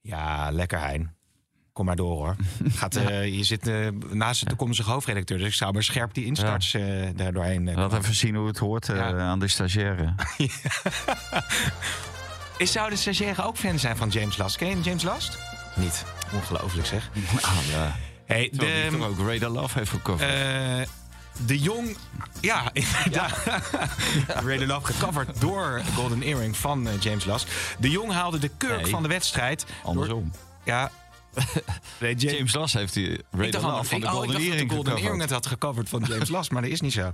Ja, 0.00 0.50
lekker 0.50 0.78
Hein. 0.80 1.14
Kom 1.72 1.84
maar 1.86 1.96
door 1.96 2.16
hoor. 2.16 2.36
Gaat, 2.78 2.96
eh, 2.96 3.34
Je 3.36 3.44
zit 3.44 3.68
eh, 3.68 3.88
naast 4.10 4.40
de 4.40 4.46
toekomstige 4.46 4.90
hoofdredacteur. 4.90 5.38
Dus 5.38 5.46
ik 5.46 5.52
zou 5.54 5.72
maar 5.72 5.82
scherp 5.82 6.14
die 6.14 6.24
instarts 6.24 6.74
eh 6.74 6.82
daar 7.16 7.32
doorheen. 7.32 7.68
eh, 7.68 7.76
Laat 7.76 7.92
even 7.94 8.14
zien 8.14 8.34
hoe 8.34 8.46
het 8.46 8.58
hoort 8.58 8.86
Ja. 8.86 9.18
aan 9.18 9.38
de 9.38 9.48
stagiaire. 9.48 10.14
Is, 12.58 12.72
zou 12.72 12.90
de 12.90 12.96
stagiaire 12.96 13.44
ook 13.44 13.56
fan 13.56 13.78
zijn 13.78 13.96
van 13.96 14.08
James 14.08 14.36
Last? 14.36 14.56
Ken 14.56 14.68
je 14.68 14.80
James 14.80 15.02
Last? 15.02 15.38
Niet. 15.76 16.04
Ongelooflijk 16.32 16.86
zeg. 16.86 17.10
Ah, 17.40 17.56
ja. 17.70 17.96
Hey, 18.26 18.48
Terwijl 18.50 18.90
die 18.90 18.90
de, 18.90 18.96
toch 18.98 19.06
ook 19.20 19.28
Radar 19.28 19.50
Love 19.50 19.78
heeft 19.78 19.90
gecoverd. 19.90 20.30
De 21.46 21.58
Jong, 21.58 21.96
ja, 22.40 22.70
inderdaad. 22.72 23.38
Rated 24.26 24.66
Love 24.66 24.92
gecoverd 24.92 25.40
door 25.40 25.82
Golden 25.94 26.22
Earring 26.22 26.56
van 26.56 26.88
James 27.00 27.24
Last. 27.24 27.46
De 27.78 27.90
Jong 27.90 28.12
haalde 28.12 28.38
de 28.38 28.50
kurk 28.56 28.82
Nee. 28.82 28.90
van 28.90 29.02
de 29.02 29.08
wedstrijd. 29.08 29.66
door- 29.66 29.76
Andersom. 29.90 30.30
Ja. 30.64 30.90
Nee, 32.00 32.14
James 32.14 32.54
Lass 32.54 32.74
heeft 32.74 32.94
die 32.94 33.20
Love 33.30 33.58
al- 33.58 33.84
van 33.84 34.00
de 34.00 34.06
oh, 34.06 34.12
ik 34.12 34.18
Golden 34.18 34.26
dacht 34.26 34.26
dat 34.26 34.36
de 34.36 34.42
Earring 34.42 34.72
Golden. 34.72 34.96
Earring 34.96 35.20
het 35.20 35.30
had 35.30 35.46
gecoverd 35.46 35.88
van 35.88 36.04
James 36.08 36.28
Last, 36.28 36.50
maar 36.50 36.62
dat 36.62 36.70
is 36.70 36.80
niet 36.80 36.92
zo. 36.92 37.12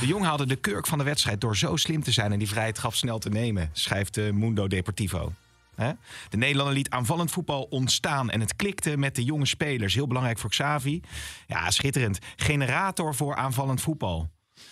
De 0.00 0.06
Jong 0.06 0.24
haalde 0.24 0.46
de 0.46 0.56
kurk 0.56 0.86
van 0.86 0.98
de 0.98 1.04
wedstrijd 1.04 1.40
door 1.40 1.56
zo 1.56 1.76
slim 1.76 2.02
te 2.02 2.12
zijn 2.12 2.32
en 2.32 2.38
die 2.38 2.48
vrijheid 2.48 2.78
gaf 2.78 2.94
snel 2.96 3.18
te 3.18 3.28
nemen, 3.28 3.70
schrijft 3.72 4.16
eh, 4.16 4.30
Mundo 4.30 4.66
Deportivo. 4.68 5.32
De 6.28 6.36
Nederlander 6.36 6.74
liet 6.74 6.90
aanvallend 6.90 7.30
voetbal 7.30 7.62
ontstaan 7.62 8.30
en 8.30 8.40
het 8.40 8.56
klikte 8.56 8.96
met 8.96 9.14
de 9.14 9.24
jonge 9.24 9.46
spelers. 9.46 9.94
Heel 9.94 10.06
belangrijk 10.06 10.38
voor 10.38 10.50
Xavi. 10.50 11.00
Ja, 11.46 11.70
schitterend. 11.70 12.18
Generator 12.36 13.14
voor 13.14 13.36
aanvallend 13.36 13.80
voetbal. 13.80 14.30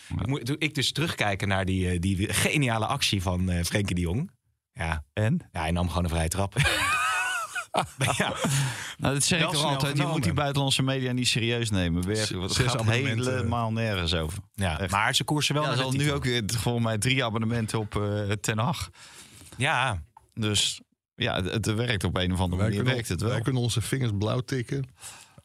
Moet 0.09 0.63
ik 0.63 0.75
dus 0.75 0.93
terugkijken 0.93 1.49
naar 1.49 1.65
die, 1.65 1.89
eh, 1.91 2.01
die 2.01 2.33
geniale 2.33 2.87
actie 2.87 3.23
van 3.23 3.51
eh 3.51 3.65
Frenkie 3.65 3.95
de 3.95 4.01
Jong. 4.01 4.31
Ja, 4.73 5.05
En? 5.13 5.49
ja, 5.53 5.61
hij 5.61 5.71
nam 5.71 5.89
gewoon 5.89 6.05
een 6.05 6.11
vrije 6.11 6.29
trap. 6.29 6.55
ja, 8.17 8.33
Nou, 8.99 9.15
dat 9.15 9.23
zeg 9.25 9.39
ik 9.41 9.45
toch 9.47 9.57
snel 9.57 9.69
altijd. 9.71 9.97
Je 9.97 10.07
moet 10.07 10.23
die 10.23 10.33
buitenlandse 10.33 10.83
media 10.83 11.13
niet 11.13 11.29
serieus 11.29 11.71
nemen. 11.71 12.09
Het 12.09 12.57
gaat 12.57 12.85
helemaal 12.85 13.73
nergens 13.73 14.15
over. 14.15 14.39
ja 14.55 14.81
Echt. 14.81 14.91
maar 14.91 15.15
ze 15.15 15.25
koersen 15.25 15.55
wel 15.55 15.65
Ja, 15.65 15.75
zal 15.77 15.91
nu 15.93 16.13
ook 16.13 16.25
weer 16.25 16.43
volgens 16.47 16.85
mij 16.85 16.99
drie 16.99 17.25
abonnementen 17.25 17.79
op 17.79 17.97
eh 17.97 18.31
Ten 18.33 18.59
Hag. 18.59 18.91
Ja, 19.57 20.03
Dus 20.35 20.81
ja, 21.15 21.35
het, 21.43 21.53
het 21.53 21.75
werkt 21.75 22.05
op 22.05 22.17
een 22.17 22.33
of 22.33 22.41
andere 22.41 22.57
Wij 22.63 22.71
manier. 22.71 22.75
kunnen, 22.77 22.93
Werkt 22.95 23.09
het 23.09 23.21
wel. 23.21 23.31
wij 23.31 23.41
kunnen 23.41 23.63
onze 23.63 23.81
vingers 23.81 24.13
blauw 24.19 24.41
tikken. 24.41 24.85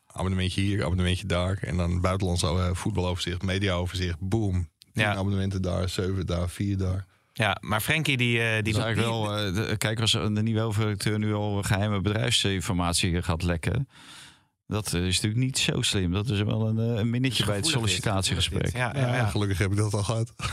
Abonnementje 0.07 0.61
hier, 0.61 0.83
abonnementje 0.83 1.25
daar. 1.25 1.57
En 1.61 1.77
dan 1.77 2.01
buitenlands 2.01 2.43
eh, 2.43 2.69
voetbaloverzicht, 2.73 3.41
mediaoverzicht. 3.41 4.19
Boom. 4.19 4.69
Tien 4.93 5.03
Ja. 5.03 5.15
abonnementen 5.15 5.61
daar, 5.61 5.89
zeven 5.89 6.25
daar, 6.25 6.49
vier 6.49 6.77
daar. 6.77 7.05
Ja, 7.37 7.57
maar 7.61 7.81
Frenkie 7.81 8.17
die... 8.17 8.39
eh, 8.39 8.63
die, 8.63 8.73
is 8.73 8.79
eigenlijk 8.79 9.11
die- 9.13 9.25
wel, 9.27 9.37
eh, 9.37 9.53
de- 9.69 9.77
kijk, 9.77 9.99
als 9.99 10.11
de 10.11 10.29
nieuwe 10.43 10.59
hoofdredacteur 10.59 11.19
nu 11.19 11.33
al 11.33 11.63
geheime 11.63 12.01
bedrijfsinformatie 12.01 13.21
gaat 13.21 13.43
lekken. 13.43 13.87
Dat 14.67 14.85
is 14.93 15.15
natuurlijk 15.15 15.35
niet 15.43 15.57
zo 15.57 15.81
slim. 15.81 16.11
Dat 16.11 16.29
is 16.29 16.41
wel 16.41 16.67
een, 16.67 16.79
eh, 16.79 16.99
een 16.99 17.09
minnetje 17.09 17.45
bij 17.45 17.55
het 17.55 17.65
sollicitatiegesprek. 17.67 18.63
dit. 18.63 18.71
Ja, 18.73 18.91
ja, 18.95 18.99
Ja, 18.99 19.15
ja. 19.15 19.25
Gelukkig 19.27 19.57
heb 19.57 19.71
ik 19.71 19.77
dat 19.77 19.93
al 19.93 20.03
gehad. 20.03 20.33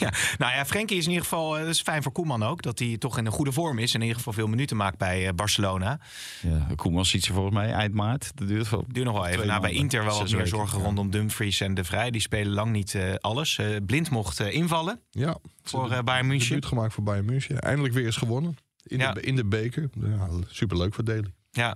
Ja. 0.00 0.12
Nou 0.38 0.52
ja, 0.54 0.64
Frenkie 0.66 0.96
is 0.96 1.04
in 1.04 1.10
ieder 1.10 1.24
geval, 1.24 1.54
eh, 1.56 1.60
dat 1.64 1.70
is 1.70 1.80
fijn 1.80 2.02
voor 2.02 2.12
Koeman 2.12 2.42
ook, 2.42 2.62
dat 2.62 2.78
hij 2.78 2.98
toch 2.98 3.18
in 3.18 3.26
een 3.26 3.32
goede 3.32 3.52
vorm 3.52 3.78
is 3.78 3.88
en 3.90 3.94
in 3.94 4.00
ieder 4.00 4.16
geval 4.16 4.32
veel 4.32 4.46
minuten 4.46 4.76
maakt 4.76 4.98
bij 4.98 5.26
eh, 5.26 5.32
Barcelona. 5.34 6.00
Ja, 6.40 6.66
Koeman 6.76 7.06
ziet 7.06 7.24
ze 7.24 7.32
volgens 7.32 7.54
mij 7.54 7.72
eind 7.72 7.94
maart. 7.94 8.30
Dat 8.34 8.48
duurt 8.48 8.70
wel. 8.70 8.84
Duurt 8.88 9.06
nog 9.06 9.14
wel 9.14 9.26
even. 9.26 9.46
Nou, 9.46 9.60
bij 9.60 9.72
Inter 9.72 10.04
wel 10.04 10.18
wat 10.18 10.30
meer 10.30 10.46
zorgen 10.46 10.80
rondom 10.80 11.10
Dumfries 11.10 11.60
en 11.60 11.74
De 11.74 11.84
Vrij. 11.84 12.10
Die 12.10 12.20
spelen 12.20 12.52
lang 12.52 12.72
niet 12.72 12.94
eh, 12.94 13.14
alles. 13.20 13.58
Eh, 13.58 13.66
Blind 13.86 14.10
mocht 14.10 14.40
eh, 14.40 14.52
invallen 14.54 15.00
Ja. 15.10 15.36
voor 15.62 15.90
eh, 15.92 15.98
Bayern 16.02 16.26
München. 16.26 16.48
Debuut 16.48 16.66
gemaakt 16.66 16.94
voor 16.94 17.04
Bayern 17.04 17.24
München. 17.24 17.58
Eindelijk 17.60 17.94
weer 17.94 18.04
eens 18.04 18.16
gewonnen. 18.16 18.56
In, 18.82 18.98
Ja. 18.98 19.12
de, 19.12 19.20
in 19.20 19.36
de 19.36 19.44
beker. 19.44 19.90
Ja, 20.00 20.28
superleuk 20.48 20.94
voor 20.94 21.04
Daly. 21.04 21.32
Ja. 21.50 21.74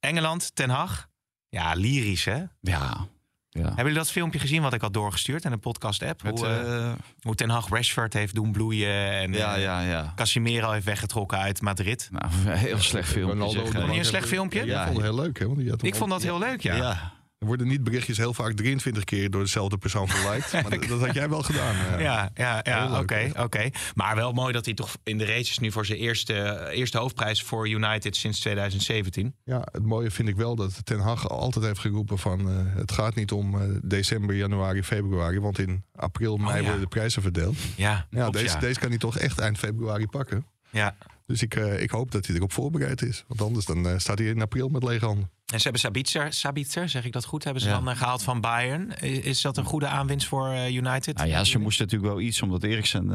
Engeland, 0.00 0.50
Ten 0.54 0.70
Hag. 0.70 1.08
Ja, 1.54 1.72
lyrisch 1.74 2.24
hè. 2.24 2.42
Ja. 2.60 3.06
ja. 3.48 3.62
Hebben 3.62 3.76
jullie 3.76 3.98
dat 3.98 4.10
filmpje 4.10 4.38
gezien 4.38 4.62
wat 4.62 4.72
ik 4.72 4.80
had 4.80 4.92
doorgestuurd 4.92 5.44
in 5.44 5.52
een 5.52 5.60
podcast-app? 5.60 6.22
Hoe, 6.22 6.46
eh, 6.46 6.86
eh, 6.86 6.92
hoe 7.22 7.34
Ten 7.34 7.50
Hag 7.50 7.68
Rashford 7.68 8.12
heeft 8.12 8.34
doen 8.34 8.52
bloeien 8.52 9.12
en 9.12 9.32
ja, 9.32 9.56
eh, 9.56 9.62
ja, 9.62 9.80
ja. 9.80 10.12
Casimiro 10.16 10.70
heeft 10.70 10.84
weggetrokken 10.84 11.38
uit 11.38 11.60
Madrid. 11.60 12.08
Nou, 12.12 12.32
een 12.46 12.58
heel 12.68 12.78
slecht 12.78 13.08
filmpje. 13.08 13.32
Ronaldo 13.32 13.64
zeg, 13.64 13.86
de 13.86 13.96
een 13.98 14.04
slecht 14.04 14.28
filmpje? 14.28 14.64
Ja, 14.64 14.80
ik 14.80 14.86
vond 14.86 14.96
het 14.96 15.06
heel 15.06 15.22
leuk. 15.22 15.38
Hè, 15.38 15.46
want 15.46 15.58
die 15.58 15.70
had 15.70 15.80
hem 15.80 15.90
Ik 15.90 15.96
vond 15.96 16.10
dat 16.10 16.22
heel 16.22 16.38
leuk, 16.38 16.60
ja. 16.60 16.76
ja. 16.76 17.12
Er 17.44 17.50
worden 17.50 17.68
niet 17.68 17.84
berichtjes 17.84 18.16
heel 18.16 18.34
vaak 18.34 18.52
23 18.52 19.04
keer 19.04 19.30
door 19.30 19.40
dezelfde 19.42 19.78
persoon 19.78 20.08
geliked. 20.10 20.52
maar 20.62 20.70
dat, 20.70 20.88
dat 20.88 21.00
had 21.00 21.14
jij 21.14 21.28
wel 21.28 21.42
gedaan. 21.42 21.74
eh. 21.74 22.00
Ja, 22.00 22.30
ja, 22.34 22.60
ja 22.62 23.00
oké, 23.00 23.30
oké. 23.38 23.70
Maar 23.94 24.14
wel 24.16 24.32
mooi 24.32 24.52
dat 24.52 24.64
hij 24.64 24.74
toch 24.74 24.96
in 25.02 25.18
de 25.18 25.24
race 25.24 25.50
is 25.50 25.58
nu 25.58 25.72
voor 25.72 25.86
zijn 25.86 25.98
eerste, 25.98 26.68
eerste 26.72 26.98
hoofdprijs 26.98 27.42
voor 27.42 27.68
United 27.68 28.16
sinds 28.16 28.40
2017. 28.40 29.34
Ja, 29.44 29.68
het 29.72 29.84
mooie 29.86 30.10
vind 30.10 30.28
ik 30.28 30.36
wel 30.36 30.56
dat 30.56 30.86
Ten 30.86 30.98
Hag 30.98 31.28
altijd 31.28 31.64
heeft 31.64 31.78
geroepen 31.80 32.18
van... 32.18 32.48
eh, 32.50 32.54
het 32.76 32.92
gaat 32.92 33.14
niet 33.14 33.32
om 33.32 33.60
eh, 33.60 33.68
december, 33.82 34.34
januari, 34.36 34.82
februari. 34.82 35.40
Want 35.40 35.58
in 35.58 35.84
april, 35.94 36.36
mei 36.36 36.48
Oh, 36.50 36.56
ja. 36.56 36.62
worden 36.62 36.80
de 36.80 36.86
prijzen 36.88 37.22
verdeeld. 37.22 37.56
Ja, 37.76 38.06
Ja, 38.10 38.20
klopt, 38.22 38.36
deze, 38.36 38.54
ja. 38.54 38.60
deze 38.60 38.80
kan 38.80 38.88
hij 38.88 38.98
toch 38.98 39.18
echt 39.18 39.38
eind 39.38 39.58
februari 39.58 40.06
pakken. 40.06 40.46
ja. 40.70 40.96
Dus 41.26 41.42
ik, 41.42 41.54
ik 41.54 41.90
hoop 41.90 42.10
dat 42.10 42.26
hij 42.26 42.36
erop 42.36 42.52
voorbereid 42.52 43.02
is. 43.02 43.24
Want 43.28 43.42
anders 43.42 43.64
dan, 43.64 44.00
staat 44.00 44.18
hij 44.18 44.26
in 44.28 44.42
april 44.42 44.68
met 44.68 44.82
lege 44.82 45.04
handen. 45.04 45.30
En 45.52 45.56
ze 45.58 45.62
hebben 45.62 45.80
Sabitzer, 45.80 46.32
Sabitzer, 46.32 46.88
zeg 46.88 47.04
ik 47.04 47.12
dat 47.12 47.24
goed, 47.24 47.44
hebben 47.44 47.62
ze 47.62 47.68
Ja. 47.68 47.74
dan 47.74 47.88
eh, 47.88 47.96
gehaald 47.96 48.22
van 48.22 48.40
Bayern. 48.40 48.98
Is 49.00 49.40
dat 49.40 49.56
een 49.56 49.64
goede 49.64 49.86
aanwinst 49.86 50.26
voor 50.26 50.48
eh, 50.48 50.74
United? 50.74 51.16
Nou 51.16 51.28
ja, 51.28 51.44
ze 51.44 51.58
moesten 51.58 51.84
natuurlijk 51.84 52.12
wel 52.12 52.20
iets, 52.22 52.42
omdat 52.42 52.62
Eriksen 52.62 53.10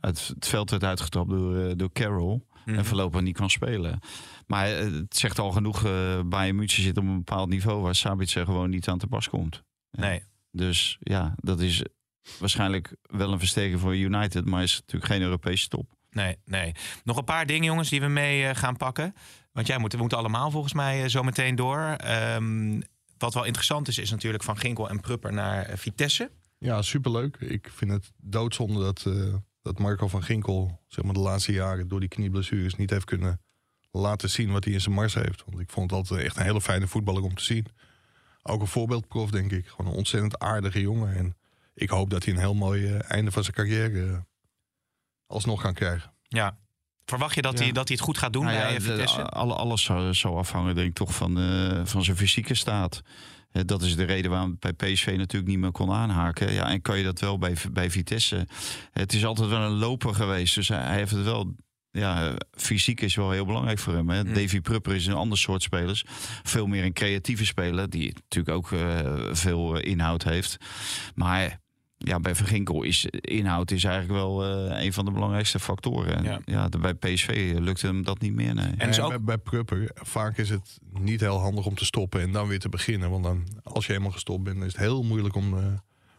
uit 0.00 0.26
het 0.34 0.46
veld 0.48 0.70
werd 0.70 0.84
uitgetrapt 0.84 1.28
door, 1.30 1.56
eh, 1.58 1.72
door 1.76 1.92
Carroll. 1.92 2.40
Mhm. 2.64 2.78
En 2.78 2.84
voorlopig 2.84 3.20
niet 3.20 3.36
kan 3.36 3.50
spelen. 3.50 3.98
Maar 4.46 4.66
eh, 4.66 4.92
het 4.92 5.16
zegt 5.16 5.38
al 5.38 5.50
genoeg, 5.50 5.84
eh 5.84 6.20
Bayern 6.26 6.56
München 6.56 6.82
zit 6.82 6.96
op 6.96 7.04
een 7.04 7.16
bepaald 7.16 7.48
niveau... 7.48 7.82
waar 7.82 7.94
Sabitzer 7.94 8.44
gewoon 8.44 8.70
niet 8.70 8.88
aan 8.88 8.98
te 8.98 9.06
pas 9.06 9.28
komt. 9.28 9.62
Nee. 9.90 10.22
Dus 10.50 10.96
ja, 11.00 11.34
dat 11.36 11.60
is 11.60 11.82
waarschijnlijk 12.38 12.94
wel 13.02 13.32
een 13.32 13.38
versterking 13.38 13.80
voor 13.80 13.96
United... 13.96 14.44
maar 14.44 14.62
is 14.62 14.74
natuurlijk 14.80 15.12
geen 15.12 15.22
Europese 15.22 15.68
top. 15.68 15.94
Nee, 16.10 16.36
nee. 16.44 16.72
Nog 17.04 17.16
een 17.16 17.24
paar 17.24 17.46
dingen, 17.46 17.64
jongens, 17.64 17.88
die 17.88 18.00
we 18.00 18.08
mee 18.08 18.46
eh, 18.46 18.56
gaan 18.56 18.76
pakken. 18.76 19.14
Want 19.56 19.68
jij 19.68 19.78
moet, 19.78 19.92
we 19.92 19.98
moeten 19.98 20.18
allemaal 20.18 20.50
volgens 20.50 20.72
mij 20.72 21.02
eh, 21.02 21.08
zo 21.08 21.22
meteen 21.22 21.54
door. 21.54 21.78
Ehm, 21.78 22.80
wat 23.18 23.34
wel 23.34 23.44
interessant 23.44 23.88
is, 23.88 23.98
is 23.98 24.10
natuurlijk 24.10 24.42
van 24.42 24.58
Ginkel 24.58 24.88
en 24.88 25.00
Prupper 25.00 25.32
naar 25.32 25.62
eh, 25.62 25.76
Vitesse. 25.76 26.30
Ja, 26.58 26.82
superleuk. 26.82 27.36
Ik 27.36 27.70
vind 27.74 27.90
het 27.90 28.12
doodzonde 28.16 28.80
dat, 28.80 29.04
eh, 29.06 29.34
dat 29.62 29.78
Marco 29.78 30.08
van 30.08 30.22
Ginkel 30.22 30.80
zeg 30.88 31.04
maar, 31.04 31.14
de 31.14 31.20
laatste 31.20 31.52
jaren 31.52 31.88
door 31.88 32.00
die 32.00 32.08
knieblessures 32.08 32.74
niet 32.74 32.90
heeft 32.90 33.04
kunnen 33.04 33.40
laten 33.90 34.30
zien 34.30 34.52
wat 34.52 34.64
hij 34.64 34.72
in 34.72 34.80
zijn 34.80 34.94
mars 34.94 35.14
heeft. 35.14 35.44
Want 35.46 35.60
ik 35.60 35.70
vond 35.70 35.90
het 35.90 35.98
altijd 35.98 36.20
echt 36.20 36.36
een 36.36 36.42
hele 36.42 36.60
fijne 36.60 36.86
voetballer 36.86 37.22
om 37.22 37.34
te 37.34 37.44
zien. 37.44 37.66
Ook 38.42 38.60
een 38.60 38.66
voorbeeldprof, 38.66 39.30
denk 39.30 39.52
ik. 39.52 39.66
Gewoon 39.66 39.90
een 39.90 39.98
ontzettend 39.98 40.38
aardige 40.38 40.80
jongen. 40.80 41.14
En 41.14 41.36
ik 41.74 41.88
hoop 41.88 42.10
dat 42.10 42.24
hij 42.24 42.34
een 42.34 42.40
heel 42.40 42.54
mooi 42.54 42.96
einde 42.96 43.30
van 43.30 43.42
zijn 43.42 43.56
carrière 43.56 44.26
alsnog 45.26 45.62
kan 45.62 45.74
krijgen. 45.74 46.12
Ja. 46.22 46.58
Verwacht 47.06 47.34
je 47.34 47.42
dat, 47.42 47.58
Ja. 47.58 47.64
hij, 47.64 47.72
dat 47.72 47.88
hij 47.88 47.96
het 47.96 48.06
goed 48.06 48.18
gaat 48.18 48.32
doen 48.32 48.44
Nou 48.44 48.56
bij 48.56 48.80
Vitesse? 48.80 49.22
alle, 49.24 49.54
alles 49.54 49.82
zou, 49.82 50.14
zou 50.14 50.36
afhangen, 50.36 50.74
denk 50.74 50.88
ik, 50.88 50.94
toch 50.94 51.14
van, 51.14 51.38
eh, 51.38 51.80
van 51.84 52.04
zijn 52.04 52.16
fysieke 52.16 52.54
staat. 52.54 53.02
Eh, 53.52 53.62
dat 53.64 53.82
is 53.82 53.96
de 53.96 54.04
reden 54.04 54.30
waarom 54.30 54.56
bij 54.58 54.72
PSV 54.72 55.14
natuurlijk 55.16 55.50
niet 55.50 55.58
meer 55.58 55.70
kon 55.72 55.92
aanhaken. 55.92 56.52
Ja, 56.52 56.68
en 56.70 56.82
kan 56.82 56.98
je 56.98 57.04
dat 57.04 57.20
wel 57.20 57.38
bij, 57.38 57.56
bij 57.72 57.90
Vitesse. 57.90 58.46
Het 58.90 59.12
is 59.12 59.24
altijd 59.24 59.48
wel 59.48 59.60
een 59.60 59.76
loper 59.78 60.14
geweest. 60.14 60.54
Dus 60.54 60.68
hij, 60.68 60.78
hij 60.82 60.96
heeft 60.96 61.10
het 61.10 61.24
wel. 61.24 61.54
Ja, 61.90 62.34
fysiek 62.50 63.00
is 63.00 63.14
wel 63.14 63.30
heel 63.30 63.46
belangrijk 63.46 63.78
voor 63.78 63.94
hem. 63.94 64.08
Hè. 64.08 64.24
Mm. 64.24 64.34
Davy 64.34 64.60
Prupper 64.60 64.94
is 64.94 65.06
een 65.06 65.14
ander 65.14 65.38
soort 65.38 65.62
spelers. 65.62 66.04
Veel 66.42 66.66
meer 66.66 66.84
een 66.84 66.92
creatieve 66.92 67.44
speler. 67.44 67.90
Die 67.90 68.14
natuurlijk 68.14 68.56
ook 68.56 68.72
eh, 68.72 69.10
veel 69.32 69.76
eh, 69.76 69.90
inhoud 69.90 70.22
heeft. 70.24 70.56
Maar 71.14 71.60
ja, 71.98 72.20
bij 72.20 72.34
Verginkel 72.34 72.82
is 72.82 73.06
inhoud 73.10 73.70
is 73.70 73.84
eigenlijk 73.84 74.14
wel 74.20 74.44
eh, 74.44 74.84
een 74.84 74.92
van 74.92 75.04
de 75.04 75.10
belangrijkste 75.10 75.58
factoren. 75.60 76.16
En 76.16 76.24
Ja. 76.24 76.40
ja. 76.44 76.68
de- 76.68 76.78
bij 76.78 76.94
PSV 76.94 77.54
lukte 77.58 77.86
hem 77.86 78.02
dat 78.04 78.20
niet 78.20 78.32
meer. 78.34 78.54
Nee. 78.54 78.72
En 78.78 78.90
Eh, 78.90 79.04
ook- 79.04 79.08
bij, 79.10 79.20
bij 79.20 79.38
Prupper, 79.38 79.90
vaak 79.94 80.36
is 80.38 80.48
het 80.50 80.78
niet 80.92 81.20
heel 81.20 81.38
handig 81.38 81.66
om 81.66 81.74
te 81.74 81.84
stoppen 81.84 82.20
en 82.20 82.32
dan 82.32 82.48
weer 82.48 82.58
te 82.60 82.68
beginnen. 82.68 83.10
Want 83.10 83.24
dan, 83.24 83.46
als 83.62 83.86
je 83.86 83.92
eenmaal 83.94 84.10
gestopt 84.10 84.42
bent, 84.44 84.56
is 84.58 84.72
het 84.72 84.76
heel 84.76 85.02
moeilijk 85.02 85.34
om, 85.34 85.58
eh, 85.58 85.64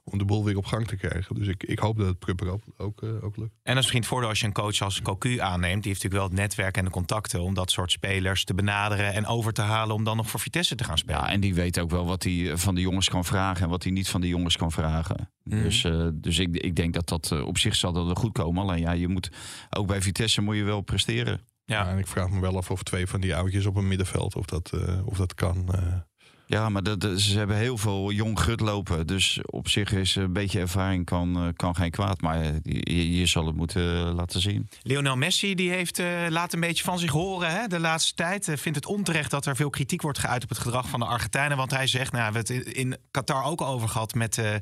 om 0.10 0.18
de 0.18 0.26
boel 0.26 0.44
weer 0.44 0.58
op 0.58 0.66
gang 0.66 0.88
te 0.88 0.96
krijgen. 0.96 1.36
Dus 1.36 1.48
ik, 1.48 1.64
ik 1.64 1.80
hoop 1.80 1.98
dat 1.98 2.08
het 2.08 2.20
Prupper 2.20 2.50
ook, 2.50 2.64
ook, 2.78 3.02
eh, 3.02 3.10
ook 3.10 3.38
lukt. 3.38 3.52
En 3.52 3.58
dat 3.64 3.68
is 3.68 3.76
misschien 3.76 4.00
het 4.00 4.08
voordeel 4.08 4.30
als 4.30 4.40
je 4.40 4.46
een 4.46 4.54
coach 4.54 4.82
als 4.82 5.02
Cocu 5.02 5.40
aanneemt. 5.40 5.84
Die 5.84 5.92
heeft 5.92 6.04
natuurlijk 6.04 6.14
wel 6.14 6.24
het 6.24 6.34
netwerk 6.34 6.78
en 6.78 6.86
de 6.86 6.92
contacten 6.92 7.42
om 7.42 7.54
dat 7.54 7.72
soort 7.72 7.92
spelers 7.92 8.44
te 8.44 8.54
benaderen 8.54 9.14
en 9.14 9.26
over 9.26 9.54
te 9.54 9.62
halen 9.62 9.96
om 9.96 10.04
dan 10.04 10.18
nog 10.18 10.30
voor 10.30 10.40
Vitesse 10.40 10.76
te 10.76 10.84
gaan 10.84 10.98
spelen. 10.98 11.22
Ja, 11.22 11.30
en 11.30 11.40
die 11.40 11.54
weet 11.54 11.80
ook 11.80 11.90
wel 11.90 12.06
wat 12.06 12.24
hij 12.24 12.58
van 12.58 12.76
de 12.76 12.82
jongens 12.82 13.10
kan 13.10 13.26
vragen 13.26 13.64
en 13.64 13.70
wat 13.70 13.84
hij 13.84 13.92
niet 13.92 14.10
van 14.10 14.22
de 14.22 14.28
jongens 14.28 14.58
kan 14.58 14.72
vragen. 14.72 15.32
Mhm. 15.44 15.64
Dus, 15.64 15.84
eh, 15.84 16.08
dus 16.14 16.40
ik, 16.40 16.56
ik 16.56 16.76
denk 16.76 16.94
dat 16.94 17.08
dat 17.08 17.32
eh, 17.32 17.46
op 17.46 17.58
zich 17.58 17.76
zal 17.76 17.94
dat 17.94 18.06
wel 18.06 18.16
goed 18.16 18.32
komen. 18.32 18.62
Alleen 18.62 18.80
ja, 18.80 18.92
je 18.92 19.08
moet 19.08 19.30
ook 19.70 19.88
bij 19.88 20.02
Vitesse 20.02 20.42
moet 20.42 20.56
je 20.56 20.64
wel 20.64 20.82
presteren. 20.82 21.42
Ja. 21.66 21.84
Ja, 21.84 21.90
en 21.90 21.98
ik 21.98 22.08
vraag 22.08 22.30
me 22.30 22.40
wel 22.40 22.58
af 22.58 22.72
of 22.72 22.84
twee 22.84 23.08
van 23.08 23.22
die 23.22 23.36
oudjes 23.36 23.66
op 23.66 23.76
een 23.76 23.88
middenveld, 23.88 24.36
of 24.36 24.46
dat, 24.46 24.74
eh, 24.74 25.08
of 25.08 25.18
dat 25.18 25.34
kan. 25.34 25.70
Ja, 26.50 26.70
maar 26.70 26.84
dat, 26.84 27.08
ze 27.16 27.38
hebben 27.38 27.58
heel 27.58 27.78
veel 27.78 28.12
jong 28.12 28.40
gut 28.40 28.60
lopen. 28.60 29.08
Dus 29.08 29.40
op 29.46 29.68
zich 29.68 29.92
is 29.92 30.16
een 30.16 30.34
beetje 30.34 30.60
ervaring 30.60 31.06
kan, 31.06 31.36
eh, 31.36 31.48
kan 31.56 31.76
geen 31.76 31.92
kwaad. 31.92 32.22
Maar 32.22 32.42
eh, 32.42 33.18
je, 33.18 33.26
zal 33.26 33.46
het 33.46 33.56
moeten 33.56 34.08
eh, 34.08 34.14
laten 34.16 34.42
zien. 34.42 34.70
Lionel 34.82 35.16
Messi 35.16 35.56
die 35.56 35.72
heeft 35.72 36.02
laat 36.30 36.54
een 36.54 36.60
beetje 36.60 36.84
van 36.84 37.00
zich 37.00 37.12
horen 37.12 37.52
hè, 37.52 37.68
de 37.68 37.80
laatste 37.80 38.14
tijd. 38.14 38.52
Vindt 38.56 38.78
het 38.78 38.86
onterecht 38.86 39.32
dat 39.32 39.46
er 39.46 39.56
veel 39.56 39.70
kritiek 39.70 40.02
wordt 40.02 40.20
geuit 40.20 40.44
op 40.44 40.50
het 40.50 40.58
gedrag 40.58 40.90
van 40.90 41.00
de 41.00 41.06
Argentijnen. 41.06 41.58
Want 41.58 41.72
hij 41.72 41.88
zegt, 41.88 42.12
nou, 42.12 42.32
we 42.32 42.38
hebben 42.38 42.56
het 42.56 42.76
in 42.76 42.98
Qatar 43.12 43.44
ook 43.44 43.62
al 43.62 43.74
over 43.74 43.90
gehad 43.90 44.14
met 44.14 44.38
eh, 44.38 44.56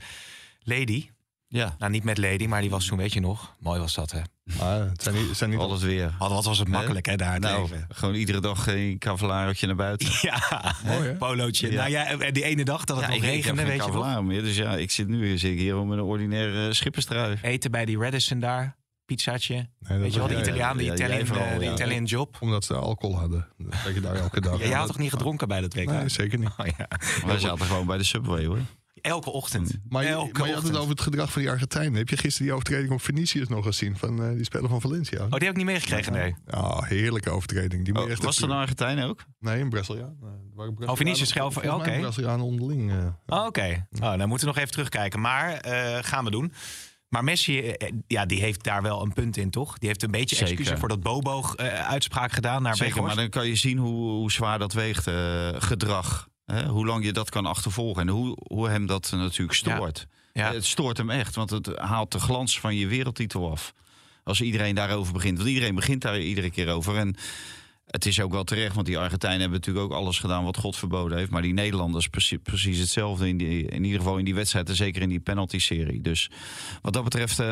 Lady. 0.60 1.10
Ja, 1.56 1.76
Nou, 1.80 1.92
niet 1.92 2.04
met 2.04 2.18
Lady, 2.18 2.46
maar 2.46 2.62
die 2.62 2.70
was 2.70 2.86
toen, 2.86 2.98
weet 2.98 3.14
je 3.14 3.20
nog. 3.20 3.56
Mooi 3.60 3.80
was 3.80 3.94
dat, 3.94 4.12
hè? 4.12 4.20
Maar 4.60 4.80
het 4.80 5.04
zijn 5.04 5.16
niet, 5.16 5.38
zijn 5.38 5.50
niet 5.50 5.60
alles 5.60 5.82
weer. 5.82 6.16
Wat, 6.20 6.30
wat 6.32 6.46
was 6.46 6.60
het 6.60 6.68
makkelijk, 6.68 7.06
hè, 7.06 7.16
daar 7.16 7.40
Nou, 7.40 7.70
gewoon 7.90 8.16
iedere 8.16 8.40
dag 8.40 8.68
een 8.68 8.96
cavalarotje 9.00 9.68
naar 9.68 9.76
buiten. 9.76 10.10
Ja, 10.22 10.76
Mooi, 10.86 11.08
hè? 11.08 11.16
polootje. 11.16 11.72
Ja. 11.72 11.76
Nou 11.76 11.90
ja, 11.90 12.06
en 12.06 12.34
die 12.34 12.44
ene 12.44 12.64
dag 12.64 12.84
dat 12.84 12.98
het 12.98 13.06
Ja, 13.06 13.12
nog 13.12 13.24
ik, 13.24 13.24
ik 13.24 13.28
heb 13.30 13.36
regende, 13.36 13.62
geen 13.62 13.72
weet 13.72 13.86
je 13.86 13.92
cavalaar 13.92 14.24
meer. 14.24 14.42
Dus 14.42 14.56
ja, 14.56 14.76
ik 14.76 14.92
zit 14.92 15.08
nu 15.08 15.38
zit 15.38 15.52
ik 15.52 15.58
hier 15.60 15.78
om 15.78 15.92
een 15.92 16.02
ordinaire 16.02 16.74
schipperstrui. 16.74 17.38
Eten 17.42 17.72
bij 17.72 17.86
die 17.86 17.98
Radisson 17.98 18.40
daar, 18.40 18.76
pizzaatje. 19.06 19.70
Nee, 19.80 19.98
Weet 20.00 20.14
je 20.14 20.20
wel, 20.20 20.28
de 20.28 20.40
Italiaan, 20.40 20.78
ja, 20.78 20.84
jij 20.84 20.94
Italian, 20.94 21.26
vooral, 21.26 21.46
eh, 21.48 21.58
de 21.60 21.66
ja. 21.66 21.74
Italian 21.74 22.04
job. 22.04 22.38
Omdat 22.40 22.66
ze 22.66 22.74
alcohol 22.74 23.18
hadden. 23.20 23.48
Dat 23.58 23.94
je 23.94 24.02
daar 24.02 24.16
elke 24.16 24.42
dag. 24.42 24.60
Ja, 24.60 24.68
jij 24.68 24.78
had 24.78 24.88
toch 24.88 24.98
niet 24.98 25.12
gedronken 25.12 25.48
bij 25.48 25.62
dat 25.62 25.74
WK? 25.74 25.86
Nee, 25.86 26.10
zeker 26.10 26.40
niet. 26.40 26.50
Oh, 26.58 26.66
ja. 26.78 26.88
Wij 27.26 27.40
zaten 27.40 27.66
gewoon 27.66 27.86
bij 27.86 27.98
de 27.98 28.04
Subway 28.04 28.46
hoor. 28.46 28.60
Elke 29.06 29.30
ochtend. 29.30 29.78
Maar 29.90 30.04
je, 30.04 30.10
Elke 30.10 30.32
maar 30.40 30.48
je 30.48 30.54
had 30.54 30.56
het 30.56 30.58
ochtend. 30.58 30.78
over 30.78 30.90
het 30.90 31.02
gedrag 31.02 31.32
van 31.32 31.42
die 31.42 31.52
Argentijnen. 31.52 31.94
Heb 31.94 32.10
je 32.10 32.18
gisteren 32.18 32.44
die 32.48 32.54
overtreding 32.56 32.92
op 32.92 33.02
Vinicius 33.02 33.48
nog 33.48 33.66
gezien? 33.66 33.98
Van 33.98 34.24
eh, 34.24 34.36
die 34.36 34.44
speler 34.44 34.70
van 34.70 34.82
Valencia? 34.82 35.24
Oh, 35.24 35.30
die 35.30 35.40
heb 35.40 35.50
ik 35.50 35.56
niet 35.56 35.66
meegekregen, 35.66 36.14
nee. 36.14 36.36
Ja, 36.48 36.84
heerlijke 36.84 37.30
overtreding. 37.30 37.86
Die 37.86 37.96
Oh, 37.96 38.10
echt 38.10 38.24
was 38.24 38.38
er 38.38 38.44
een 38.44 38.52
Argentijn 38.52 39.04
ook? 39.04 39.26
Nee, 39.40 39.62
een 39.62 39.70
Braziliaan. 39.70 40.16
Brazilianen- 40.20 40.90
Oh, 40.90 40.96
Vinicius 40.96 41.30
Schelven, 41.30 41.74
oké. 41.74 42.12
Onderling. 42.42 42.92
eh. 42.92 42.98
Oh, 43.40 43.46
Oké, 43.46 43.88
oh, 44.02 44.18
dan 44.18 44.28
moeten 44.28 44.48
we 44.48 44.54
nog 44.54 44.58
even 44.58 44.72
terugkijken. 44.72 45.22
Maar 45.22 45.54
eh, 45.54 45.98
gaan 46.04 46.24
we 46.26 46.32
doen. 46.32 46.54
Maar 47.10 47.24
Messi, 47.24 47.74
ja, 48.08 48.26
die 48.26 48.40
heeft 48.40 48.64
daar 48.64 48.82
wel 48.82 49.02
een 49.02 49.14
punt 49.14 49.38
in, 49.38 49.50
toch? 49.50 49.78
Die 49.78 49.88
heeft 49.88 50.04
een 50.04 50.12
beetje 50.12 50.36
excuses 50.46 50.80
voor 50.80 50.88
dat 50.90 51.02
Bobo-uitspraak 51.02 52.32
gedaan 52.32 52.62
naar 52.62 52.76
Zeker, 52.76 53.04
maar 53.04 53.16
dan 53.16 53.30
kan 53.30 53.48
je 53.48 53.56
zien 53.56 53.78
hoe, 53.78 54.10
hoe 54.12 54.32
zwaar 54.32 54.60
dat 54.60 54.74
weegt, 54.74 55.08
eh, 55.08 55.50
gedrag. 55.58 56.28
Hè? 56.46 56.66
Hoe 56.68 56.86
lang 56.86 57.06
je 57.06 57.14
dat 57.14 57.30
kan 57.30 57.46
achtervolgen 57.46 58.02
en 58.02 58.08
hoe, 58.08 58.38
hoe 58.48 58.70
hem 58.70 58.86
dat 58.86 59.12
natuurlijk 59.12 59.54
stoort. 59.54 60.08
Ja. 60.34 60.48
Eh, 60.48 60.54
Het 60.54 60.66
stoort 60.66 60.98
hem 60.98 61.10
echt, 61.10 61.36
want 61.36 61.50
het 61.50 61.78
haalt 61.78 62.12
de 62.12 62.20
glans 62.20 62.60
van 62.60 62.76
je 62.76 62.88
wereldtitel 62.88 63.52
af. 63.52 63.74
Als 64.24 64.42
iedereen 64.42 64.76
daarover 64.76 65.14
begint. 65.14 65.38
Want 65.38 65.50
iedereen 65.50 65.76
begint 65.76 66.02
daar 66.02 66.20
iedere 66.20 66.52
keer 66.52 66.70
over. 66.70 66.98
En 66.98 67.16
het 67.86 68.06
is 68.06 68.22
ook 68.22 68.32
wel 68.32 68.44
terecht, 68.44 68.76
want 68.76 68.88
die 68.88 68.98
Argentijnen 68.98 69.40
hebben 69.40 69.60
natuurlijk 69.60 69.86
ook 69.86 69.98
alles 69.98 70.20
gedaan 70.20 70.44
wat 70.44 70.58
God 70.58 70.76
verboden 70.76 71.18
heeft. 71.18 71.32
Maar 71.32 71.42
die 71.42 71.54
Nederlanders 71.54 72.08
precies, 72.08 72.40
precies 72.44 72.80
hetzelfde. 72.80 73.28
In, 73.28 73.38
die, 73.38 73.66
in 73.66 73.84
ieder 73.84 74.00
geval 74.00 74.18
in 74.18 74.26
die 74.26 74.36
wedstrijd 74.36 74.70
en 74.70 74.76
zeker 74.76 75.02
in 75.02 75.10
die 75.10 75.20
penalty-serie. 75.20 76.02
Dus 76.02 76.30
wat 76.82 76.94
dat 76.94 77.04
betreft 77.04 77.40
eh, 77.40 77.46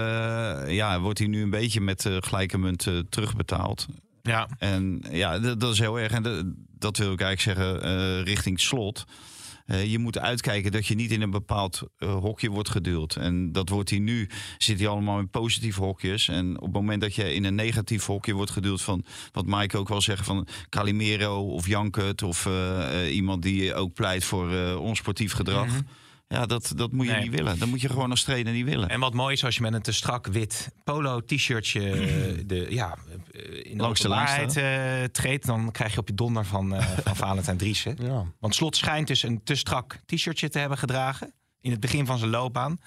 ja, 0.68 1.00
wordt 1.00 1.20
hij 1.20 1.28
nu 1.28 1.41
een 1.41 1.50
beetje 1.50 1.82
met 1.82 2.06
eh, 2.06 2.18
gelijke 2.20 2.58
munt 2.58 2.88
terugbetaald. 3.10 3.88
Ja, 4.30 4.48
En 4.58 5.04
ja, 5.12 5.40
dat, 5.40 5.72
is 5.72 5.80
heel 5.80 6.00
erg. 6.00 6.12
En 6.12 6.24
dat, 6.78 6.98
wil 6.98 7.14
ik 7.14 7.22
eigenlijk 7.22 7.60
zeggen 7.60 7.84
eh, 7.84 8.24
richting 8.24 8.60
slot. 8.60 9.06
Eh, 9.66 9.92
je 9.92 10.00
moet 10.00 10.18
uitkijken 10.18 10.72
dat 10.72 10.86
je 10.86 10.96
niet 10.96 11.12
in 11.12 11.22
een 11.22 11.32
bepaald 11.32 11.82
eh, 11.98 12.16
hokje 12.16 12.50
wordt 12.50 12.70
geduwd. 12.70 13.16
En 13.16 13.52
dat 13.52 13.70
wordt 13.70 13.90
hij 13.90 14.00
nu, 14.00 14.30
zit 14.58 14.80
hij 14.80 14.88
allemaal 14.88 15.20
in 15.20 15.30
positieve 15.30 15.82
hokjes. 15.82 16.28
En 16.28 16.56
op 16.56 16.64
het 16.64 16.74
moment 16.74 17.02
dat 17.02 17.16
je 17.16 17.34
in 17.34 17.44
een 17.44 17.56
negatief 17.56 18.06
hokje 18.06 18.34
wordt 18.34 18.52
geduwd 18.52 18.82
van, 18.82 19.04
wat 19.32 19.46
Mike 19.46 19.78
ook 19.78 19.88
wel 19.88 20.02
zegt, 20.02 20.26
van 20.26 20.48
Calimero 20.70 21.48
of 21.48 21.68
Jankert 21.68 22.22
of 22.22 22.50
iemand 23.10 23.42
die 23.42 23.74
ook 23.74 23.94
pleit 23.94 24.24
voor 24.24 24.76
onsportief 24.78 25.34
gedrag. 25.34 25.82
Ja, 26.34 26.46
dat, 26.46 26.74
dat 26.76 26.92
moet 26.92 27.06
je. 27.06 27.12
Nee. 27.12 27.22
niet 27.22 27.36
willen. 27.36 27.60
Dat 27.60 27.68
moet 27.68 27.82
je 27.82 27.90
gewoon 27.90 28.10
als 28.10 28.24
trainer 28.24 28.54
niet 28.54 28.66
willen. 28.66 28.90
en 28.90 29.00
wat 29.00 29.14
mooi 29.14 29.34
is 29.34 29.46
als 29.46 29.56
je 29.56 29.62
met 29.62 29.74
een 29.74 29.82
te 29.82 29.92
strak 29.92 30.28
wit 30.28 30.72
polo-t-shirtje 30.84 31.82
de, 32.46 32.66
ja, 32.70 32.98
eh, 33.32 33.72
in 33.72 33.78
de 33.78 33.84
Langs 33.84 34.02
de 34.54 34.62
eh, 34.62 35.04
treedt... 35.04 35.46
dan 35.46 35.72
krijg 35.72 35.94
je 35.94 36.00
op 36.00 36.08
je 36.08 36.14
donder 36.14 36.46
van, 36.46 36.76
eh 36.76 36.88
van 37.04 37.16
Valentijn 37.26 37.58
Driessen. 37.58 37.98
Ja. 38.02 38.26
Want 38.40 38.56
Slot 38.56 38.76
schijnt 38.76 39.08
dus 39.08 39.24
een 39.24 39.44
te 39.44 39.56
strak 39.56 40.00
t-shirtje 40.06 40.50
te 40.50 40.60
hebben 40.60 40.78
gedragen... 40.78 41.34
in 41.64 41.72
het 41.72 41.80
begin 41.80 42.05
van 42.05 42.18
zijn 42.18 42.30
loopbaan. 42.30 42.78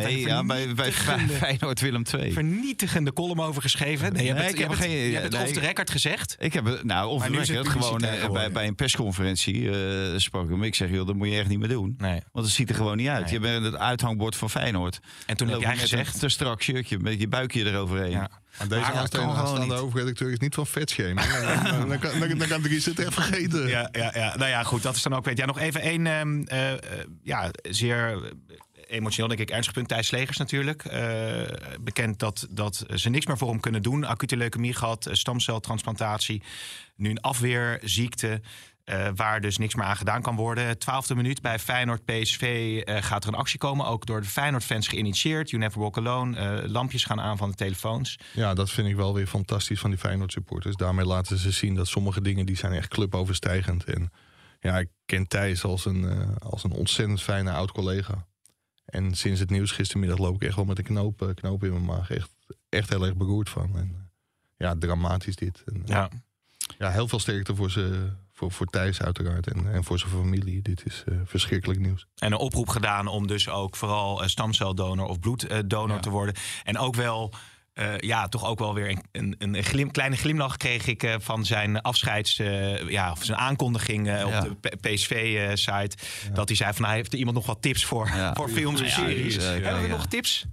Nee, 0.00 0.20
ja, 0.20 0.44
bij, 0.44 0.74
bij 0.74 0.92
Feyenoord 1.42 1.80
Willem 1.80 2.02
II. 2.18 2.32
vernietigende 2.32 3.12
column 3.12 3.40
over 3.40 3.62
geschreven. 3.62 4.12
Nee, 4.12 4.22
je 4.24 4.28
hebt 4.28 4.38
Nee, 4.40 4.48
het, 4.48 4.58
ik 4.58 4.60
je 4.60 4.62
heb 4.68 4.70
hebt 4.78 4.82
het- 4.82 4.92
geen- 5.00 5.08
je 5.10 5.16
hebt 5.18 5.32
het 5.32 5.42
off 5.42 5.52
the 5.52 5.60
record 5.60 5.90
gezegd. 5.90 6.36
Ik 6.38 6.52
heb 6.52 6.64
het, 6.64 6.84
nou, 6.84 7.08
of 7.10 7.18
Maar 7.20 7.30
nu 7.30 7.38
is 7.40 7.48
het 7.48 7.56
record 7.56 7.84
gewoon 7.84 8.00
eh, 8.02 8.30
bij, 8.30 8.50
bij 8.52 8.66
een 8.66 8.74
persconferentie 8.74 9.70
eh 9.70 10.18
sprak 10.18 10.44
ik 10.44 10.50
hem. 10.50 10.62
Ik 10.62 10.74
zeg, 10.74 10.90
joh, 10.90 11.06
dat 11.06 11.14
moet 11.16 11.28
je 11.28 11.36
echt 11.38 11.48
niet 11.48 11.58
meer 11.58 11.68
doen. 11.68 11.94
Nee. 11.98 12.20
Want 12.32 12.46
het 12.46 12.54
ziet 12.54 12.68
er 12.68 12.74
gewoon 12.74 12.96
niet 12.96 13.08
uit. 13.08 13.30
Je 13.30 13.40
bent 13.40 13.64
het 13.64 13.76
uithangbord 13.76 14.36
van 14.36 14.50
Feyenoord. 14.50 15.00
En 15.26 15.36
toen 15.36 15.48
heb 15.48 15.60
jij 15.60 15.76
gezegd... 15.76 16.14
een 16.14 16.20
te 16.20 16.28
strak 16.28 16.62
shirtje, 16.62 16.98
met 16.98 17.20
je 17.20 17.28
buikje 17.28 17.64
eroverheen. 17.64 18.10
Ja. 18.10 18.30
Maar 18.58 18.68
deze 18.68 18.80
Maar 18.80 18.94
aanstaande, 18.94 19.60
niet. 19.64 19.72
hoofdredacteur 19.72 20.32
is 20.32 20.38
niet 20.38 20.54
van 20.54 20.66
vetshaming. 20.66 21.20
dan, 21.70 21.88
dan, 21.88 21.98
kan, 21.98 22.20
dan, 22.20 22.38
dan 22.38 22.48
kan 22.48 22.62
Dries 22.62 22.84
het 22.84 22.98
echt 22.98 23.14
vergeten. 23.14 23.68
Ja, 23.68 23.88
ja, 23.92 24.10
ja, 24.14 24.36
nou 24.36 24.50
ja, 24.50 24.62
goed, 24.62 24.82
dat 24.82 24.96
is 24.96 25.02
dan 25.02 25.14
ook 25.14 25.24
weet. 25.24 25.38
Ja, 25.38 25.46
nog 25.46 25.58
even 25.58 25.80
één, 25.80 26.06
ehm, 26.06 26.42
eh, 26.42 26.72
eh, 26.72 26.78
ja, 27.22 27.50
zeer 27.62 28.32
emotioneel 28.94 29.28
denk 29.28 29.40
ik 29.40 29.50
ernstig 29.50 29.74
punt. 29.74 29.88
Thijs 29.88 30.06
Slegers 30.06 30.36
natuurlijk. 30.36 30.84
Eh, 30.84 31.42
bekend 31.80 32.18
dat, 32.18 32.46
dat 32.50 32.84
ze 32.94 33.10
niks 33.10 33.26
meer 33.26 33.38
voor 33.38 33.48
hem 33.48 33.60
kunnen 33.60 33.82
doen. 33.82 34.04
Acute 34.04 34.36
leukemie 34.36 34.74
gehad, 34.74 35.06
eh, 35.06 35.14
stamceltransplantatie. 35.14 36.42
Nu 36.96 37.10
een 37.10 37.20
afweerziekte. 37.20 38.40
Eh, 38.84 39.08
waar 39.14 39.40
dus 39.40 39.58
niks 39.58 39.74
meer 39.74 39.84
aan 39.84 39.96
gedaan 39.96 40.22
kan 40.22 40.36
worden. 40.36 40.78
Twaalfde 40.78 41.14
minuut 41.14 41.42
bij 41.42 41.58
Feyenoord 41.58 42.04
PSV 42.04 42.42
eh, 42.84 43.02
gaat 43.02 43.22
er 43.22 43.28
een 43.28 43.38
actie 43.38 43.58
komen. 43.58 43.86
Ook 43.86 44.06
door 44.06 44.20
de 44.20 44.26
Feyenoord-fans 44.26 44.88
geïnitieerd. 44.88 45.50
You 45.50 45.62
never 45.62 45.80
walk 45.80 45.96
alone. 45.96 46.36
Eh, 46.36 46.68
lampjes 46.70 47.04
gaan 47.04 47.20
aan 47.20 47.36
van 47.36 47.50
de 47.50 47.56
telefoons. 47.56 48.18
Ja, 48.32 48.54
dat 48.54 48.70
vind 48.70 48.88
ik 48.88 48.96
wel 48.96 49.14
weer 49.14 49.26
fantastisch 49.26 49.80
van 49.80 49.90
die 49.90 49.98
Feyenoord 49.98 50.32
supporters. 50.32 50.76
Daarmee 50.76 51.06
laten 51.06 51.38
ze 51.38 51.50
zien 51.50 51.74
dat 51.74 51.88
sommige 51.88 52.20
dingen 52.20 52.46
die 52.46 52.56
zijn 52.56 52.72
echt 52.72 52.88
cluboverstijgend. 52.88 53.84
En 53.84 54.10
ja, 54.60 54.78
ik 54.78 54.88
ken 55.06 55.26
Thijs 55.26 55.64
als 55.64 55.84
een, 55.84 56.34
als 56.38 56.64
een 56.64 56.72
ontzettend 56.72 57.22
fijne 57.22 57.52
oud-collega. 57.52 58.26
En 58.84 59.14
sinds 59.14 59.40
het 59.40 59.50
nieuws 59.50 59.70
gistermiddag 59.70 60.18
loop 60.18 60.34
ik 60.34 60.42
echt 60.42 60.56
wel 60.56 60.64
met 60.64 60.78
een 60.78 60.84
knoop, 60.84 61.32
knoop 61.34 61.64
in 61.64 61.70
mijn 61.72 61.84
maag. 61.84 62.10
Echt, 62.10 62.30
echt 62.68 62.88
heel 62.88 63.04
erg 63.04 63.16
beroerd 63.16 63.48
van. 63.48 63.78
En, 63.78 64.10
ja, 64.56 64.74
dramatisch 64.78 65.36
dit. 65.36 65.62
En, 65.66 65.82
Ja. 65.84 66.08
ja, 66.78 66.90
heel 66.90 67.08
veel 67.08 67.18
sterkte 67.18 67.54
voor, 67.54 67.70
ze, 67.70 68.12
voor, 68.36 68.52
voor 68.52 68.66
Thijs 68.66 69.02
uiteraard 69.02 69.46
en, 69.52 69.72
en 69.72 69.84
voor 69.84 69.98
zijn 69.98 70.10
familie. 70.10 70.62
Dit 70.62 70.82
is 70.86 71.02
eh, 71.06 71.14
verschrikkelijk 71.24 71.80
nieuws. 71.80 72.06
En 72.16 72.32
een 72.32 72.38
oproep 72.38 72.68
gedaan 72.68 73.06
om 73.06 73.26
dus 73.26 73.48
ook 73.48 73.76
vooral 73.76 74.22
eh, 74.22 74.28
stamceldonor 74.28 75.06
of 75.06 75.18
bloeddonor 75.20 75.94
Ja. 75.96 76.00
te 76.00 76.10
worden. 76.10 76.34
En 76.64 76.78
ook 76.78 76.94
wel, 76.94 77.32
eh, 77.72 77.98
ja, 77.98 78.28
toch 78.28 78.44
ook 78.44 78.58
wel 78.58 78.74
weer 78.74 78.88
een, 78.90 79.04
een, 79.12 79.54
een 79.56 79.62
glim, 79.64 79.90
kleine 79.90 80.16
glimlach 80.16 80.56
kreeg 80.56 80.86
ik 80.86 81.02
eh, 81.02 81.14
van 81.18 81.44
zijn 81.44 81.80
afscheids, 81.80 82.38
eh, 82.38 82.88
ja, 82.88 83.10
of 83.10 83.24
zijn 83.24 83.38
aankondiging 83.38 84.08
eh, 84.08 84.18
Ja. 84.28 84.46
op 84.48 84.62
de 84.62 84.76
PSV-site. 84.80 85.96
Dat 86.32 86.48
hij 86.48 86.56
zei 86.56 86.72
van, 86.72 86.84
hij 86.84 86.94
heeft 86.94 87.12
er 87.12 87.18
iemand 87.18 87.36
nog 87.36 87.46
wat 87.46 87.62
tips 87.62 87.84
voor, 87.84 88.06
Ja. 88.06 88.34
voor 88.34 88.48
films 88.48 88.80
Ja, 88.80 88.88
series. 88.88 89.36
Hebben 89.36 89.82
we 89.82 89.88
nog 89.88 90.06
tips? 90.06 90.44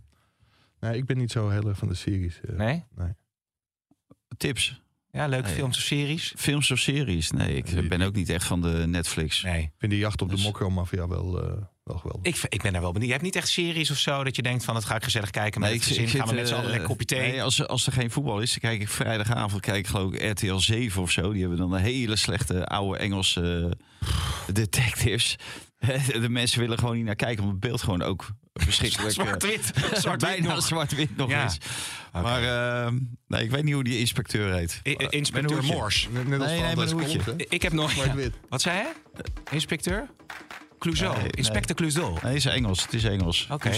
Nee, 0.80 0.98
ik 0.98 1.06
ben 1.06 1.18
niet 1.18 1.32
zo 1.32 1.50
heel 1.50 1.68
erg 1.68 1.78
van 1.78 1.88
de 1.88 1.96
series. 1.96 2.40
eh. 2.42 2.56
Nee? 2.56 2.86
Tips? 4.38 4.82
Ja, 5.12 5.28
leuke 5.28 5.46
Nee. 5.48 5.56
films 5.56 5.78
of 5.78 5.84
series? 5.84 6.34
Films 6.38 6.72
of 6.72 6.80
series? 6.80 7.32
Nee, 7.32 7.56
ik 7.56 7.90
ben 7.90 8.02
ook 8.02 8.14
niet 8.16 8.30
echt 8.30 8.46
van 8.46 8.62
de 8.62 8.84
Netflix. 8.88 9.42
Nee. 9.42 9.62
Ik 9.62 9.72
vind 9.78 9.92
die 9.92 10.02
jacht 10.02 10.22
op 10.22 10.30
de 10.30 10.36
Dus- 10.36 10.44
Mokro-mafia 10.44 11.08
wel, 11.08 11.42
eh, 11.44 11.52
wel 11.84 11.98
geweldig. 11.98 12.26
Ik, 12.44 12.44
ik 12.50 12.62
ben 12.62 12.72
daar 12.72 12.82
wel 12.82 12.92
benieuwd. 12.92 13.08
Je 13.12 13.16
hebt 13.18 13.26
niet 13.26 13.36
echt 13.36 13.48
series 13.50 13.92
of 13.92 13.98
zo 13.98 14.24
dat 14.24 14.36
je 14.36 14.42
denkt 14.42 14.64
van, 14.64 14.74
dat 14.74 14.86
ga 14.86 14.96
ik 14.96 15.04
gezellig 15.04 15.30
kijken 15.30 15.60
met 15.62 15.70
Nee, 15.70 15.80
het 15.80 15.88
gezin. 15.88 16.08
gaan 16.08 16.28
we 16.28 16.34
met 16.34 16.48
z'n 16.48 16.54
allen 16.54 16.66
eh, 16.66 16.70
lekker 16.72 16.90
kopje 16.90 17.06
thee. 17.06 17.32
Nee, 17.32 17.44
als, 17.44 17.68
als 17.68 17.86
er 17.86 17.94
geen 17.94 18.12
voetbal 18.12 18.40
is, 18.40 18.50
dan 18.52 18.60
kijk 18.60 18.82
ik 18.82 18.90
vrijdagavond 18.90 19.62
kijk 19.62 19.78
ik 19.78 19.88
geloof 19.88 20.14
ik 20.14 20.32
RTL 20.32 20.56
7 20.58 21.02
of 21.02 21.12
zo. 21.12 21.32
Die 21.32 21.42
hebben 21.42 21.58
dan 21.60 21.74
een 21.74 21.82
hele 21.82 22.16
slechte 22.16 22.66
oude 22.66 22.98
Engelse 22.98 23.78
eh, 24.00 24.08
detectives. 24.54 25.36
De 26.22 26.30
mensen 26.30 26.60
willen 26.60 26.78
gewoon 26.80 26.96
niet 26.96 27.06
naar 27.06 27.16
kijken, 27.16 27.44
omdat 27.44 27.52
het 27.62 27.70
beeld 27.70 27.82
gewoon 27.82 28.02
ook 28.02 28.30
verschrikkelijk... 28.54 29.18
eh, 29.18 29.24
Zwart-wit. 29.24 29.72
Zwart-wit 30.02 30.20
bijna 30.20 30.54
nog. 30.54 30.64
zwart-wit 30.66 31.18
nog 31.18 31.30
Ja. 31.30 31.46
is. 31.46 31.58
Maar 32.14 32.44
eh, 32.86 32.92
nee, 33.28 33.44
ik 33.44 33.52
weet 33.52 33.64
niet 33.64 33.74
hoe 33.74 33.84
die 33.84 34.00
inspecteur 34.00 34.54
heet. 34.54 34.80
I- 34.84 34.90
I- 34.92 35.08
Inspecteur. 35.10 35.64
Morse. 35.64 36.10
Net, 36.12 36.28
net 36.28 36.40
als 36.42 36.50
Nee, 36.50 36.60
van 37.22 37.36
nee? 37.38 37.46
Ik 37.50 37.62
heb 37.62 37.74
nog... 37.74 37.94
Wat 38.50 38.62
zei 38.62 38.78
je? 38.78 38.92
Inspecteur? 39.52 40.10
Clouseau. 40.82 41.14
Nee, 41.14 41.22
nee. 41.22 41.32
Inspector 41.32 41.76
Clouseau. 41.76 42.12
Nee, 42.12 42.34
het 42.34 42.46
is 42.46 42.46
Engels. 42.46 42.82
Het 42.82 42.94
is 42.94 43.04
Engels. 43.04 43.48
Oké. 43.52 43.70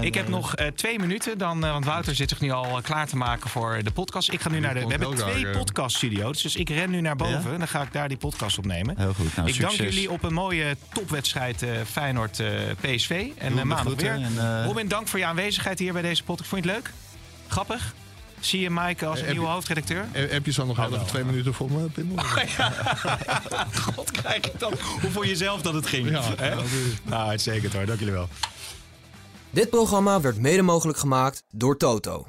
Ik 0.00 0.14
heb 0.14 0.24
eh, 0.24 0.30
nog 0.30 0.54
eh, 0.54 0.66
twee 0.66 0.98
minuten, 0.98 1.38
dan, 1.38 1.64
eh, 1.64 1.72
want 1.72 1.84
Wouter 1.84 2.14
zit 2.14 2.28
zich 2.28 2.40
nu 2.40 2.50
al 2.50 2.80
klaar 2.82 3.06
te 3.06 3.16
maken 3.16 3.50
voor 3.50 3.80
de 3.82 3.90
podcast. 3.90 4.32
Ik 4.32 4.40
ga 4.40 4.48
nu 4.48 4.60
naar 4.60 4.74
de. 4.74 4.80
We 4.80 4.90
hebben 4.90 5.14
twee 5.14 5.50
podcaststudio's, 5.50 6.42
dus 6.42 6.56
ik 6.56 6.68
ren 6.68 6.90
nu 6.90 7.00
naar 7.00 7.16
boven. 7.16 7.52
Ja? 7.52 7.58
Dan 7.58 7.68
ga 7.68 7.82
ik 7.82 7.92
daar 7.92 8.08
die 8.08 8.16
podcast 8.16 8.58
opnemen. 8.58 8.98
Heel 8.98 9.14
goed. 9.14 9.36
Nou, 9.36 9.48
ik 9.48 9.60
dank 9.60 9.72
succes. 9.72 9.94
jullie 9.94 10.10
op 10.10 10.22
een 10.22 10.32
mooie 10.32 10.76
topwedstrijd 10.92 11.62
eh, 11.62 11.70
Feyenoord 11.90 12.40
eh, 12.40 12.48
PSV. 12.80 13.28
En 13.38 13.66
maandag 13.66 13.94
weer. 13.94 14.10
en, 14.10 14.64
Robin, 14.64 14.88
dank 14.88 15.08
voor 15.08 15.18
je 15.18 15.24
aanwezigheid 15.24 15.78
hier 15.78 15.92
bij 15.92 16.02
deze 16.02 16.24
podcast. 16.24 16.48
Vond 16.48 16.64
je 16.64 16.70
het 16.70 16.78
leuk? 16.78 16.92
Grappig? 17.48 17.94
Zie 18.44 18.60
je 18.60 18.70
Mike 18.70 19.06
als 19.06 19.20
Eh, 19.20 19.30
nieuwe 19.30 19.46
hoofdredacteur? 19.46 20.06
Eh, 20.12 20.30
Heb 20.30 20.46
je 20.46 20.52
zo 20.52 20.64
nog 20.66 20.78
even 20.86 21.06
twee 21.06 21.24
minuten 21.24 21.54
voor 21.54 21.70
me, 21.72 21.88
Pim? 21.88 22.12
God, 23.94 24.10
krijg 24.10 24.36
ik 24.36 24.58
dan. 24.58 24.72
Hoe 25.00 25.10
vond 25.10 25.26
je 25.26 25.36
zelf 25.36 25.62
dat 25.62 25.74
het 25.74 25.86
ging? 25.86 26.10
Ja, 26.10 26.20
is- 26.20 26.70
Nou, 27.02 27.28
uitstekend 27.28 27.72
hoor. 27.72 27.86
Dank 27.86 27.98
jullie 27.98 28.14
wel. 28.14 28.28
Dit 29.50 29.70
programma 29.70 30.20
werd 30.20 30.38
mede 30.38 30.62
mogelijk 30.62 30.98
gemaakt 30.98 31.42
door 31.50 31.76
Toto. 31.76 32.26